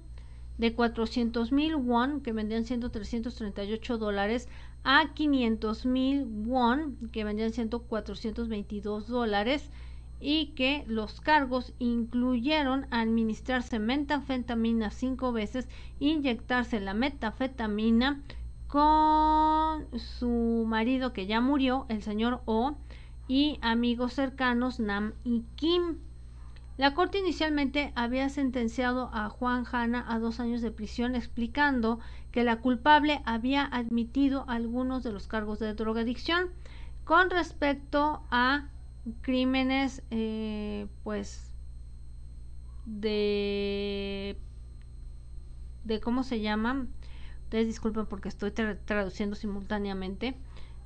de 0.57 0.73
400 0.73 1.51
mil 1.51 1.75
won, 1.75 2.21
que 2.21 2.31
vendían 2.31 2.65
siendo 2.65 2.91
338 2.91 3.97
dólares, 3.97 4.47
a 4.83 5.13
500 5.13 5.85
mil 5.85 6.25
won, 6.25 6.97
que 7.11 7.23
vendían 7.23 7.53
siendo 7.53 7.83
422 7.83 9.07
dólares, 9.07 9.69
y 10.25 10.53
que 10.55 10.85
los 10.87 11.19
cargos 11.19 11.73
incluyeron 11.79 12.87
administrarse 12.91 13.77
metafetamina 13.77 14.89
cinco 14.89 15.33
veces, 15.33 15.67
inyectarse 15.99 16.79
la 16.79 16.93
metafetamina 16.93 18.21
con 18.67 19.85
su 19.99 20.63
marido 20.65 21.11
que 21.11 21.27
ya 21.27 21.41
murió, 21.41 21.85
el 21.89 22.01
señor 22.01 22.41
O, 22.45 22.77
y 23.27 23.59
amigos 23.61 24.13
cercanos 24.13 24.79
Nam 24.79 25.11
y 25.25 25.43
Kim. 25.55 25.97
La 26.77 26.93
corte 26.93 27.19
inicialmente 27.19 27.91
había 27.95 28.29
sentenciado 28.29 29.09
a 29.13 29.27
Juan 29.27 29.65
Hanna 29.69 30.05
a 30.07 30.19
dos 30.19 30.39
años 30.39 30.61
de 30.61 30.71
prisión 30.71 31.15
explicando 31.15 31.99
que 32.31 32.45
la 32.45 32.61
culpable 32.61 33.21
había 33.25 33.65
admitido 33.65 34.45
algunos 34.47 35.03
de 35.03 35.11
los 35.11 35.27
cargos 35.27 35.59
de 35.59 35.73
drogadicción. 35.73 36.49
Con 37.03 37.29
respecto 37.29 38.23
a 38.31 38.69
crímenes, 39.21 40.03
eh, 40.11 40.87
pues, 41.03 41.53
de, 42.85 44.37
de, 45.83 45.99
¿cómo 45.99 46.23
se 46.23 46.41
llaman? 46.41 46.89
ustedes 47.53 47.67
disculpen 47.67 48.07
porque 48.07 48.29
estoy 48.29 48.49
traduciendo 48.49 49.35
simultáneamente, 49.35 50.35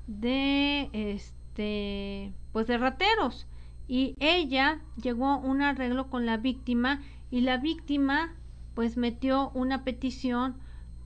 de 0.05 0.89
este, 0.91 2.33
pues 2.51 2.67
de 2.67 2.77
rateros. 2.77 3.47
Y 3.87 4.17
ella 4.19 4.81
llegó 5.01 5.27
a 5.27 5.37
un 5.37 5.61
arreglo 5.61 6.09
con 6.09 6.25
la 6.25 6.35
víctima 6.35 7.01
y 7.31 7.39
la 7.39 7.55
víctima 7.55 8.35
pues 8.73 8.97
metió 8.97 9.49
una 9.51 9.85
petición 9.85 10.57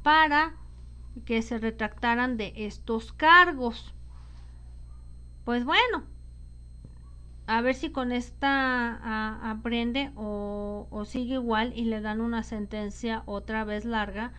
para 0.01 0.55
que 1.26 1.43
se 1.43 1.59
retractaran 1.59 2.38
de 2.38 2.53
estos 2.55 3.14
cargos. 3.14 3.93
Pues 5.45 5.64
bueno, 5.64 6.05
a 7.48 7.62
ver 7.62 7.76
si 7.76 7.92
con 7.92 8.12
esta 8.12 9.50
aprende 9.50 10.12
o, 10.16 11.04
sigue 11.06 11.34
igual 11.34 11.74
y 11.76 11.86
le 11.86 12.00
dan 12.00 12.22
una 12.22 12.44
sentencia 12.44 13.24
otra 13.26 13.64
vez 13.64 13.86
larga 13.86 14.34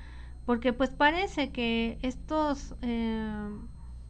porque 0.47 0.73
pues 0.73 0.91
parece 0.91 1.51
que 1.51 1.99
estos 2.03 2.75
eh, 2.83 3.51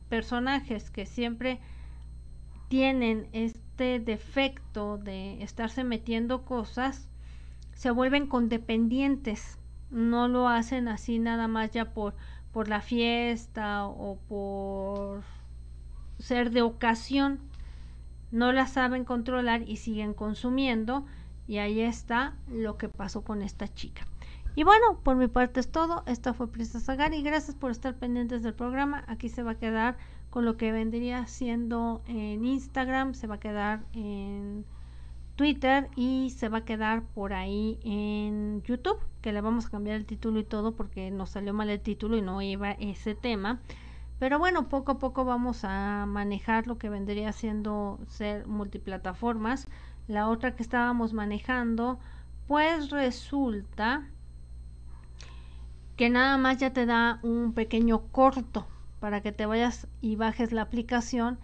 personajes 0.08 0.90
que 0.90 1.06
siempre 1.06 1.60
tienen 2.68 3.28
este 3.32 4.00
defecto 4.00 4.96
de 4.96 5.42
estarse 5.42 5.84
metiendo 5.84 6.46
cosas, 6.46 7.06
se 7.74 7.90
vuelven 7.90 8.26
condependientes, 8.26 9.58
no 9.90 10.26
lo 10.26 10.48
hacen 10.48 10.88
así 10.88 11.18
nada 11.18 11.48
más 11.48 11.70
ya 11.70 11.92
por, 11.92 12.14
por 12.50 12.68
la 12.68 12.80
fiesta 12.80 13.84
o 13.84 14.18
por 14.26 15.22
ser 16.18 16.50
de 16.50 16.62
ocasión, 16.62 17.40
no 18.32 18.50
la 18.50 18.66
saben 18.66 19.04
controlar 19.04 19.62
y 19.68 19.76
siguen 19.76 20.14
consumiendo 20.14 21.06
y 21.46 21.58
ahí 21.58 21.80
está 21.80 22.34
lo 22.48 22.76
que 22.76 22.88
pasó 22.88 23.22
con 23.22 23.42
esta 23.42 23.68
chica. 23.68 24.06
Y 24.54 24.64
bueno, 24.64 24.98
por 25.02 25.16
mi 25.16 25.28
parte 25.28 25.60
es 25.60 25.70
todo. 25.70 26.02
Esta 26.06 26.34
fue 26.34 26.50
Princesa 26.50 26.94
Gary. 26.94 27.22
Gracias 27.22 27.56
por 27.56 27.70
estar 27.70 27.94
pendientes 27.94 28.42
del 28.42 28.52
programa. 28.52 29.04
Aquí 29.06 29.28
se 29.28 29.42
va 29.42 29.52
a 29.52 29.58
quedar 29.58 29.96
con 30.28 30.44
lo 30.44 30.56
que 30.56 30.72
vendría 30.72 31.26
siendo 31.26 32.02
en 32.06 32.44
Instagram, 32.44 33.14
se 33.14 33.26
va 33.26 33.34
a 33.34 33.40
quedar 33.40 33.84
en 33.92 34.64
Twitter 35.36 35.88
y 35.94 36.30
se 36.30 36.48
va 36.48 36.58
a 36.58 36.64
quedar 36.64 37.02
por 37.02 37.34
ahí 37.34 37.78
en 37.84 38.62
YouTube, 38.62 38.98
que 39.20 39.32
le 39.32 39.42
vamos 39.42 39.66
a 39.66 39.70
cambiar 39.70 39.96
el 39.96 40.06
título 40.06 40.40
y 40.40 40.44
todo 40.44 40.72
porque 40.72 41.10
nos 41.10 41.30
salió 41.30 41.52
mal 41.52 41.68
el 41.68 41.80
título 41.80 42.16
y 42.16 42.22
no 42.22 42.40
iba 42.40 42.72
ese 42.72 43.14
tema. 43.14 43.60
Pero 44.22 44.38
bueno, 44.38 44.68
poco 44.68 44.92
a 44.92 44.98
poco 45.00 45.24
vamos 45.24 45.64
a 45.64 46.06
manejar 46.06 46.68
lo 46.68 46.78
que 46.78 46.88
vendría 46.88 47.32
siendo 47.32 47.98
ser 48.06 48.46
multiplataformas. 48.46 49.66
La 50.06 50.28
otra 50.28 50.54
que 50.54 50.62
estábamos 50.62 51.12
manejando, 51.12 51.98
pues 52.46 52.90
resulta 52.90 54.06
que 55.96 56.08
nada 56.08 56.38
más 56.38 56.58
ya 56.58 56.72
te 56.72 56.86
da 56.86 57.18
un 57.24 57.52
pequeño 57.52 58.02
corto 58.12 58.64
para 59.00 59.22
que 59.22 59.32
te 59.32 59.44
vayas 59.44 59.88
y 60.00 60.14
bajes 60.14 60.52
la 60.52 60.62
aplicación 60.62 61.40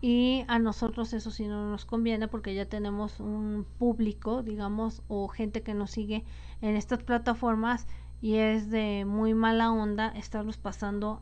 y 0.00 0.46
a 0.48 0.58
nosotros 0.58 1.12
eso 1.12 1.30
sí 1.30 1.46
no 1.46 1.68
nos 1.68 1.84
conviene 1.84 2.26
porque 2.26 2.54
ya 2.54 2.64
tenemos 2.64 3.20
un 3.20 3.66
público, 3.78 4.42
digamos, 4.42 5.02
o 5.08 5.28
gente 5.28 5.62
que 5.62 5.74
nos 5.74 5.90
sigue 5.90 6.24
en 6.62 6.74
estas 6.74 7.02
plataformas 7.02 7.86
y 8.22 8.36
es 8.36 8.70
de 8.70 9.04
muy 9.04 9.34
mala 9.34 9.70
onda 9.70 10.08
estarlos 10.08 10.56
pasando 10.56 11.20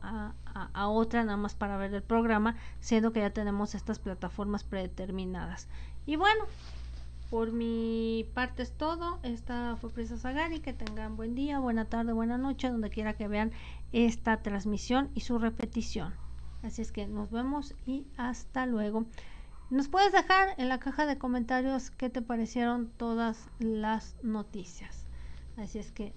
a, 0.53 0.87
otra 0.87 1.23
nada 1.23 1.37
más 1.37 1.55
para 1.55 1.77
ver 1.77 1.93
el 1.93 2.03
programa, 2.03 2.55
siendo 2.79 3.11
que 3.11 3.21
ya 3.21 3.31
tenemos 3.31 3.75
estas 3.75 3.99
plataformas 3.99 4.63
predeterminadas. 4.63 5.67
Y 6.05 6.15
bueno, 6.15 6.45
por 7.29 7.51
mi 7.51 8.29
parte 8.33 8.63
es 8.63 8.71
todo. 8.71 9.19
Esta 9.23 9.77
fue 9.77 9.89
Prisa 9.89 10.17
Sagari. 10.17 10.59
Que 10.59 10.73
tengan 10.73 11.15
buen 11.15 11.35
día, 11.35 11.59
buena 11.59 11.85
tarde, 11.85 12.13
buena 12.13 12.37
noche, 12.37 12.69
donde 12.69 12.89
quiera 12.89 13.13
que 13.13 13.27
vean 13.27 13.51
esta 13.91 14.41
transmisión 14.41 15.09
y 15.15 15.21
su 15.21 15.39
repetición. 15.39 16.13
Así 16.61 16.81
es 16.81 16.91
que 16.91 17.07
nos 17.07 17.31
vemos 17.31 17.73
y 17.85 18.05
hasta 18.17 18.65
luego. 18.65 19.05
Nos 19.69 19.87
puedes 19.87 20.11
dejar 20.11 20.49
en 20.57 20.69
la 20.69 20.79
caja 20.79 21.05
de 21.05 21.17
comentarios 21.17 21.89
qué 21.89 22.09
te 22.09 22.21
parecieron 22.21 22.91
todas 22.97 23.49
las 23.59 24.15
noticias. 24.21 25.05
Así 25.57 25.79
es 25.79 25.91
que 25.91 26.11